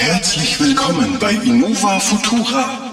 [0.00, 2.89] Herzlich willkommen bei Innova Futura.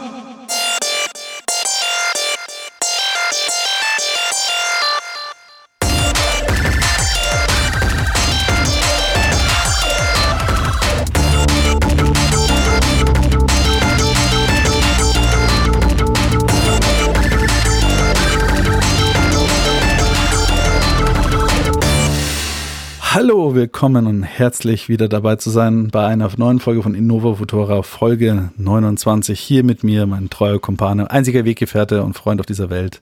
[23.57, 28.51] Willkommen und herzlich wieder dabei zu sein bei einer neuen Folge von Innova Futura, Folge
[28.55, 29.39] 29.
[29.39, 33.01] Hier mit mir, mein treuer Kumpane, einziger Weggefährte und Freund auf dieser Welt.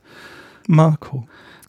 [0.66, 1.28] Marco.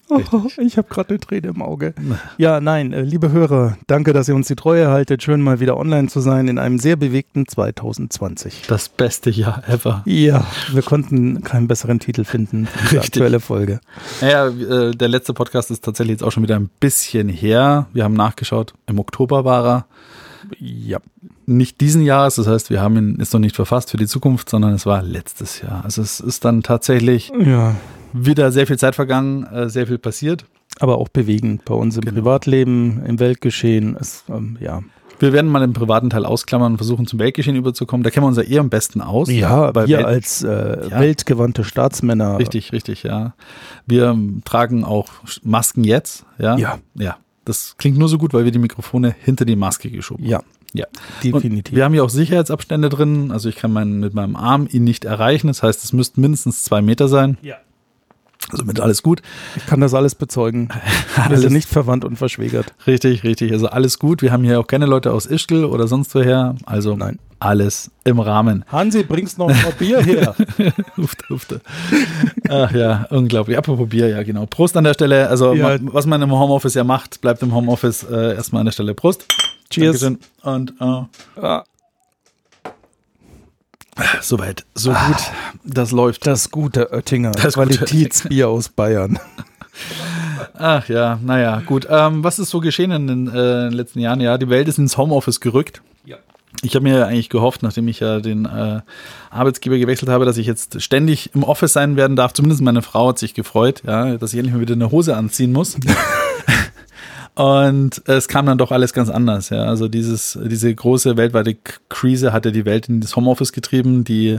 [0.08, 0.20] Oh,
[0.58, 1.94] ich habe gerade eine Träne im Auge.
[2.38, 5.22] Ja, nein, äh, liebe Hörer, danke, dass ihr uns die Treue haltet.
[5.22, 8.64] Schön mal wieder online zu sein in einem sehr bewegten 2020.
[8.68, 10.02] Das beste Jahr ever.
[10.04, 13.80] Ja, wir konnten keinen besseren Titel finden für die aktuelle Folge.
[14.20, 17.86] Naja, äh, der letzte Podcast ist tatsächlich jetzt auch schon wieder ein bisschen her.
[17.92, 19.86] Wir haben nachgeschaut, im Oktober war er.
[20.58, 20.98] Ja.
[21.46, 24.48] Nicht diesen Jahres, das heißt, wir haben ihn ist noch nicht verfasst für die Zukunft,
[24.48, 25.84] sondern es war letztes Jahr.
[25.84, 27.74] Also es ist dann tatsächlich Ja,
[28.24, 30.44] wieder sehr viel Zeit vergangen, äh, sehr viel passiert.
[30.78, 32.16] aber auch bewegend bei uns im Genau.
[32.16, 33.96] Privatleben, im Weltgeschehen.
[33.98, 34.82] Es, ähm, ja.
[35.18, 38.04] Wir werden mal den privaten Teil ausklammern und versuchen zum Weltgeschehen überzukommen.
[38.04, 39.30] Da kennen wir uns ja eher am besten aus.
[39.30, 41.00] Ja, Bei wir Welt- als äh, Ja.
[41.00, 42.38] weltgewandte Staatsmänner.
[42.38, 43.32] Richtig, richtig, ja.
[43.86, 45.08] Wir ähm, tragen auch
[45.42, 46.58] Masken jetzt, ja.
[46.58, 46.78] Ja.
[46.94, 47.16] Ja.
[47.46, 50.30] Das klingt nur so gut, weil wir die Mikrofone hinter die Maske geschoben haben.
[50.30, 50.40] Ja,
[50.74, 50.86] Ja.
[51.24, 51.72] definitiv.
[51.72, 53.30] Und wir haben hier auch Sicherheitsabstände drin.
[53.32, 55.46] Also ich kann meinen, mit meinem Arm ihn nicht erreichen.
[55.46, 57.38] Das heißt, es müssten mindestens zwei Meter sein.
[57.40, 57.54] ja.
[58.52, 59.22] Also mit alles gut.
[59.56, 60.68] Ich kann das alles bezeugen.
[61.16, 62.74] Alles- sind nicht verwandt und verschwägert.
[62.86, 63.52] Richtig, richtig.
[63.52, 64.22] Also alles gut.
[64.22, 66.54] Wir haben hier auch keine Leute aus Ischgl oder sonst woher.
[66.66, 67.18] Also Nein.
[67.40, 68.64] alles im Rahmen.
[68.68, 70.34] Hansi, bringst noch ein paar Bier her.
[70.96, 71.60] Hufte, hufte.
[72.48, 73.56] Ach ja, unglaublich.
[73.58, 74.46] Apropos Bier, ja genau.
[74.46, 75.28] Prost an der Stelle.
[75.28, 75.76] Also Ja.
[75.80, 78.94] was man im Homeoffice ja macht, bleibt im Homeoffice äh, erstmal an der Stelle.
[78.94, 79.26] Prost.
[79.70, 80.00] Cheers.
[80.00, 80.18] Dankeschön.
[80.42, 81.64] Und äh, Ah,
[84.20, 85.16] soweit, so gut.
[85.64, 86.26] Das läuft.
[86.26, 89.18] Das gute Oettinger, Das gute Qualitätsbier aus Bayern.
[90.54, 91.86] Ach ja, naja, gut.
[91.90, 94.20] Ähm, was ist so geschehen in den äh, letzten Jahren?
[94.20, 95.82] Ja, die Welt ist ins Homeoffice gerückt.
[96.04, 96.16] Ja.
[96.62, 98.80] Ich habe mir eigentlich gehofft, nachdem ich ja den äh,
[99.30, 102.32] Arbeitsgeber gewechselt habe, dass ich jetzt ständig im Office sein werden darf.
[102.32, 105.52] Zumindest meine Frau hat sich gefreut, ja, dass ich endlich mal wieder eine Hose anziehen
[105.52, 105.76] muss.
[107.36, 109.50] Und es kam dann doch alles ganz anders.
[109.50, 109.64] Ja.
[109.64, 111.54] Also dieses, diese große weltweite
[111.90, 114.04] Krise hat ja die Welt in das Homeoffice getrieben.
[114.04, 114.38] Die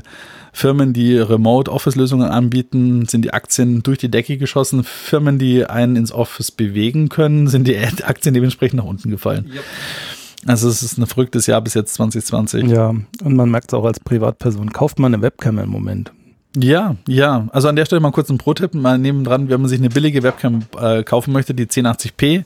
[0.51, 4.83] Firmen, die Remote-Office-Lösungen anbieten, sind die Aktien durch die Decke geschossen.
[4.83, 9.51] Firmen, die einen ins Office bewegen können, sind die Aktien dementsprechend nach unten gefallen.
[10.47, 12.65] Also es ist ein verrücktes Jahr bis jetzt 2020.
[12.65, 14.73] Ja, und man merkt es auch als Privatperson.
[14.73, 16.11] Kauft man eine Webcam im Moment.
[16.59, 17.47] Ja, ja.
[17.51, 20.23] Also an der Stelle mal kurz ein Pro-Tipp, mal nebendran, wenn man sich eine billige
[20.23, 22.43] Webcam äh, kaufen möchte, die 1080p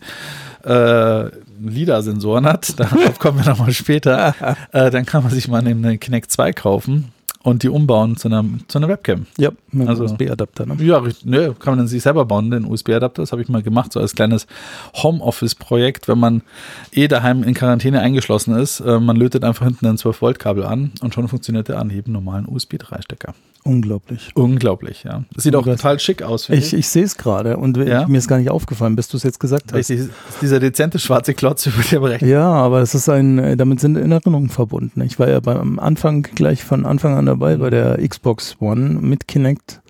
[0.63, 1.29] äh,
[1.63, 4.35] LIDAR-Sensoren hat, darauf kommen wir nochmal später,
[4.72, 7.11] äh, dann kann man sich mal eine Kinect 2 kaufen
[7.44, 9.25] und die umbauen zu einer, zu einer Webcam.
[9.38, 10.66] Ja, mit Also- USB-Adapter.
[10.66, 10.75] Ne?
[10.84, 11.02] Ja.
[11.24, 13.22] Ne, kann man dann sich selber bauen, den USB-Adapter.
[13.24, 14.47] Das habe ich mal gemacht, so als kleines
[15.02, 16.41] Homeoffice-Projekt, wenn man
[16.91, 18.79] eh daheim in Quarantäne eingeschlossen ist.
[18.79, 23.34] Äh, man lötet einfach hinten ein 12-Volt-Kabel an und schon funktioniert der Anheben normalen USB-3-Stecker.
[23.63, 24.31] Unglaublich.
[24.34, 25.23] Unglaublich, ja.
[25.35, 28.08] Das sieht auch total schick aus, Ich, ich sehe es gerade und Ja?
[28.08, 29.75] mir ist gar nicht aufgefallen, bis du es jetzt gesagt hast.
[29.78, 30.09] Richtig,
[30.41, 32.31] dieser dezente schwarze Klotz über der Berechnung.
[32.31, 35.02] Ja, aber es ist ein, äh, damit sind Erinnerungen verbunden.
[35.02, 39.28] Ich war ja beim Anfang gleich von Anfang an dabei bei der Xbox One mit
[39.28, 39.81] Kinect.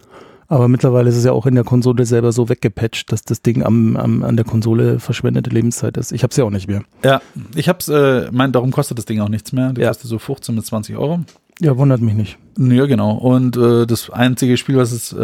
[0.48, 3.64] Aber mittlerweile ist es ja auch in der Konsole selber so weggepatcht, dass das Ding
[3.64, 6.12] am, am, an der Konsole verschwendete Lebenszeit ist.
[6.12, 6.82] Ich habe es ja auch nicht mehr.
[7.06, 7.22] Ja,
[7.56, 9.72] ich hab's, äh, mein, darum kostet das Ding auch nichts mehr.
[9.72, 9.88] Das Ja.
[9.88, 11.22] kostet so 15 bis 20 Euro.
[11.60, 12.38] Ja, wundert mich nicht.
[12.58, 13.12] Ja, genau.
[13.14, 15.18] Und äh, das einzige Spiel, was es äh,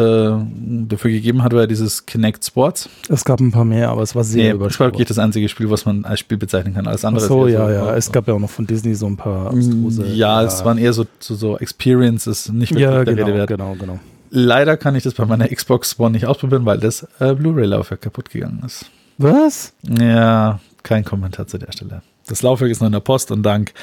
[0.87, 2.89] dafür gegeben hat, war ja dieses Kinect Sports.
[3.09, 4.93] Es gab ein paar mehr, aber es war sehr Nee, das war überschaubar.
[4.93, 6.87] wirklich das einzige Spiel, was man als Spiel bezeichnen kann.
[6.87, 7.93] Alles Ach andere so, ist eher ja, ja.
[7.93, 10.05] äh, Es gab ja auch noch von Disney so ein paar abstruse.
[10.07, 13.75] Ja, es waren eher so, so, so Experiences, nicht wirklich ja, der genau, Rede genau,
[13.79, 13.99] genau.
[14.29, 18.29] Leider kann ich das bei meiner Xbox One nicht ausprobieren, weil das äh, Blu-ray-Laufwerk kaputt
[18.29, 18.85] gegangen ist.
[19.17, 19.73] Was?
[19.99, 22.01] Ja, kein Kommentar zu der Stelle.
[22.27, 23.73] Das Laufwerk ist noch in der Post und dank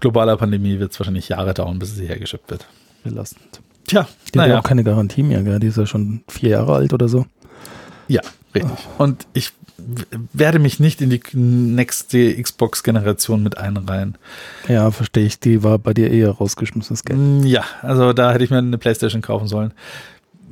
[0.00, 2.66] globaler Pandemie wird es wahrscheinlich Jahre dauern, bis es hierher geschippt wird.
[3.04, 3.60] Belastend.
[3.86, 4.02] Tja,
[4.34, 4.58] Die hat ja naja.
[4.60, 5.58] auch keine Garantie mehr, gell?
[5.58, 7.26] Die ist ja schon vier Jahre alt oder so.
[8.08, 8.20] Ja,
[8.54, 8.70] richtig.
[8.98, 9.50] Und ich
[10.32, 14.16] werde mich nicht in die nächste Xbox-Generation mit einreihen.
[14.68, 15.40] Ja, verstehe ich.
[15.40, 17.18] Die war bei dir eher rausgeschmissenes Geld.
[17.18, 19.72] Mm, Ja, also da hätte ich mir eine Playstation kaufen sollen.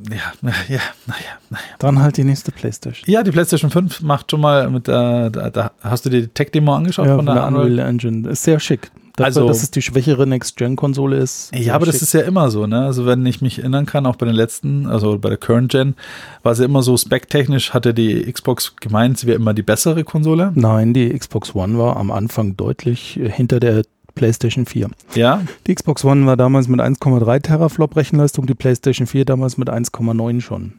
[0.08, 1.20] Ja, ja, naja,
[1.50, 1.62] naja.
[1.78, 3.10] Dann halt die nächste Playstation.
[3.10, 6.28] Ja, die PlayStation 5 macht schon mal mit der, da, da hast du dir die
[6.28, 7.78] Tech-Demo angeschaut Ja, von der Unreal?
[7.78, 7.88] Engine?
[7.88, 8.28] Engine.
[8.30, 8.90] Ist sehr schick.
[9.16, 11.50] Dafür, Also- dass es die schwächere Next-Gen-Konsole ist.
[11.54, 12.84] Ja, aber das ist ja immer so, ne?
[12.86, 15.94] Also wenn ich mich erinnern kann, auch bei den letzten, also bei der Current Gen,
[16.42, 20.52] war sie immer so specktechnisch, hatte die Xbox gemeint, sie wäre immer die bessere Konsole.
[20.54, 23.82] Nein, die Xbox One war am Anfang deutlich äh, hinter der
[24.20, 24.90] PlayStation 4.
[25.14, 29.70] Ja, Die Xbox One war damals mit 1,3 Teraflop Rechenleistung, die PlayStation 4 damals mit
[29.70, 30.74] 1,9 schon.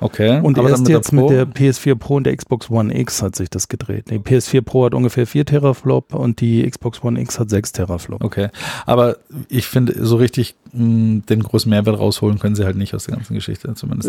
[0.00, 0.38] okay.
[0.40, 3.50] Und dann erst jetzt mit der PS4 Pro und der Xbox One X hat sich
[3.50, 4.10] das gedreht.
[4.10, 8.22] Die PS4 Pro hat ungefähr 4 Teraflop und die Xbox One X hat 6 Teraflop.
[8.22, 8.48] Okay,
[8.86, 9.16] aber
[9.48, 13.16] ich finde, so richtig mh, den großen Mehrwert rausholen können sie halt nicht aus der
[13.16, 14.08] ganzen Geschichte zumindest.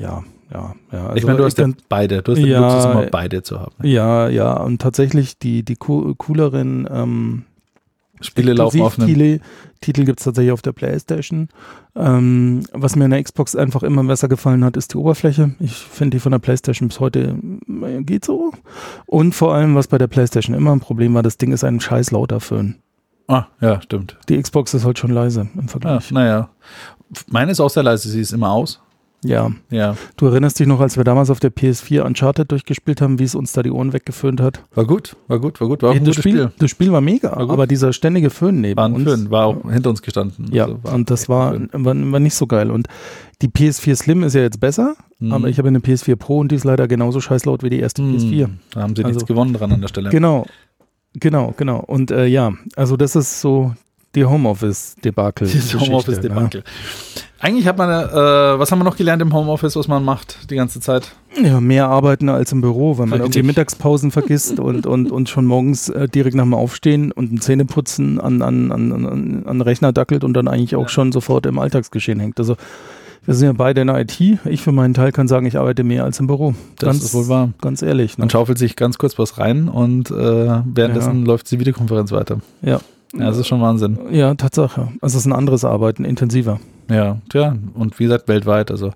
[0.00, 1.16] Ja, ja, ja.
[1.16, 2.22] ich meine, du hast ja kann- beide.
[2.22, 3.72] Du hast den Ja, Luxus, immer beide zu haben.
[3.82, 3.88] ne?
[3.88, 7.42] ja, ja, und tatsächlich die, die co cooleren ähm,
[8.26, 9.08] Spiele laufen auf einem.
[9.08, 9.40] Titel,
[9.80, 11.48] Titel gibt es tatsächlich auf der Playstation.
[11.94, 15.54] Ähm, was mir in der Xbox einfach immer besser gefallen hat, ist die Oberfläche.
[15.60, 17.36] Ich finde die von der Playstation bis heute
[17.82, 18.52] äh, geht so.
[19.06, 21.80] Und vor allem, was bei der Playstation immer ein Problem war, das Ding ist ein
[21.80, 22.76] scheiß lauter Föhn.
[23.28, 24.16] Ah, ja, stimmt.
[24.28, 26.10] Die Xbox ist halt schon leise im Ah, Vergleich.
[26.12, 26.48] naja.
[27.28, 28.80] Meine ist auch sehr leise, sie ist immer aus.
[29.24, 33.18] Ja, Ja, du erinnerst dich noch, als wir damals auf der PS4 Uncharted durchgespielt haben,
[33.18, 34.62] wie es uns da die Ohren weggeföhnt hat?
[34.74, 36.52] war gut, war gut, war gut, war auch Ey, ein das, gutes Spiel, Spiel.
[36.58, 39.04] das Spiel war mega, War aber dieser ständige Föhn neben War ein uns.
[39.04, 40.48] Föhn, war auch hinter uns gestanden.
[40.52, 42.70] Ja, Also und das war, war, war nicht so geil.
[42.70, 42.88] Und
[43.42, 45.32] die PS4 Slim ist ja jetzt besser, Mhm.
[45.32, 47.80] aber ich habe eine PS4 Pro und die ist leider genauso scheiß laut wie die
[47.80, 48.48] erste Hm, PS4.
[48.72, 50.10] Da haben sie Also- nichts gewonnen dran an der Stelle.
[50.10, 50.46] Genau,
[51.14, 51.80] genau, genau.
[51.80, 53.74] Und äh, ja, also das ist so
[54.14, 55.46] die Homeoffice-Debakel.
[55.48, 56.64] Geschichte, Homeoffice-Debakel.
[57.38, 60.56] Eigentlich hat man, äh, was haben wir noch gelernt im Homeoffice, was man macht die
[60.56, 61.12] ganze Zeit?
[61.36, 61.48] Ja.
[61.48, 63.36] ja, mehr arbeiten als im Büro, wenn man Richtig.
[63.36, 67.40] irgendwie Mittagspausen vergisst und, und, und schon morgens äh, direkt nach dem Aufstehen und ein
[67.40, 70.88] Zähneputzen an, an, an, an, an den Rechner dackelt und dann eigentlich auch Ja.
[70.88, 72.38] schon sofort im Alltagsgeschehen hängt.
[72.38, 72.56] Also
[73.26, 74.18] wir sind ja beide in der IT.
[74.44, 76.54] Ich für meinen Teil kann sagen, ich arbeite mehr als im Büro.
[76.78, 77.50] Das ganz, ist wohl wahr.
[77.60, 78.16] Ganz ehrlich.
[78.16, 78.22] Ne?
[78.22, 80.14] Man schaufelt sich ganz kurz was rein und äh,
[80.64, 82.38] währenddessen läuft die Videokonferenz weiter.
[82.62, 82.78] Ja.
[83.14, 83.98] Ja, das ist schon Wahnsinn.
[84.10, 84.88] Ja, Tatsache.
[85.00, 86.60] Also es ist ein anderes Arbeiten, intensiver.
[86.88, 88.70] Ja, tja, und wie gesagt, weltweit.
[88.70, 88.92] Also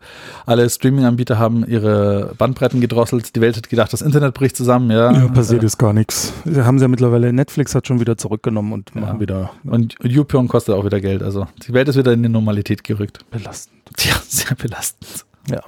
[0.46, 3.34] alle Streaming-Anbieter haben ihre Bandbreiten gedrosselt.
[3.34, 4.90] Die Welt hat gedacht, das Internet bricht zusammen.
[4.90, 6.32] Ja, passiert ist gar nichts.
[6.56, 9.00] Haben sie ja mittlerweile, Netflix hat schon wieder zurückgenommen und Ja.
[9.00, 11.22] machen wieder Und YouPorn kostet auch wieder Geld.
[11.22, 13.24] Also die Welt ist wieder in die Normalität gerückt.
[13.30, 13.74] belastend.
[13.98, 15.24] Ja, sehr belastend.
[15.50, 15.60] Ja.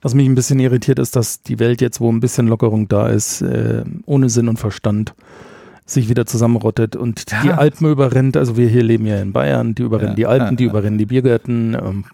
[0.00, 3.08] Was mich ein bisschen irritiert, ist, dass die Welt jetzt, wo ein bisschen Lockerung da
[3.08, 5.14] ist, äh, ohne Sinn und Verstand
[5.86, 7.42] sich wieder zusammenrottet und Ja.
[7.42, 8.36] die Alpen überrennt.
[8.36, 11.06] Also wir hier leben ja in Bayern, die überrennen Ja, die Alpen, die überrennen die
[11.06, 11.74] Biergärten.
[11.74, 12.04] Ähm,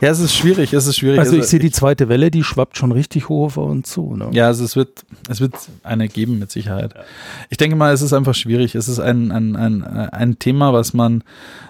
[0.00, 1.18] Ja, es ist schwierig, es ist schwierig.
[1.18, 4.16] also ich sehe die zweite Welle, die schwappt schon richtig hoch auf uns zu.
[4.16, 4.28] Ne?
[4.32, 5.52] Ja, also es wird, es wird
[5.82, 6.94] eine geben mit Sicherheit.
[7.50, 8.74] Ich denke mal, es ist einfach schwierig.
[8.76, 11.22] Es ist ein, ein, ein, ein Thema, was man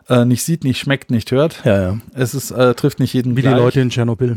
[0.08, 1.62] äh, nicht sieht, nicht schmeckt, nicht hört.
[1.64, 1.82] ja.
[1.82, 1.98] ja.
[2.14, 3.56] Es ist, äh, trifft nicht jeden Wie die gleich.
[3.58, 4.36] Leute in Tschernobyl.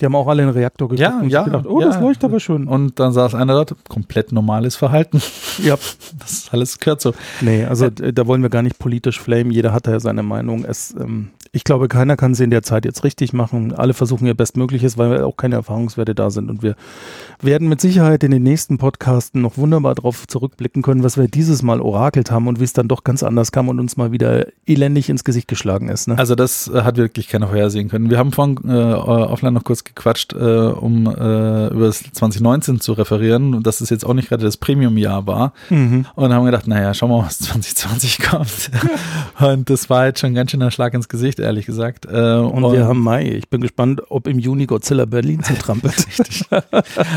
[0.00, 1.86] Die haben auch alle in den Reaktor geguckt Ja, und ja, gedacht, oh, ja.
[1.86, 2.68] das leuchtet aber schön.
[2.68, 5.22] Und dann saß einer dort, komplett normales Verhalten.
[5.62, 5.76] ja,
[6.18, 7.14] Das ist alles gehört so.
[7.40, 9.50] nee, also äh, da wollen wir gar nicht politisch flamen.
[9.50, 10.64] Jeder hat da ja seine Meinung.
[10.64, 13.72] Es, ähm, ich glaube, keiner kann sie in der Zeit jetzt richtig machen.
[13.72, 16.50] Alle versuchen ihr Bestmögliches, weil auch keine Erfahrungswerte da sind.
[16.50, 16.76] Und wir
[17.40, 21.62] werden mit Sicherheit in den nächsten Podcasten noch wunderbar darauf zurückblicken können, was wir dieses
[21.62, 24.46] Mal orakelt haben und wie es dann doch ganz anders kam und uns mal wieder
[24.66, 26.08] elendig ins Gesicht geschlagen ist.
[26.08, 26.18] Ne?
[26.18, 28.10] Also das äh, hat wirklich keiner vorhersehen können.
[28.10, 32.92] Wir haben vorhin äh, offline noch kurz gequatscht, äh, um äh, über das 2019 zu
[32.92, 35.52] referieren und dass es jetzt auch nicht gerade das Premium-Jahr war.
[35.70, 36.06] Mhm.
[36.14, 38.70] Und haben gedacht, naja, schauen wir mal, was 2020 kommt.
[39.40, 42.06] und das war jetzt schon ganz schön ein Schlag ins Gesicht, ehrlich gesagt.
[42.06, 43.24] Äh, Und, wir haben Mai.
[43.24, 45.94] Ich bin gespannt, ob im Juni Godzilla Berlin zertrampelt.
[46.06, 46.44] Richtig.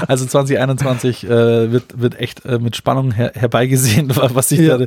[0.08, 4.78] Also 2021 äh, wird, wird echt äh, mit Spannung her herbeigesehen, was sich, Ja.
[4.78, 4.86] da,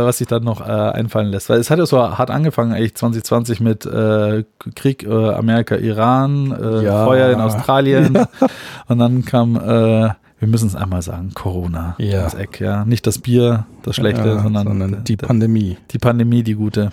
[0.00, 1.48] äh, was sich dann noch äh, einfallen lässt.
[1.48, 6.84] Weil es hat ja so hart angefangen, eigentlich 2020 mit äh, Krieg Amerika, Iran, äh,
[6.84, 7.04] Ja.
[7.04, 8.18] Feuer in Australien
[8.88, 9.56] und dann kam,
[10.40, 11.94] wir müssen es einmal sagen, Corona.
[11.98, 12.22] Ja.
[12.24, 12.84] Das Eck, ja.
[12.84, 15.78] Nicht das Bier, das Schlechte, Ja, sondern, die der- Pandemie.
[15.90, 16.90] die Pandemie, die gute.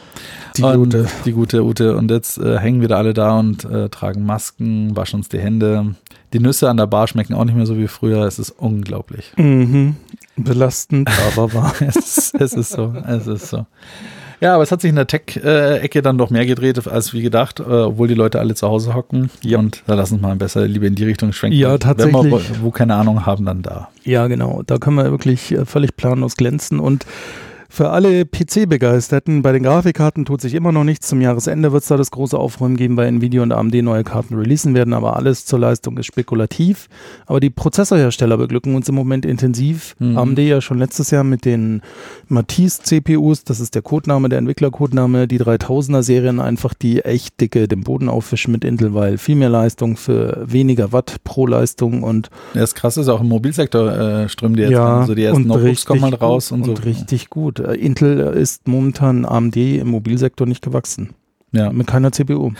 [0.58, 1.08] Die und gute.
[1.26, 1.98] Die gute Ute.
[1.98, 5.40] Und jetzt äh, hängen wir da alle da und äh, tragen Masken, waschen uns die
[5.40, 5.96] Hände.
[6.34, 8.24] Die Nüsse an der Bar schmecken auch nicht mehr so wie früher.
[8.26, 9.34] Es ist unglaublich.
[9.36, 9.96] Mhm.
[10.38, 11.74] Belastend, aber wahr.
[11.82, 12.94] es, es ist so.
[13.06, 13.66] Es ist so.
[14.42, 17.60] Ja, aber es hat sich in der Tech-Ecke dann doch mehr gedreht als wie gedacht,
[17.60, 19.30] äh, obwohl die Leute alle zu Hause hocken.
[19.44, 19.60] Ja.
[19.60, 21.58] Und da lassen wir mal besser lieber in die Richtung schwenken.
[21.58, 22.32] Ja, Wenn wir tatsächlich.
[22.32, 23.90] wo, wo keine Ahnung haben, dann da.
[24.04, 24.64] Ja, genau.
[24.66, 26.80] Da können wir wirklich äh, völlig planlos glänzen.
[26.80, 27.06] Und
[27.72, 31.08] für alle PC-Begeisterten, bei den Grafikkarten tut sich immer noch nichts.
[31.08, 34.36] Zum Jahresende wird es da das große Aufräumen geben, weil Nvidia und AMD neue Karten
[34.36, 34.94] releasen werden.
[34.94, 36.90] Aber alles zur Leistung ist spekulativ.
[37.28, 39.96] Aber die Prozessorhersteller beglücken uns im Moment intensiv.
[40.00, 40.18] Mhm.
[40.18, 41.82] AMD ja schon letztes Jahr mit den
[42.28, 48.10] Matisse-CPUs, das ist der Codename, der Entwicklercodename, die 3000er-Serien einfach die echt dicke den Boden
[48.10, 52.75] aufwischen mit Intel, weil viel mehr Leistung für weniger Watt pro Leistung und Ja, das
[52.75, 55.01] Krasse ist auch im Mobilsektor äh, strömen die jetzt ja, ran.
[55.04, 56.84] Also die ersten Notebooks kommen halt raus und, und so.
[56.84, 57.61] richtig gut.
[57.65, 61.12] Äh, Intel ist momentan AMD im Mobilsektor nicht gewachsen.
[61.51, 61.72] Ja.
[61.72, 62.51] Mit keiner CPU.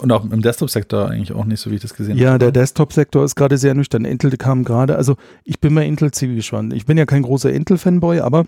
[0.00, 2.38] Und auch im Desktop-Sektor eigentlich auch nicht, so wie ich das gesehen Ja, habe.
[2.38, 4.04] der Desktop-Sektor ist gerade sehr nüchtern.
[4.04, 6.72] Intel kam gerade, also ich bin bei Intel ziemlich gespannt.
[6.72, 8.44] Ich bin ja kein großer Intel-Fanboy, aber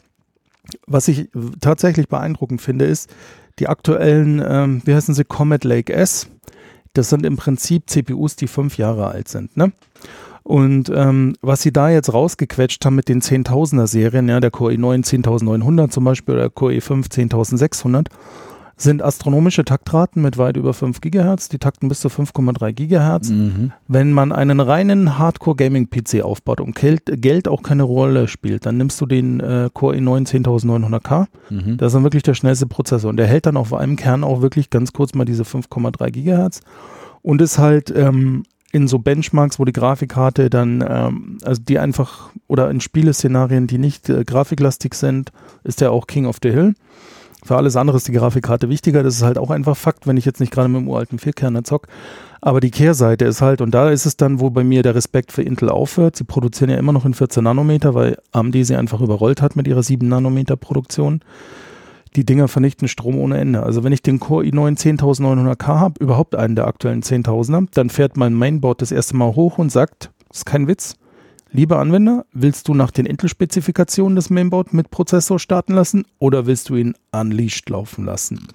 [0.86, 1.28] Was ich
[1.60, 3.12] tatsächlich beeindruckend finde, ist
[3.58, 6.28] die aktuellen, ähm, wie heißen sie, Comet Lake S.
[6.94, 9.56] Das sind im Prinzip CPUs, die fünf Jahre alt sind.
[9.58, 9.72] Ne?
[10.44, 14.74] Und ähm, was sie da jetzt rausgequetscht haben mit den 10.000er Serien, ja, der Core
[14.74, 18.08] i9 10900 zum Beispiel oder Core i5 10600,
[18.76, 21.48] sind astronomische Taktraten mit weit über 5 Gigahertz.
[21.48, 23.30] Die takten bis zu 5,3 Gigahertz.
[23.30, 23.72] Mhm.
[23.88, 29.00] Wenn man einen reinen Hardcore-Gaming-PC aufbaut und Geld, Geld auch keine Rolle spielt, dann nimmst
[29.00, 31.26] du den äh, Core i9 10900K.
[31.50, 31.76] Mhm.
[31.78, 33.10] Das ist dann wirklich der schnellste Prozessor.
[33.10, 36.60] Und der hält dann auf einem Kern auch wirklich ganz kurz mal diese 5,3 Gigahertz.
[37.22, 38.42] Und ist halt ähm,
[38.74, 43.78] in so Benchmarks, wo die Grafikkarte dann, ähm, also die einfach, oder in Spieleszenarien, die
[43.78, 45.30] nicht äh, grafiklastig sind,
[45.62, 46.74] ist der auch King of the Hill.
[47.44, 49.02] Für alles andere ist die Grafikkarte wichtiger.
[49.02, 51.62] Das ist halt auch einfach Fakt, wenn ich jetzt nicht gerade mit dem uralten Vierkerner
[51.62, 51.86] zock.
[52.40, 55.30] Aber die Kehrseite ist halt, und da ist es dann, wo bei mir der Respekt
[55.30, 56.16] für Intel aufhört.
[56.16, 59.68] Sie produzieren ja immer noch in 14 Nanometer, weil AMD sie einfach überrollt hat mit
[59.68, 61.20] ihrer 7 Nanometer Produktion.
[62.16, 63.62] Die Dinger vernichten Strom ohne Ende.
[63.62, 68.16] Also wenn ich den Core i9 10900K habe, überhaupt einen der aktuellen 10.000er, dann fährt
[68.16, 70.96] mein Mainboard das erste Mal hoch und sagt, das ist kein Witz,
[71.56, 76.68] Lieber Anwender, willst du nach den Intel-Spezifikationen des Mainboard mit Prozessor starten lassen oder willst
[76.68, 78.48] du ihn unleashed laufen lassen?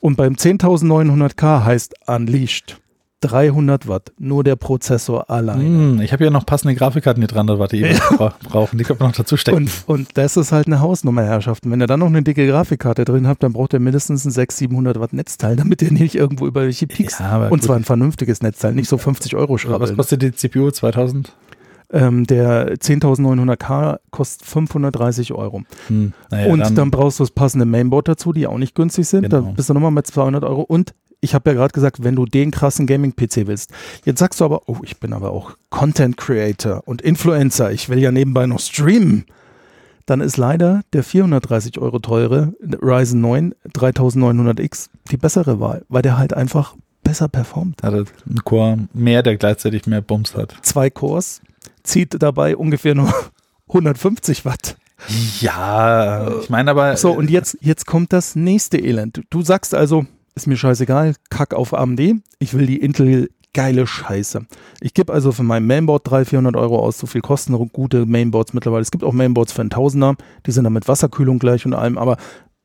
[0.00, 2.80] Und beim 10.900K heißt unleashed
[3.24, 5.60] 300 Watt, nur der Prozessor allein.
[5.60, 8.76] Hm, ich habe ja noch passende Grafikkarten, die 300 Watt eben bra brauchen.
[8.78, 9.56] Die kann man noch dazu stecken.
[9.56, 11.70] Und, und das ist halt eine Hausnummer, Herrschaften.
[11.70, 14.54] Wenn ihr dann noch eine dicke Grafikkarte drin habt, dann braucht ihr mindestens ein 600,
[14.70, 17.18] 700 Watt Netzteil, damit ihr nicht irgendwo über welche Peaks.
[17.18, 19.96] Ja, und zwar ein vernünftiges Netzteil, nicht so 50 Euro Was schrabbeln.
[19.96, 20.70] kostet die CPU?
[20.70, 21.32] 2000?
[21.92, 25.62] Ähm, der 10.900K kostet 530 Euro.
[25.88, 29.32] Hm, naja, und dann, brauchst du das passende Mainboard dazu, die auch nicht günstig sind.
[29.32, 29.52] Da Genau.
[29.52, 30.62] bist du nochmal mit 200 Euro.
[30.62, 33.72] Und ich habe ja gerade gesagt, wenn du den krassen Gaming-PC willst.
[34.04, 37.72] Jetzt sagst du aber, oh, ich bin aber auch Content Creator und Influencer.
[37.72, 39.24] Ich will ja nebenbei noch streamen.
[40.06, 46.18] Dann ist leider der 430 Euro teure Ryzen 9 3900X die bessere Wahl, weil der
[46.18, 47.82] halt einfach besser performt.
[47.82, 50.54] hat einen Core mehr, der gleichzeitig mehr Bums hat.
[50.62, 51.40] Zwei Cores,
[51.82, 53.12] zieht dabei ungefähr nur
[53.68, 54.76] 150 Watt.
[55.40, 56.96] Ja, ich meine aber.
[56.96, 59.22] So, und jetzt, jetzt kommt das nächste Elend.
[59.30, 62.00] Du sagst also, ist mir scheißegal, kack auf AMD,
[62.38, 64.46] ich will die Intel geile Scheiße.
[64.80, 68.52] Ich gebe also für mein Mainboard 300, 400 Euro aus, so viel kosten gute Mainboards
[68.52, 68.82] mittlerweile.
[68.82, 71.96] Es gibt auch Mainboards für einen Tausender, die sind dann mit Wasserkühlung gleich und allem,
[71.96, 72.16] aber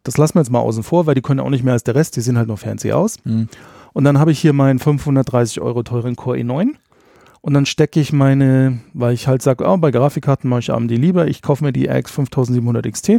[0.04, 1.96] das lassen wir jetzt mal außen vor, weil die können auch nicht mehr als der
[1.96, 3.18] Rest, die sehen halt noch fancy aus.
[3.24, 3.48] Hm.
[3.94, 6.70] Und dann habe ich hier meinen 530 Euro teuren Core i9.
[7.42, 10.92] Und dann stecke ich meine, weil ich halt sage, oh, bei Grafikkarten mache ich AMD
[10.92, 13.12] lieber, ich kaufe mir die RX 5700 XT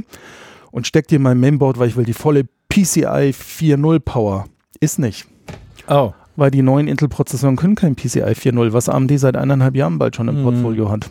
[0.70, 4.46] und stecke die in mein Mainboard, weil ich will die volle PCI 4.0 Power.
[4.80, 5.26] Ist nicht.
[5.88, 10.16] Oh, Weil die neuen Intel-Prozessoren können kein PCI 4.0, was AMD seit eineinhalb Jahren bald
[10.16, 10.44] schon im Mhm.
[10.44, 11.10] Portfolio hat.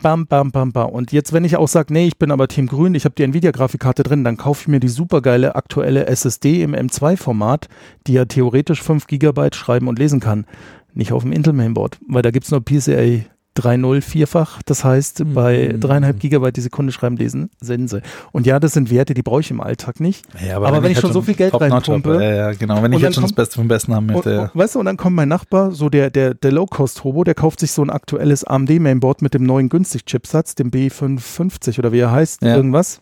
[0.00, 0.90] Bam, bam, bam, bam.
[0.90, 3.22] Und jetzt, wenn ich auch sage, nee, ich bin aber Team Grün, ich habe die
[3.24, 7.68] Nvidia-Grafikkarte drin, dann kaufe ich mir die supergeile aktuelle SSD im M2-Format,
[8.06, 10.46] die ja theoretisch 5 GB schreiben und lesen kann.
[10.94, 14.62] Nicht auf dem Intel-Mainboard, weil da gibt es nur PCI 3.0 vierfach.
[14.64, 15.80] Das heißt, bei Mhm.
[15.80, 18.02] dreieinhalb Gigabyte die Sekunde schreiben, lesen, Sense.
[18.32, 20.26] Und ja, das sind Werte, die brauche ich im Alltag nicht.
[20.44, 22.82] ja, Aber wenn ich schon so viel Geld reinpumpe- Ja, ja, genau.
[22.82, 24.30] Wenn ich jetzt schon das Beste vom Besten haben möchte.
[24.30, 24.50] Und, ja.
[24.54, 27.72] weißt du, und dann kommt mein Nachbar, so der, der, der Low-Cost-Hobo, der kauft sich
[27.72, 33.00] so ein aktuelles AMD-Mainboard mit dem neuen günstig-Chipsatz, dem B550 oder wie er heißt, irgendwas,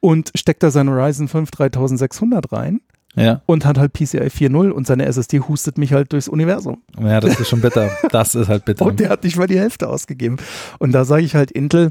[0.00, 2.80] und steckt da seine Ryzen 5 3600 rein
[3.16, 3.42] Ja.
[3.46, 6.82] und hat halt PCI 4.0 und seine SSD hustet mich halt durchs Universum.
[6.98, 7.90] ja, das ist schon bitter.
[8.10, 8.86] Das ist halt bitter.
[8.86, 10.36] Und der hat nicht mal die Hälfte ausgegeben.
[10.78, 11.90] Und da sage ich halt Intel,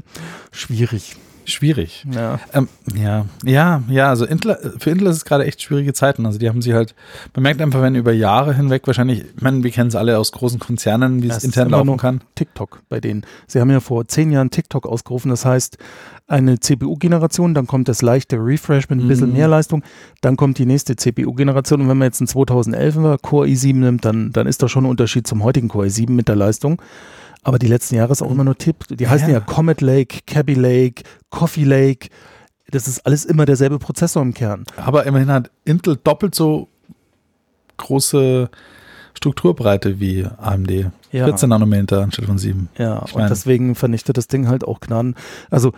[0.50, 1.16] schwierig.
[1.44, 2.06] Schwierig.
[2.12, 2.38] Ja.
[2.52, 6.26] Ähm, ja, ja, ja, also Intel, für Intel ist es gerade echt schwierige Zeiten.
[6.26, 6.94] Also die haben sie halt,
[7.34, 10.32] man merkt einfach, wenn über Jahre hinweg wahrscheinlich, ich meine, wir kennen es alle aus
[10.32, 12.20] großen Konzernen, wie es intern laufen kann.
[12.34, 13.24] TikTok bei denen.
[13.46, 15.30] Sie haben ja vor zehn Jahren TikTok ausgerufen.
[15.30, 15.78] Das heißt,
[16.26, 19.36] eine CPU-Generation, dann kommt das leichte Refresh mit ein bisschen Mhm.
[19.36, 19.82] mehr Leistung,
[20.20, 21.80] dann kommt die nächste CPU-Generation.
[21.80, 24.90] Und wenn man jetzt einen 2011er Core i7 nimmt, dann, dann ist da schon ein
[24.90, 26.80] Unterschied zum heutigen Core i7 mit der Leistung.
[27.42, 28.84] Aber die letzten Jahre ist auch immer nur Tipp.
[28.90, 29.40] Die heißen ja, Ja.
[29.40, 32.08] Comet Lake, Cabby Lake, Coffee Lake.
[32.70, 34.64] Das ist alles immer derselbe Prozessor im Kern.
[34.76, 36.68] Aber immerhin hat Intel doppelt so
[37.76, 38.50] große
[39.14, 40.90] Strukturbreite wie AMD.
[41.12, 41.24] Ja.
[41.24, 42.68] 14 Nanometer anstelle von 7.
[42.78, 45.16] Ja, Ich und meine- deswegen vernichtet das Ding halt auch Gnaden.
[45.50, 45.72] Also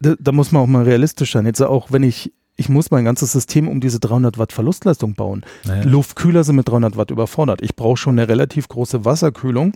[0.00, 1.46] da, da muss man auch mal realistisch sein.
[1.46, 5.44] Jetzt auch, wenn ich, ich muss mein ganzes System um diese 300 Watt Verlustleistung bauen.
[5.66, 5.82] Naja.
[5.84, 7.60] Luftkühler sind mit 300 Watt überfordert.
[7.62, 9.72] Ich brauche schon eine relativ große Wasserkühlung,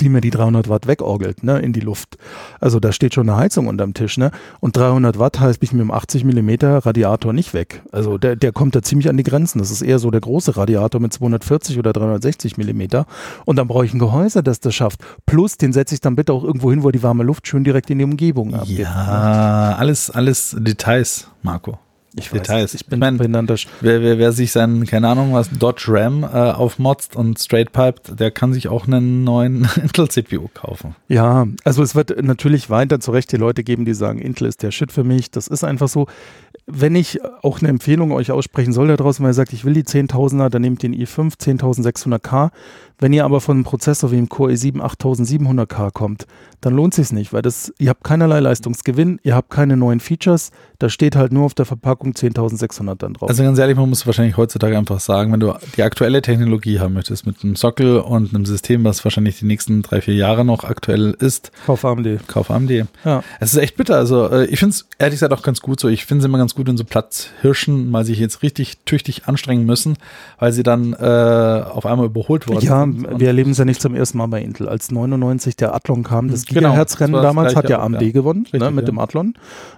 [0.00, 2.18] die mir die 300 Watt wegorgelt, ne, in die Luft.
[2.60, 4.30] Also da steht schon eine Heizung unterm Tisch, ne?
[4.60, 7.82] Und 300 Watt heißt ich mit einem 80 Millimeter Radiator nicht weg.
[7.92, 9.58] Also der, der kommt da ziemlich an die Grenzen.
[9.58, 13.06] Das ist eher so der große Radiator mit 240 oder 360 Millimeter.
[13.44, 15.00] Und dann brauche ich ein Gehäuse, das das schafft.
[15.26, 17.90] Plus, den setze ich dann bitte auch irgendwo hin, wo die warme Luft schön direkt
[17.90, 18.80] in die Umgebung abgeht.
[18.80, 21.78] Ja, alles, alles Details, Marco.
[22.14, 22.74] Ich Details.
[22.74, 23.18] ich bin Ich mein,
[23.56, 27.72] Sch- Wer, wer, wer sich seinen, keine Ahnung was, Dodge Ram äh, aufmotzt und straight
[27.72, 30.94] piped, der kann sich auch einen neuen Intel-CPU kaufen.
[31.08, 34.62] Ja, also es wird natürlich weiter zu Recht die Leute geben, die sagen, Intel ist
[34.62, 35.30] der Shit für mich.
[35.30, 36.06] Das ist einfach so.
[36.66, 39.74] Wenn ich auch eine Empfehlung euch aussprechen soll da draußen, weil ihr sagt, ich will
[39.74, 42.50] die 10.000er, dann nehmt den i5 10600K.
[42.98, 46.26] Wenn ihr aber von einem Prozessor wie dem Core i7 8700K kommt,
[46.60, 50.52] dann lohnt sich's nicht, weil das, ihr habt keinerlei Leistungsgewinn, ihr habt keine neuen Features,
[50.78, 53.28] da steht halt nur auf der Verpackung 10.600 dann drauf.
[53.28, 56.94] Also ganz ehrlich, man muss wahrscheinlich heutzutage einfach sagen, wenn du die aktuelle Technologie haben
[56.94, 60.62] möchtest, mit einem Sockel und einem System, was wahrscheinlich die nächsten drei, vier Jahre noch
[60.62, 62.28] aktuell ist, Kauf AMD.
[62.28, 62.70] kauf AMD.
[63.04, 63.24] Ja.
[63.40, 63.96] Es ist echt bitter.
[63.96, 65.88] Also äh, ich finde es ehrlich gesagt auch ganz gut so.
[65.88, 69.64] Ich finde es immer ganz gut, wenn so Platzhirschen mal sich jetzt richtig tüchtig anstrengen
[69.66, 69.96] müssen,
[70.38, 73.06] weil sie dann äh, auf einmal überholt worden Ja, sind.
[73.06, 74.68] Und- wir erleben es ja nicht zum ersten Mal bei Intel.
[74.68, 78.10] Als 99 der Athlon kam, das Genau, Gigahertz-Rennen das damals, hat ja auch, AMD ja.
[78.12, 78.92] gewonnen, ne, Richtig, mit ja.
[78.92, 79.34] dem Athlon.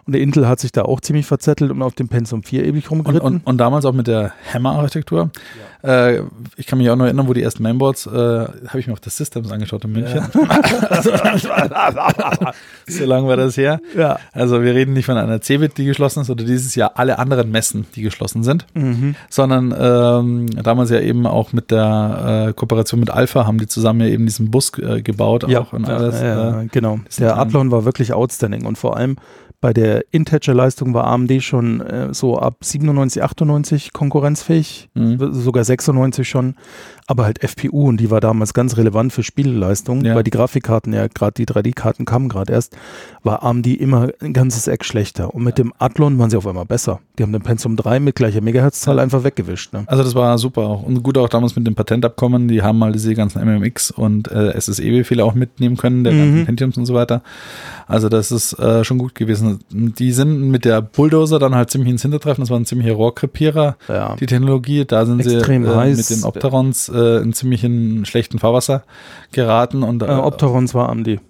[0.07, 2.91] Und der Intel hat sich da auch ziemlich verzettelt und auf dem Pentium 4 ewig
[2.91, 3.27] Und, rumgeritten.
[3.27, 5.31] und, und damals auch mit der Hammer-Architektur.
[5.83, 6.21] Äh,
[6.57, 9.01] ich kann mich auch noch erinnern, wo die ersten Mainboards, äh, habe ich mir auf
[9.01, 10.23] das Systems angeschaut in München.
[12.87, 13.81] so lange war das her.
[13.97, 14.19] ja.
[14.33, 17.51] Also wir reden nicht von einer Cebit, die geschlossen ist, oder dieses Jahr alle anderen
[17.51, 19.15] Messen, die geschlossen sind, Mhm.
[19.31, 24.01] sondern ähm, damals ja eben auch mit der äh, Kooperation mit Alpha haben die zusammen
[24.01, 26.21] ja eben diesen Bus äh, gebaut Ja, auch und ja, alles.
[26.21, 26.99] ja, äh, genau.
[27.19, 29.17] Der Athlon war wirklich outstanding und vor allem
[29.61, 35.33] bei der Integer-Leistung war AMD schon äh, so ab 97, 98 konkurrenzfähig, Mhm.
[35.33, 36.55] sogar 96 schon,
[37.07, 40.15] aber halt FPU und die war damals ganz relevant für Spieleleistung, Ja.
[40.15, 42.77] weil die Grafikkarten ja gerade die 3D-Karten kamen gerade erst,
[43.23, 46.65] war AMD immer ein ganzes Eck schlechter und mit dem Athlon waren sie auf einmal
[46.65, 47.01] besser.
[47.19, 49.73] Die haben den Pentium 3 mit gleicher Megahertzzahl einfach weggewischt.
[49.73, 49.85] Ne?
[49.87, 50.83] Also das war super auch.
[50.83, 54.59] Und gut auch damals mit dem Patentabkommen, die haben mal diese ganzen MMX und äh,
[54.59, 56.19] SSE-Befehle auch mitnehmen können, der Mhm.
[56.19, 57.23] ganzen Pentiums und so weiter.
[57.87, 59.61] Also das ist äh, schon gut gewesen.
[59.71, 62.43] Die sind mit der Bulldozer dann halt ziemlich ins Hintertreffen.
[62.43, 64.17] Das war ein ziemlicher Rohrkrepierer, Ja.
[64.17, 64.85] die Technologie.
[64.87, 68.83] Da sind Extrem sie äh, mit den Opterons äh, in ziemlichen schlechten Fahrwasser
[69.33, 69.83] geraten.
[69.83, 71.21] Und, äh, Äh, Opterons war AMD.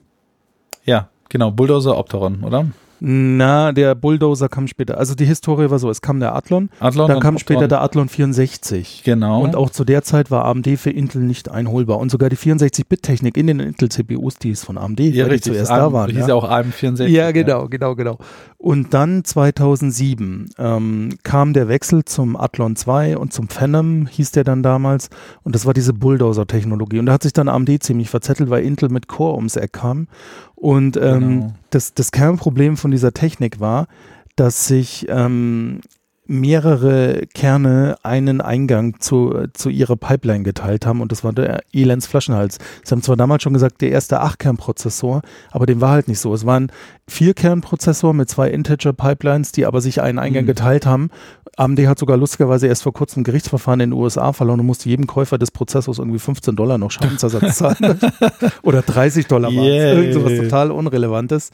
[0.85, 1.51] Ja, genau.
[1.51, 2.67] Bulldozer, Opteron, oder?
[3.07, 4.97] Na, der Bulldozer kam später.
[4.97, 8.09] Also die Historie war so, es kam der Athlon, Athlon dann kam später der Athlon
[8.09, 9.03] 64.
[9.05, 9.43] Genau.
[9.43, 11.99] Und auch zu der Zeit war AMD für Intel nicht einholbar.
[11.99, 15.53] Und sogar die 64-Bit-Technik in den Intel-CPUs, die ist von AMD, ja, weil die richtig.
[15.53, 16.11] zuerst AM, da waren.
[16.13, 16.29] Hieß Ja.
[16.29, 17.07] ja auch AM64.
[17.09, 18.19] Ja, genau, genau, genau.
[18.65, 24.43] Und dann 2007 ähm, kam der Wechsel zum Athlon 2 und zum Phenom, hieß der
[24.43, 25.11] dann damals.
[25.43, 26.99] Und das war diese Bulldozer-Technologie.
[26.99, 30.09] Und da hat sich dann AMD ziemlich verzettelt, weil Intel mit Core ums Eck kam.
[30.55, 31.55] Und ähm, Genau.
[31.69, 33.87] das, das Kernproblem von dieser Technik war,
[34.35, 35.83] dass sich ähm,
[36.27, 42.07] mehrere Kerne einen Eingang zu, zu ihrer Pipeline geteilt haben und das war der Elends
[42.07, 42.59] Flaschenhals.
[42.83, 46.33] Sie haben zwar damals schon gesagt, der erste 8-Kern-Prozessor, aber dem war halt nicht so.
[46.35, 46.73] Es war ein
[47.11, 50.49] 4-Kern-Prozessor mit zwei Integer-Pipelines, die aber sich einen Eingang Mhm.
[50.49, 51.11] geteilt haben.
[51.57, 54.89] AMD hat sogar lustigerweise erst vor kurzem ein Gerichtsverfahren in den USA verloren und musste
[54.89, 58.01] jedem Käufer des Prozessors irgendwie 15 Dollar noch Schadensersatz zahlen.
[58.63, 59.95] Oder 30 Dollar war Yay.
[59.97, 61.51] Irgend sowas total Unrelevantes.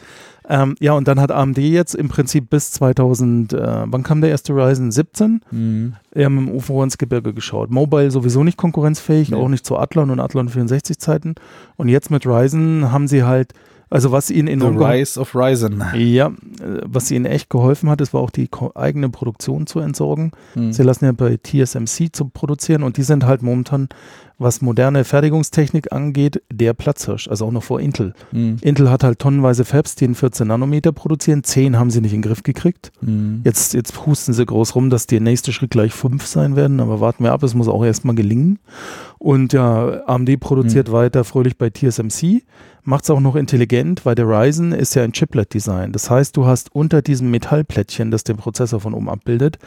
[0.52, 4.30] Ähm, ja, und dann hat AMD jetzt im Prinzip bis 2000, äh, wann kam der
[4.30, 4.90] erste Ryzen?
[4.90, 5.42] 17?
[5.52, 5.94] Mhm.
[6.16, 7.70] Haben im UFO ins Gebirge geschaut.
[7.70, 9.36] Mobile sowieso nicht konkurrenzfähig, Nee.
[9.36, 11.36] auch nicht zu Athlon und Athlon 64 Zeiten.
[11.76, 13.52] Und jetzt mit Ryzen haben sie halt,
[13.90, 15.84] also was ihnen The enorm geholfen Rise of Ryzen.
[15.94, 16.32] ja, äh,
[16.84, 20.30] was ihnen echt geholfen hat, ist war auch die eigene Produktion zu entsorgen.
[20.54, 20.72] Mhm.
[20.72, 23.88] Sie lassen ja bei TSMC zu produzieren und die sind halt momentan,
[24.38, 28.14] was moderne Fertigungstechnik angeht, der Platzhirsch, also auch noch vor Intel.
[28.32, 28.56] Mhm.
[28.62, 32.22] Intel hat halt tonnenweise Fabs, die in 14 Nanometer produzieren, 10 haben sie nicht in
[32.22, 32.92] den Griff gekriegt.
[33.02, 33.42] Mhm.
[33.44, 37.00] Jetzt, jetzt husten sie groß rum, dass der nächste Schritt gleich 5 sein werden, aber
[37.00, 38.60] warten wir ab, es muss auch erstmal gelingen.
[39.18, 42.42] Und ja, AMD produziert weiter fröhlich bei TSMC,
[42.84, 45.92] macht es auch noch intelligent, weil der Ryzen ist ja ein Chiplet-Design.
[45.92, 49.58] Das heißt, du hast unter diesem Metallplättchen, das den Prozessor von oben abbildet,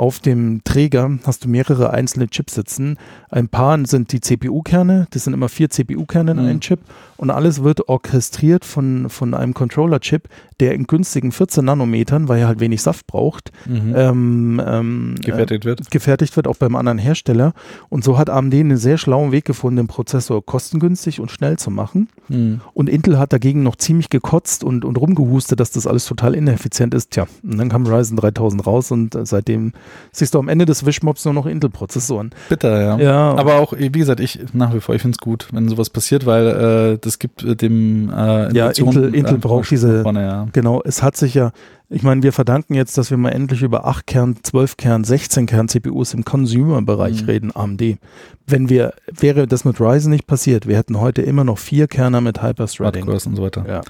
[0.00, 2.96] auf dem Träger hast du mehrere einzelne Chips sitzen.
[3.30, 6.44] Ein paar sind die CPU-Kerne, das sind immer vier CPU-Kerne in Mhm.
[6.46, 6.80] einem Chip
[7.18, 12.46] und alles wird orchestriert von, von einem Controller-Chip, der in günstigen 14 Nanometern, weil er
[12.48, 13.92] halt wenig Saft braucht, Mhm.
[13.94, 15.80] ähm, ähm, gefertigt wird.
[15.80, 17.52] äh, gefertigt wird, auch beim anderen Hersteller.
[17.90, 21.70] Und so hat AMD einen sehr schlauen Weg gefunden, den Prozessor kostengünstig und schnell zu
[21.70, 22.08] machen.
[22.28, 22.62] Mhm.
[22.72, 26.94] Und Intel hat dagegen noch ziemlich gekotzt und, und rumgehustet, dass das alles total ineffizient
[26.94, 27.10] ist.
[27.10, 29.72] Tja, und dann kam Ryzen 3000 raus und äh, seitdem
[30.12, 32.30] siehst du am Ende des Wischmobs nur noch Intel-Prozessoren.
[32.48, 32.98] Bitter, ja.
[32.98, 35.90] Ja, Aber auch, wie gesagt, ich nach wie vor, ich finde es gut, wenn sowas
[35.90, 36.46] passiert, weil
[36.94, 40.46] äh, das gibt äh, dem äh, Ja, Intel, Intel einfach braucht diese, Vorne, ja.
[40.52, 41.52] genau, es hat sich ja,
[41.92, 45.46] ich meine, wir verdanken jetzt, dass wir mal endlich über 8 Kern, 12 Kern, 16
[45.46, 47.28] Kern CPUs im Consumer-Bereich Mhm.
[47.28, 47.98] reden, AMD.
[48.46, 52.20] Wenn wir, wäre das mit Ryzen nicht passiert, wir hätten heute immer noch vier Kerner
[52.20, 53.02] mit Hyper-Threading.
[53.02, 53.64] Hardcores und so weiter.
[53.68, 53.80] Ja.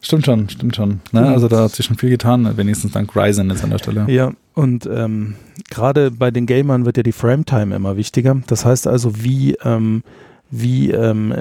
[0.00, 1.00] Stimmt schon, stimmt schon.
[1.12, 1.28] Ne?
[1.28, 4.06] Also da hat sich schon viel getan, wenigstens dank Ryzen jetzt an der Stelle.
[4.08, 5.34] Ja, und ähm,
[5.70, 8.40] gerade bei den Gamern wird ja die Frame-Time immer wichtiger.
[8.46, 10.02] Das heißt also, wie, ähm,
[10.54, 11.34] wie ähm,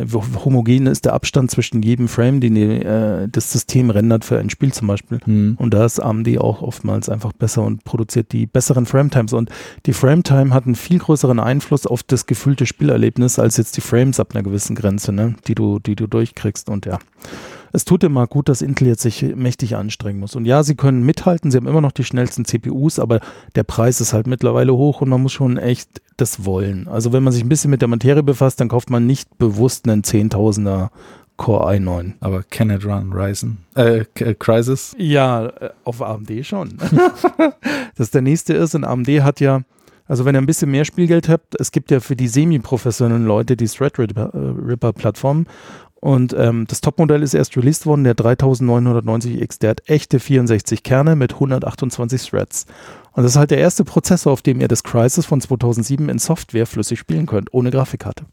[0.45, 4.71] homogen ist der Abstand zwischen jedem Frame, den äh, das System rendert für ein Spiel
[4.71, 5.19] zum Beispiel.
[5.25, 5.55] Hm.
[5.59, 9.33] Und da ist AMD auch oftmals einfach besser und produziert die besseren Frametimes.
[9.33, 9.49] Und
[9.85, 14.19] die Frametime hat einen viel größeren Einfluss auf das gefühlte Spielerlebnis als jetzt die Frames
[14.21, 15.35] ab einer gewissen Grenze, ne?
[15.45, 16.69] die, du, die du durchkriegst.
[16.69, 16.97] Und ja,
[17.73, 20.35] es tut immer gut, dass Intel jetzt sich mächtig anstrengen muss.
[20.35, 23.19] Und ja, sie können mithalten, sie haben immer noch die schnellsten CPUs, aber
[23.55, 26.87] der Preis ist halt mittlerweile hoch und man muss schon echt das wollen.
[26.87, 29.87] Also wenn man sich ein bisschen mit der Materie befasst, dann kauft man nicht bewusst
[29.87, 30.89] einen 10.000er
[31.37, 32.13] Core i9.
[32.19, 33.57] Aber can it run Ryzen?
[33.73, 34.93] Äh, K- Crysis?
[34.97, 36.77] Ja, äh, auf AMD schon.
[37.97, 39.61] das der nächste ist, und AMD hat ja,
[40.07, 43.55] also wenn ihr ein bisschen mehr Spielgeld habt, es gibt ja für die semi-professionellen Leute
[43.57, 45.45] die Threadripper-Plattform
[46.01, 51.15] und ähm, das Topmodell ist erst released worden, der 3990X, der hat echte 64 Kerne
[51.15, 52.65] mit 128 Threads.
[53.13, 56.17] Und das ist halt der erste Prozessor, auf dem ihr das Crysis von 2007 in
[56.17, 58.25] Software flüssig spielen könnt, ohne Grafikkarte.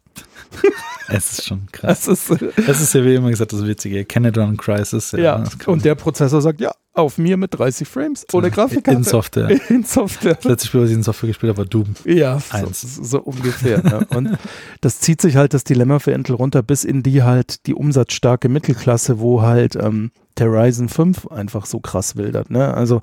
[1.09, 2.03] Es ist schon krass.
[2.07, 4.05] Das ist, Das ist ja wie immer gesagt das Witzige.
[4.05, 5.12] Can it run Crysis?
[5.12, 8.99] ja, kann- und der Prozessor sagt, ja, auf mir mit 30 Frames, ohne Grafikkarte.
[8.99, 9.51] In Software.
[9.71, 10.35] In Software.
[10.35, 11.94] Das letzte Spiel, was ich in Software gespielt habe, war Doom.
[12.05, 12.81] Ja, so, Eins.
[12.81, 13.83] so ungefähr.
[13.83, 14.07] ne?
[14.14, 14.37] Und
[14.81, 18.49] das zieht sich halt das Dilemma für Intel runter bis in die halt die umsatzstarke
[18.49, 22.51] Mittelklasse, wo halt ähm, der Ryzen 5 einfach so krass wildert.
[22.51, 22.72] Ne?
[22.74, 23.03] Also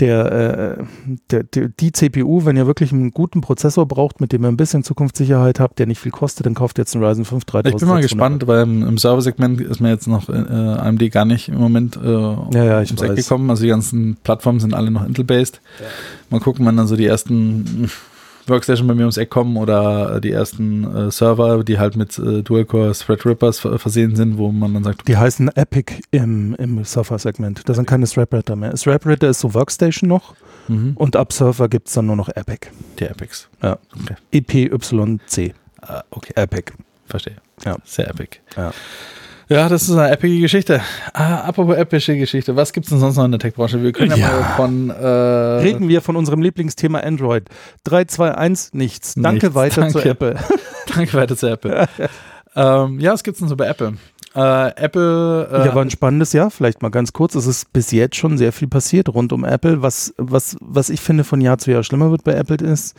[0.00, 0.84] der, äh,
[1.30, 4.56] der, der, die CPU, wenn ihr wirklich einen guten Prozessor braucht, mit dem ihr ein
[4.56, 7.46] bisschen Zukunftssicherheit habt, der nicht viel kostet, dann kauft ihr jetzt einen Ryzen 5 Ich
[7.46, 7.88] bin 3600.
[7.94, 11.58] mal gespannt, weil im, im Serversegment ist mir jetzt noch äh, AMD gar nicht im
[11.58, 13.16] Moment äh, Ja, ja, ich ums Eck weiß.
[13.28, 13.50] gekommen.
[13.50, 15.60] Also die ganzen Plattformen sind alle noch Intel-based.
[16.30, 17.90] Mal gucken, wann dann so die ersten
[18.46, 22.42] Workstation bei mir ums Eck kommen oder die ersten äh, Server, die halt mit äh,
[22.42, 27.68] Dual-Core Threadrippers ver- versehen sind, wo man dann sagt, Die heißen Epic im, im Surfer-Segment.
[27.68, 28.74] Das sind keine Threadripper mehr.
[28.74, 30.34] Threadripper ist so Workstation noch
[30.68, 32.68] mhm, und ab Surfer gibt es dann nur noch Epic.
[32.98, 33.48] die Epics.
[33.62, 33.78] Ja.
[34.00, 34.14] Okay.
[34.32, 35.54] EPYC.
[35.80, 36.72] Ah, okay, Epic.
[37.06, 37.36] verstehe.
[37.64, 37.76] Ja.
[37.84, 38.38] Sehr epic.
[38.56, 38.72] Ja.
[39.52, 40.80] Ja, das ist eine epische Geschichte.
[41.12, 42.56] Ah, apropos epische Geschichte.
[42.56, 43.82] Was gibt es denn sonst noch in der Tech-Branche?
[43.82, 44.30] Wir können ja, Ja.
[44.30, 47.48] mal von äh, Reden wir von unserem Lieblingsthema Android.
[47.84, 49.12] 3, 2, 1, nichts.
[49.14, 50.08] Danke Nichts, weiter zu danke.
[50.08, 50.36] Apple.
[50.94, 51.86] Danke weiter zu Apple.
[52.56, 53.94] ähm, ja, was gibt's denn so bei Apple?
[54.34, 55.48] Äh, Apple.
[55.52, 56.50] Äh, ja, war ein spannendes Jahr.
[56.50, 57.34] Vielleicht mal ganz kurz.
[57.34, 59.82] Es ist bis jetzt schon sehr viel passiert rund um Apple.
[59.82, 62.96] Was, was, was ich finde von Jahr zu Jahr schlimmer wird bei Apple ist,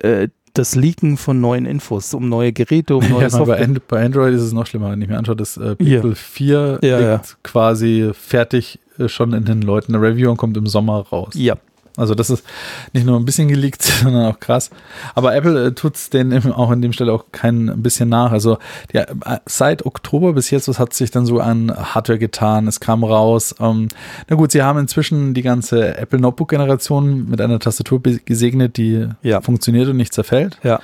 [0.00, 3.60] äh, das Leaken von neuen Infos, um neue Geräte, um neue ja, bei, Software.
[3.62, 6.00] And bei Android ist es noch schlimmer, wenn ich mir anschaue, das äh, Hier.
[6.00, 7.36] Pixel 4 Ja, liegt ja.
[7.42, 9.94] quasi fertig äh, schon in den Leuten.
[9.94, 11.34] Eine Review und kommt im Sommer raus.
[11.34, 11.56] Ja,
[11.96, 12.44] Also das ist
[12.92, 14.70] nicht nur ein bisschen geleakt, sondern auch krass.
[15.14, 18.32] Aber Apple äh, tut's denen eben auch an dem Stelle auch kein bisschen nach.
[18.32, 18.58] Also
[18.92, 22.66] ja, äh, seit Oktober bis jetzt, was hat sich dann so an Hardware getan?
[22.66, 23.54] Es kam raus.
[23.60, 23.88] Ähm,
[24.28, 29.08] na gut, sie haben inzwischen die ganze Apple Notebook Generation mit einer Tastatur gesegnet, die
[29.22, 29.40] Ja.
[29.40, 30.58] funktioniert und nicht zerfällt.
[30.62, 30.80] ja.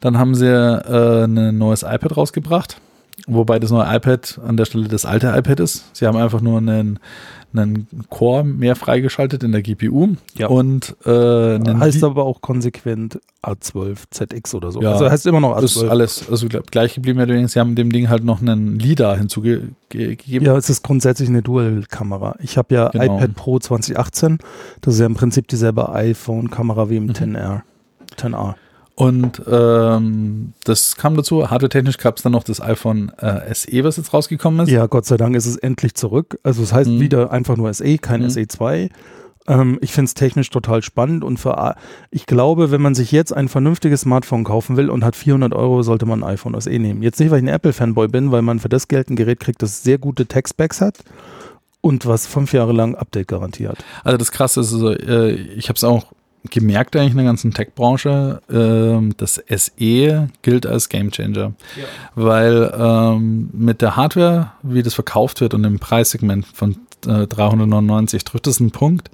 [0.00, 2.80] Dann haben sie äh, ein neues iPad rausgebracht,
[3.26, 5.84] wobei das neue iPad an der Stelle das alte iPad ist.
[5.92, 7.00] Sie haben einfach nur einen,
[7.52, 10.48] einen Core mehr freigeschaltet in der GPU Ja.
[10.48, 14.82] und äh, Heißt aber auch konsequent A12 ZX oder so.
[14.82, 15.60] Ja, also heißt immer noch A12.
[15.62, 17.18] das ist alles also gleich geblieben.
[17.20, 20.44] Allerdings, sie haben dem Ding halt noch einen LIDAR hinzugegeben.
[20.44, 22.36] Ja, es ist grundsätzlich eine Dual-Kamera.
[22.40, 23.16] Ich habe ja Genau.
[23.16, 24.38] iPad Pro 2018.
[24.82, 27.12] Das ist ja im Prinzip dieselbe iPhone-Kamera wie im Mhm.
[27.12, 27.62] 10R.
[28.16, 28.54] 10R.
[28.98, 31.48] Und ähm, das kam dazu.
[31.48, 34.72] Hardware-technisch gab es dann noch das iPhone äh, SE, was jetzt rausgekommen ist.
[34.72, 36.40] Ja, Gott sei Dank ist es endlich zurück.
[36.42, 36.98] Also es heißt Mhm.
[37.00, 38.26] wieder einfach nur SE, kein Mhm.
[38.26, 38.90] SE2.
[39.46, 41.76] Ähm, ich finde es technisch total spannend und für,
[42.10, 45.84] ich glaube, wenn man sich jetzt ein vernünftiges Smartphone kaufen will und hat 400 Euro,
[45.84, 47.00] sollte man ein iPhone SE nehmen.
[47.02, 49.62] Jetzt nicht, weil ich ein Apple-Fanboy bin, weil man für das Geld ein Gerät kriegt,
[49.62, 50.98] das sehr gute Tech-Specs hat
[51.80, 53.78] und was fünf Jahre lang Update-Garantie hat.
[54.02, 56.06] Also das Krasse ist, also, äh, ich habe es auch
[56.50, 61.52] gemerkt eigentlich in der ganzen Tech-Branche, ähm, das SE gilt als Gamechanger,
[62.14, 68.24] weil ähm, mit der Hardware, wie das verkauft wird und im Preissegment von äh, 399
[68.24, 69.10] trifft es einen Punkt,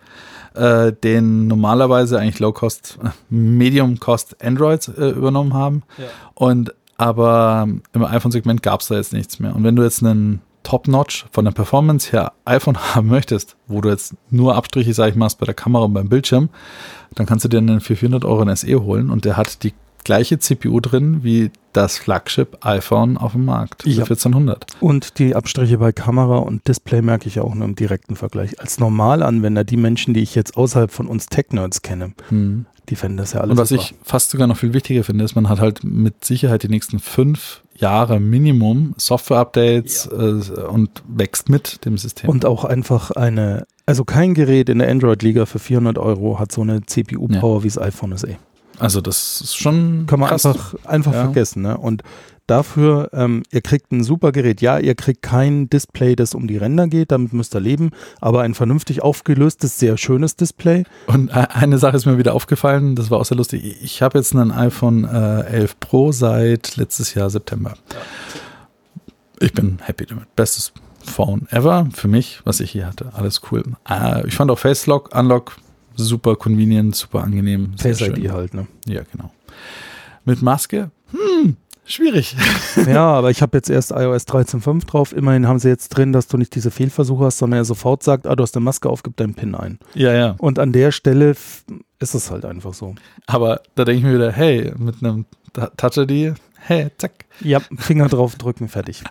[0.55, 5.83] äh, den normalerweise eigentlich Low-Cost, äh, Medium-Cost Androids äh, übernommen haben.
[5.99, 6.07] Ja.
[6.35, 9.55] Und aber im iPhone-Segment gab es da jetzt nichts mehr.
[9.57, 13.91] Und wenn du jetzt einen Top-Notch von der Performance her iPhone haben möchtest, wo du
[13.91, 16.49] jetzt nur Abstriche, sag ich mal, hast bei der Kamera und beim Bildschirm,
[17.15, 19.73] dann kannst du dir einen für 400 Euro ein SE holen und der hat die
[20.03, 23.87] gleiche CPU drin wie das Flagship iPhone auf dem Markt.
[23.87, 24.03] Ja.
[24.03, 24.67] 1400.
[24.81, 28.61] Und die Abstriche bei Kamera und Display merke ich ja auch nur im direkten Vergleich.
[28.61, 32.67] Als Normalanwender, die Menschen, die ich jetzt außerhalb von uns Tech-Nerds kenne, Hm.
[32.91, 33.81] die fänden das ja alles Und was super.
[33.83, 36.99] ich fast sogar noch viel wichtiger finde, ist, man hat halt mit Sicherheit die nächsten
[36.99, 42.31] fünf Jahre Minimum Software-Updates äh, und wächst mit dem System.
[42.31, 46.63] Und auch einfach eine, also kein Gerät in der Android-Liga für 400 Euro hat so
[46.63, 48.37] eine CPU-Power wie das iPhone SE.
[48.79, 50.47] also das ist schon Kann man krass.
[50.47, 51.25] einfach, einfach Ja.
[51.25, 51.63] vergessen.
[51.63, 51.77] Ne?
[51.77, 52.03] Und
[52.47, 54.61] dafür, ähm, ihr kriegt ein super Gerät.
[54.61, 58.43] Ja, ihr kriegt kein Display, das um die Ränder geht, damit müsst ihr leben, aber
[58.43, 60.85] ein vernünftig aufgelöstes, sehr schönes Display.
[61.07, 63.79] Und e- eine Sache ist mir wieder aufgefallen, das war auch sehr lustig.
[63.83, 67.75] Ich habe jetzt einen iPhone äh, 11 Pro seit letztes Jahr September.
[69.41, 70.35] Ich bin happy damit.
[70.37, 70.73] Bestes
[71.05, 73.11] Phone ever für mich, was ich hier hatte.
[73.15, 73.63] Alles cool.
[73.89, 75.57] Äh, ich fand auch Face Lock, Unlock
[75.97, 77.73] super convenient, super angenehm.
[77.77, 78.01] Face.
[78.01, 78.55] ID halt.
[78.55, 78.67] Ne?
[78.87, 79.31] Ja, genau.
[80.25, 80.91] Mit Maske?
[81.87, 82.35] Schwierig.
[82.87, 85.13] ja, aber ich habe jetzt erst iOS 13.5 drauf.
[85.13, 88.27] Immerhin haben sie jetzt drin, dass du nicht diese Fehlversuche hast, sondern er sofort sagt,
[88.27, 89.79] ah, du hast eine Maske auf, gib deinen PIN ein.
[89.95, 90.35] ja, ja.
[90.39, 91.31] Und an der Stelle
[91.99, 92.95] ist es halt einfach so.
[93.27, 97.24] Aber da denke ich mir wieder, hey, mit einem Ta- Touch ID, hey, zack.
[97.41, 99.03] Ja, Finger drauf drücken, fertig.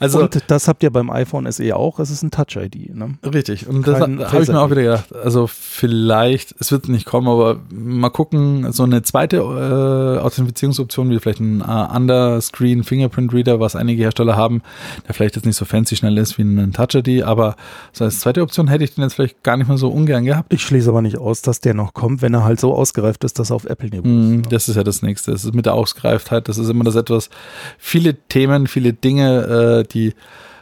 [0.00, 2.00] Also Und das habt ihr beim iPhone SE auch.
[2.00, 2.94] Es ist ein Touch-ID.
[2.94, 3.14] Ne?
[3.24, 3.68] Richtig.
[3.68, 5.14] Und das Kein habe ich mir auch wieder gedacht.
[5.14, 11.18] Also vielleicht, es wird nicht kommen, aber mal gucken, so eine zweite äh, Authentifizierungsoption wie
[11.18, 14.62] vielleicht ein äh, Underscreen Fingerprint Reader, was einige Hersteller haben,
[15.06, 17.56] der vielleicht jetzt nicht so fancy schnell ist wie ein Touch ID, aber
[17.92, 20.52] so als zweite Option hätte ich den jetzt vielleicht gar nicht mehr so ungern gehabt.
[20.52, 23.38] Ich schließe aber nicht aus, dass der noch kommt, wenn er halt so ausgereift ist,
[23.38, 24.52] dass er auf Apple-Niveau Mm, ist.
[24.52, 25.30] Das ist ja das Nächste.
[25.30, 26.48] Das ist mit der Ausgereiftheit.
[26.48, 27.30] Das ist immer das etwas.
[27.78, 30.14] Viele Themen, viele Dinge, äh, die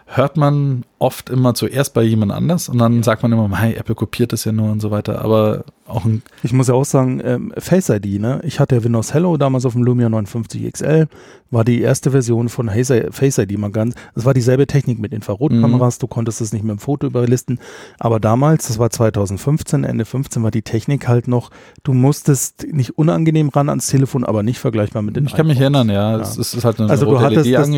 [0.07, 3.95] hört man oft immer zuerst bei jemand anders und dann sagt man immer, hey, Apple
[3.95, 5.23] kopiert das ja nur und so weiter.
[5.23, 8.41] Aber auch ein Ich muss ja auch sagen, ähm, Face ID, ne?
[8.45, 11.09] Ich hatte ja Windows Hello damals auf dem Lumia 59 XL,
[11.51, 13.95] war die erste Version von Face ID mal ganz.
[14.15, 17.59] Es war dieselbe Technik mit Infrarotkameras, du konntest es nicht mit dem Foto überlisten.
[17.99, 21.51] Aber damals, das war 2015, Ende 15, war die Technik halt noch,
[21.83, 25.59] du musstest nicht unangenehm ran ans Telefon, aber nicht vergleichbar mit den Ich kann mich
[25.59, 25.75] iPhones.
[25.75, 26.17] erinnern, ja.
[26.17, 26.23] Ja.
[26.23, 27.69] Es ist, halt eine Also du rote hattest das-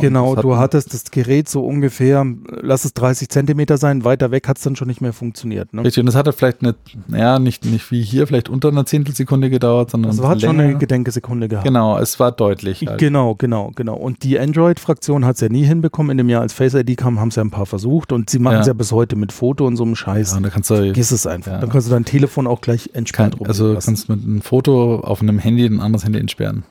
[0.00, 2.26] Genau, du hattest das Gerät so ungefähr,
[2.64, 5.72] lass es 30 Zentimeter sein, weiter weg hat es dann schon nicht mehr funktioniert.
[5.72, 5.84] Ne?
[5.84, 6.74] Richtig, und es hatte vielleicht eine,
[7.08, 10.76] ja, nicht, nicht wie hier, vielleicht unter einer Zehntelsekunde gedauert, sondern Das hat schon eine
[10.76, 11.66] Gedenkesekunde gehabt.
[11.66, 12.84] Genau, es war deutlich.
[12.86, 12.98] Halt.
[12.98, 13.94] Genau, genau, genau.
[13.94, 16.10] Und die Android-Fraktion hat es ja nie hinbekommen.
[16.10, 18.38] In dem Jahr, als Face ID kam, haben es ja ein paar versucht und sie
[18.38, 18.72] machen es Ja.
[18.72, 20.32] ja bis heute mit Foto und so einem Scheiß.
[20.32, 21.52] Ja, und da kannst du Vergiss es einfach.
[21.52, 21.58] Ja.
[21.58, 23.46] Dann kannst du dein Telefon auch gleich entspannt rum.
[23.46, 26.64] also kannst mit einem Foto auf einem Handy ein anderes Handy entsperren.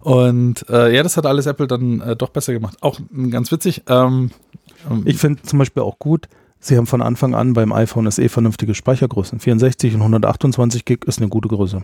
[0.00, 2.76] Und äh, ja, das hat alles Apple dann äh, doch besser gemacht.
[2.80, 2.98] Auch
[3.30, 3.82] ganz witzig.
[3.88, 4.30] Ähm,
[5.04, 6.28] Ich finde zum Beispiel auch gut,
[6.60, 9.40] sie haben von Anfang an beim iPhone SE vernünftige Speichergrößen.
[9.40, 11.82] 64 und 128 Gig ist eine gute Größe.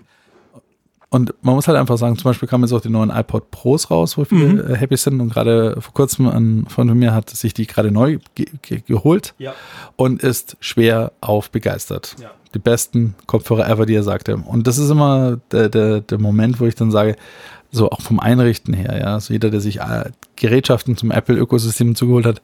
[1.11, 3.88] und man muss halt einfach sagen, zum Beispiel kamen jetzt auch die neuen iPod Pros
[3.88, 4.72] raus, wo viele Mhm.
[4.72, 5.20] äh, happy sind.
[5.20, 8.83] Und gerade vor kurzem ein Freund von mir hat sich die gerade neu ge ge
[8.85, 9.54] geholt Ja.
[9.94, 12.16] und ist schwer auf begeistert.
[12.20, 12.33] Ja.
[12.52, 14.37] Die besten Kopfhörer ever, die er sagte.
[14.38, 17.14] Und das ist immer der, der, der Moment, wo ich dann sage,
[17.74, 20.04] so auch vom Einrichten her, ja, so jeder, der sich äh,
[20.37, 22.40] Gerätschaften zum Apple-Ökosystem zugeholt hat,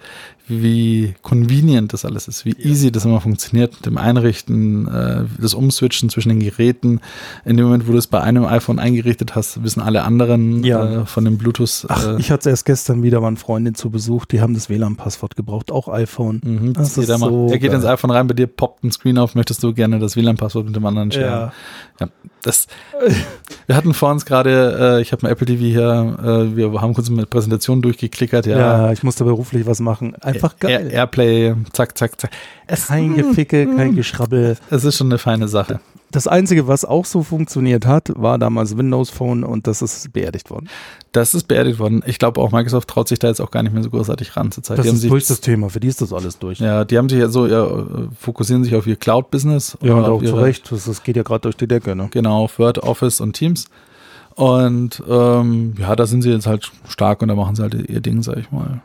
[0.48, 5.54] wie convenient das alles ist, wie easy das immer funktioniert mit dem Einrichten, äh, das
[5.54, 7.00] Umswitchen zwischen den Geräten.
[7.44, 11.02] In dem Moment, wo du es bei einem iPhone eingerichtet hast, wissen alle anderen Ja.
[11.02, 11.86] äh, von dem Bluetooth.
[11.88, 14.68] Ach, äh, ich hatte es erst gestern wieder, waren Freundin zu Besuch, die haben das
[14.68, 16.40] WLAN-Passwort gebraucht, auch iPhone.
[16.44, 17.06] Mhm, Das macht.
[17.20, 19.98] so er geht ins iPhone rein, bei dir poppt ein Screen auf, möchtest du gerne
[20.00, 21.52] das WLAN-Passwort mit dem anderen sharen.
[22.00, 22.08] Ja,
[22.42, 22.66] das,
[23.66, 26.94] wir hatten vor uns gerade, äh, ich habe ein Apple TV hier, äh, wir haben
[26.94, 28.58] kurz eine Präsentation durchgeklickert, ja.
[28.58, 30.14] Ja, ich musste beruflich was machen.
[30.16, 30.86] Einfach geil.
[30.86, 32.30] Air, Airplay, zack, zack, zack.
[32.66, 34.56] Es, kein Geficke, kein Geschrabbel.
[34.70, 35.80] es ist schon eine feine Sache.
[36.12, 40.50] Das Einzige, was auch so funktioniert hat, war damals Windows Phone und das ist beerdigt
[40.50, 40.68] worden.
[41.12, 42.02] Das ist beerdigt worden.
[42.06, 44.50] Ich glaube auch Microsoft traut sich da jetzt auch gar nicht mehr so großartig ran
[44.50, 44.78] zur Zeit.
[44.78, 46.58] Das die ist durch das Thema, für die ist das alles durch.
[46.58, 47.68] ja, die haben sich ja so, ja,
[48.18, 49.78] fokussieren sich auf ihr Cloud-Business.
[49.82, 51.94] Ja, und auch zu Recht, das, das geht ja gerade durch die Decke.
[51.94, 52.08] Ne?
[52.10, 53.66] Genau, auf Word, Office und Teams.
[54.34, 58.00] Und ähm, ja, da sind sie jetzt halt stark und da machen sie halt ihr
[58.00, 58.80] Ding, sag ich mal.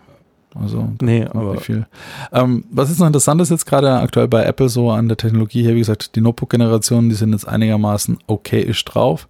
[0.59, 1.85] Also Nee, aber viel.
[2.31, 5.63] Ähm, was ist noch interessant ist jetzt gerade aktuell bei Apple so an der Technologie
[5.63, 9.27] her, wie gesagt, die Notebook-Generationen, die sind jetzt einigermaßen okay-ish drauf.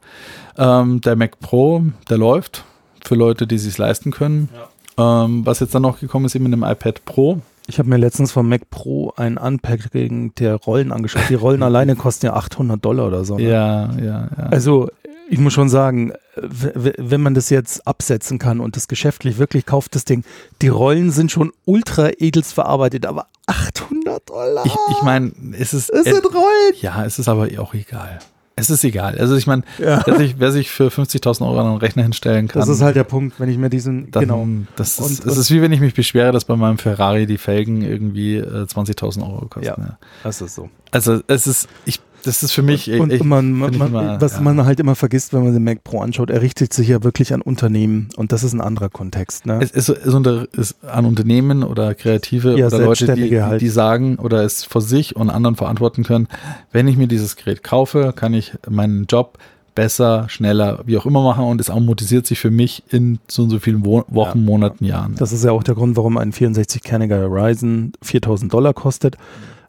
[0.58, 2.64] Ähm, der Mac Pro, der läuft
[3.04, 4.50] für Leute, die sich leisten können.
[4.98, 7.42] Ähm, was jetzt dann noch gekommen ist, eben mit dem iPad Pro.
[7.68, 11.24] ich habe mir letztens vom Mac Pro ein Unpacking der Rollen angeschaut.
[11.30, 13.38] Die Rollen alleine kosten ja 800 Dollar oder so.
[13.38, 13.44] Ne?
[13.44, 14.44] Ja, ja, ja.
[14.52, 14.90] Also
[15.30, 19.96] ich muss schon sagen, wenn man das jetzt absetzen kann und das geschäftlich wirklich kauft,
[19.96, 20.24] das Ding,
[20.62, 24.66] die Rollen sind schon ultra edelst verarbeitet, aber 800 Dollar.
[24.66, 25.90] ich ich meine, es ist.
[25.90, 26.74] es sind Rollen.
[26.82, 28.20] ja, es ist aber auch egal.
[28.58, 29.18] Es ist egal.
[29.20, 30.02] Also ich meine, Ja.
[30.06, 33.50] wer, sich, für 50.000 Euro einen Rechner hinstellen kann, Das ist halt der Punkt, wenn
[33.50, 34.48] ich mir diesen, dann, genau.
[34.78, 37.26] das Und ist, es was- ist wie wenn ich mich beschwere, dass bei meinem Ferrari
[37.26, 39.66] die Felgen irgendwie äh, 20.000 Euro kosten.
[39.66, 39.76] Ja.
[39.78, 39.98] Ja.
[40.24, 40.70] Das ist so.
[40.92, 44.34] Also es ist, ich, das ist für mich, Und ich, man, man, man, immer, was
[44.34, 44.42] ja.
[44.42, 47.34] man halt immer vergisst, wenn man den Mac Pro anschaut, er richtet sich ja wirklich
[47.34, 49.46] an Unternehmen und das ist ein anderer Kontext.
[49.46, 49.60] Ne?
[49.62, 53.62] Es ist, ist, unter, ist an Unternehmen oder Kreative Ja, oder Leute, die, halt.
[53.62, 56.28] die sagen oder es vor sich und anderen verantworten können,
[56.72, 59.38] wenn ich mir dieses Gerät kaufe, kann ich meinen Job
[59.76, 63.50] besser, schneller, wie auch immer machen und es amortisiert sich für mich in so und
[63.50, 64.46] so vielen Wo Wochen, Ja.
[64.46, 65.16] Monaten, Jahren.
[65.18, 69.18] Das ist ja auch der Grund, warum ein 64-kerniger Ryzen 4000 Dollar kostet,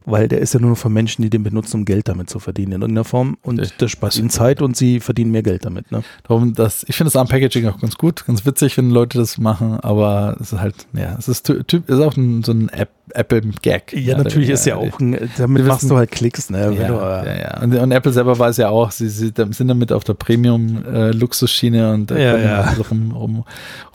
[0.07, 2.73] weil der ist ja nur für Menschen, die den benutzen, um Geld damit zu verdienen
[2.73, 3.37] in irgendeiner Form.
[3.43, 3.77] Und Richtig.
[3.79, 5.93] das spart ihnen Zeit und sie verdienen mehr Geld damit.
[5.93, 6.03] Ne?
[6.27, 9.79] Darum, das, ich finde das ARM-Packaging auch ganz gut, ganz witzig, wenn Leute das machen,
[9.81, 12.91] aber es ist halt, ja, es ist, ty- typ, ist auch ein, so ein App,
[13.11, 13.93] Apple-Gag.
[13.93, 16.51] Ja, natürlich ist ja auch, ein, damit machst wissen- du halt Klicks.
[16.51, 16.75] Ne?
[16.75, 17.61] Ja, du, ja, äh, ja.
[17.63, 22.11] Und, und Apple selber weiß ja auch, sie, sie sind damit auf der Premium-Luxusschiene und
[22.11, 22.61] da Ja, können ja.
[22.63, 23.45] also rum, rum,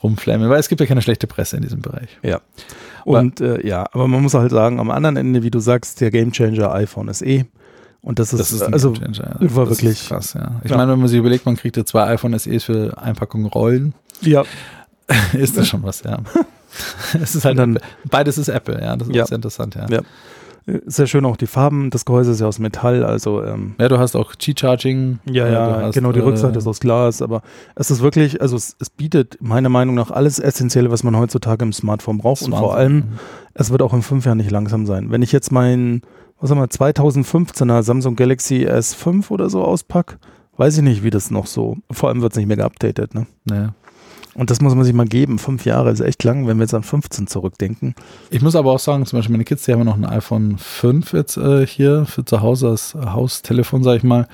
[0.04, 2.10] rumflammen, weil es gibt ja keine schlechte Presse in diesem Bereich.
[2.24, 2.42] Ja.
[3.06, 6.12] Und äh, ja, aber man muss halt sagen, am anderen Ende, wie du sagst, der
[6.12, 7.46] Gamechanger iPhone SE.
[8.04, 9.36] Und das ist, Das ist also Gamechanger.
[9.40, 10.60] war das wirklich- krass, ja.
[10.64, 10.78] Ich Ja.
[10.78, 14.44] meine, wenn man sich überlegt, man kriegt ja zwei iPhone SEs für Einpackungen Rollen, ja,
[15.34, 16.18] ist das schon was, ja.
[17.22, 17.78] es ist halt dann,
[18.10, 19.26] beides ist Apple, ja, das ist Ja.
[19.36, 19.86] interessant, ja.
[19.90, 20.02] Ja.
[20.86, 21.90] Sehr schön auch die Farben.
[21.90, 25.20] Das Gehäuse ist ja aus Metall, also ähm, Ja, du hast auch Qi-Charging.
[25.26, 27.42] Ja, äh, ja, hast, genau, die äh, Rückseite ist aus Glas, aber
[27.76, 31.64] es ist wirklich, also es, es bietet meiner Meinung nach alles Essentielle, was man heutzutage
[31.64, 33.04] im Smartphone braucht und vor allem,
[33.54, 35.12] es wird auch in fünf Jahren nicht langsam sein.
[35.12, 36.02] Wenn ich jetzt mein,
[36.40, 40.18] was haben wir, 2015er Samsung Galaxy S5 oder so auspack,
[40.58, 43.28] weiß ich nicht, wie das noch so, vor allem wird es nicht mehr geupdatet, ne?
[43.50, 43.74] Ja.
[44.34, 45.40] Und das muss man sich mal geben.
[45.40, 47.96] Fünf Jahre ist echt lang, wenn wir jetzt an 15 zurückdenken.
[48.30, 50.58] Ich muss aber auch sagen, zum Beispiel meine Kids, die haben ja noch ein iPhone
[50.58, 54.28] 5 jetzt äh, hier für zu Hause als Haustelefon, sag ich mal.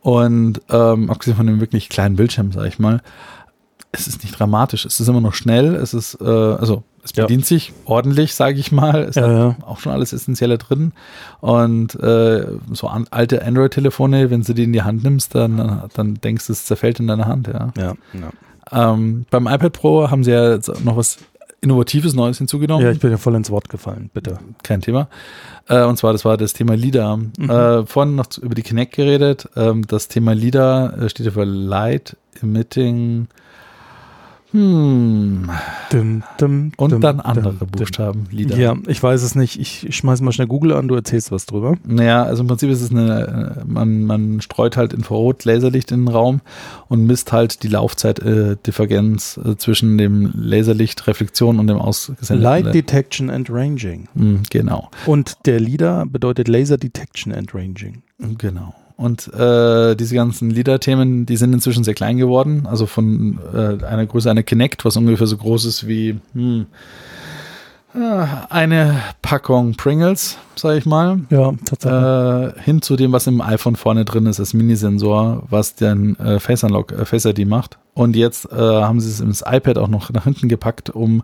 [0.00, 3.02] Und ähm, abgesehen von dem wirklich kleinen Bildschirm, sag ich mal,
[3.94, 4.86] es ist nicht dramatisch.
[4.86, 5.74] Es ist immer noch schnell.
[5.74, 7.24] Es ist, äh, also es Ja.
[7.24, 9.02] bedient sich ordentlich, sage ich mal.
[9.02, 9.56] Es Ja, hat ja.
[9.66, 10.92] auch schon alles Essentielle drin.
[11.40, 16.14] Und äh, so an, alte Android-Telefone, wenn du die in die Hand nimmst, dann, dann
[16.14, 17.70] denkst du, es zerfällt in deiner Hand, ja.
[17.76, 18.30] Ja, ja.
[18.70, 21.18] Ähm, beim iPad Pro haben sie ja jetzt noch was
[21.62, 22.84] Innovatives Neues hinzugenommen.
[22.84, 24.38] ja ich bin ja voll ins Wort gefallen, bitte.
[24.64, 25.08] Kein Thema.
[25.68, 27.16] Äh, und zwar, das war das Thema LIDAR.
[27.16, 27.50] Mhm.
[27.50, 29.48] Äh, vorhin noch über die Kinect geredet.
[29.56, 33.28] Ähm, das Thema LIDAR äh, steht ja für Light Emitting.
[34.52, 35.50] Hm.
[35.90, 37.52] Dum, dum, Und dum, dann andere.
[37.52, 38.58] Buchstaben, LIDAR.
[38.58, 39.58] Ja, ich weiß es nicht.
[39.58, 41.76] Ich schmeiß mal schnell Google an, du erzählst was drüber.
[41.84, 46.04] Naja, also im Prinzip ist es eine, äh, man, man streut halt Infrarot, Laserlicht in
[46.04, 46.40] den Raum
[46.88, 53.48] und misst halt die Laufzeitdifferenz äh, zwischen dem Laserlichtreflexion und dem ausgesendeten Light Detection and
[53.50, 54.08] Ranging.
[54.14, 54.90] Hm, Genau.
[55.06, 58.02] Und der LIDAR bedeutet Laser Detection and Ranging.
[58.38, 58.74] Genau.
[58.96, 62.66] Und äh, diese ganzen LIDAR-Themen, die sind inzwischen sehr klein geworden.
[62.70, 66.66] Also von äh, einer Größe einer Kinect, was ungefähr so groß ist wie hm,
[67.94, 72.58] äh, eine Packung Pringles, sage ich mal, Ja, tatsächlich.
[72.58, 76.40] äh, hin zu dem, was im iPhone vorne drin ist, das Minisensor, was den äh,
[76.40, 77.78] Face Unlock, äh, Face ID macht.
[77.94, 81.22] Und jetzt äh, haben sie es ins iPad auch noch nach hinten gepackt, um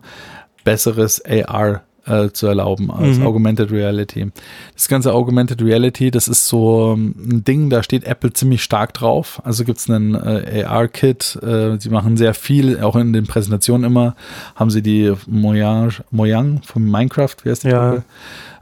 [0.63, 3.27] besseres AR äh, zu erlauben als Mhm.
[3.27, 4.27] Augmented Reality.
[4.73, 8.93] Das ganze Augmented Reality, das ist so ähm, ein Ding, da steht Apple ziemlich stark
[8.93, 9.41] drauf.
[9.43, 13.85] Also gibt es einen äh, AR-Kit, äh, sie machen sehr viel, auch in den Präsentationen
[13.85, 14.15] immer,
[14.55, 18.03] haben sie die Mojang, Mojang von Minecraft, wie heißt die Ja.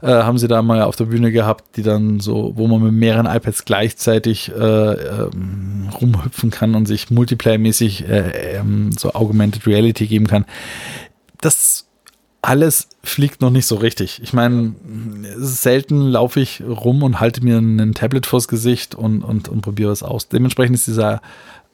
[0.00, 2.92] Äh, haben sie da mal auf der Bühne gehabt, die dann so, wo man mit
[2.92, 10.06] mehreren iPads gleichzeitig äh, ähm, rumhüpfen kann und sich multiplayer-mäßig äh, ähm, so Augmented Reality
[10.06, 10.44] geben kann.
[11.40, 11.87] Das
[12.48, 14.22] alles fliegt noch nicht so richtig.
[14.22, 14.74] Ich meine,
[15.36, 19.92] selten laufe ich rum und halte mir ein Tablet vors Gesicht und, und, und probiere
[19.92, 20.28] es aus.
[20.28, 21.20] Dementsprechend ist dieser,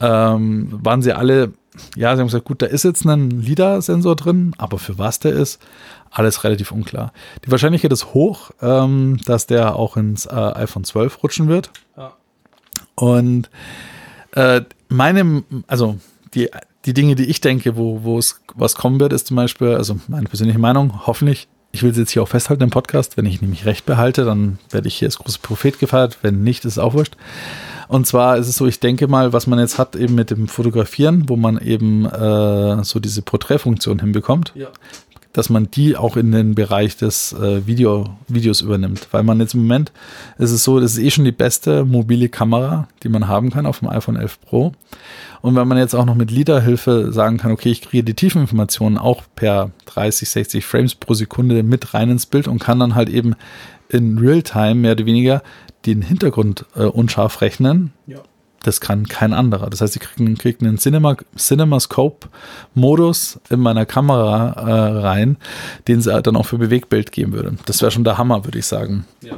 [0.01, 1.53] ähm, waren sie alle,
[1.95, 5.35] ja, sie haben gesagt, gut, da ist jetzt ein LIDAR-Sensor drin, aber für was der
[5.35, 5.63] ist,
[6.11, 7.13] alles relativ unklar.
[7.45, 11.71] Die Wahrscheinlichkeit ist hoch, ähm, dass der auch ins äh, iPhone 12 rutschen wird.
[11.97, 12.15] Ja.
[12.97, 13.49] Und
[14.33, 15.99] äh, meine, also
[16.35, 16.51] die,
[16.87, 19.99] die Dinge, die ich denke, wo, wo es was kommen wird, ist zum Beispiel, also
[20.09, 23.41] meine persönliche Meinung, hoffentlich, ich will es jetzt hier auch festhalten im Podcast, wenn ich
[23.43, 26.79] nämlich recht behalte, dann werde ich hier als großer Prophet gefeiert, wenn nicht, ist es
[26.79, 27.17] auch wurscht.
[27.89, 30.49] Und zwar ist es so, ich denke mal, was man jetzt hat eben mit dem
[30.49, 34.69] Fotografieren, wo man eben äh, so diese Porträtfunktion hinbekommt, Ja.
[35.33, 39.09] dass man die auch in den Bereich des äh, Video, Videos übernimmt.
[39.11, 39.91] Weil man jetzt im Moment,
[40.39, 43.67] ist es so, das ist eh schon die beste mobile Kamera, die man haben kann
[43.67, 44.73] auf dem iPhone 11 Pro.
[45.45, 48.97] Und wenn man jetzt auch noch mit LIDAR-Hilfe sagen kann, okay, ich kriege die Tiefeninformationen
[48.97, 53.11] auch per 30, 60 Frames pro Sekunde mit rein ins Bild und kann dann halt
[53.11, 53.35] eben
[53.91, 55.43] in Realtime mehr oder weniger
[55.85, 58.21] den Hintergrund äh, unscharf rechnen, Ja.
[58.63, 59.69] Das kann kein anderer.
[59.69, 65.37] Das heißt, ich kriege krieg einen Cinema, CinemaScope-Modus in meiner Kamera äh, rein,
[65.89, 67.57] den sie dann auch für Bewegbild geben würde.
[67.67, 69.05] Das wäre schon der Hammer, würde ich sagen.
[69.21, 69.37] Ja.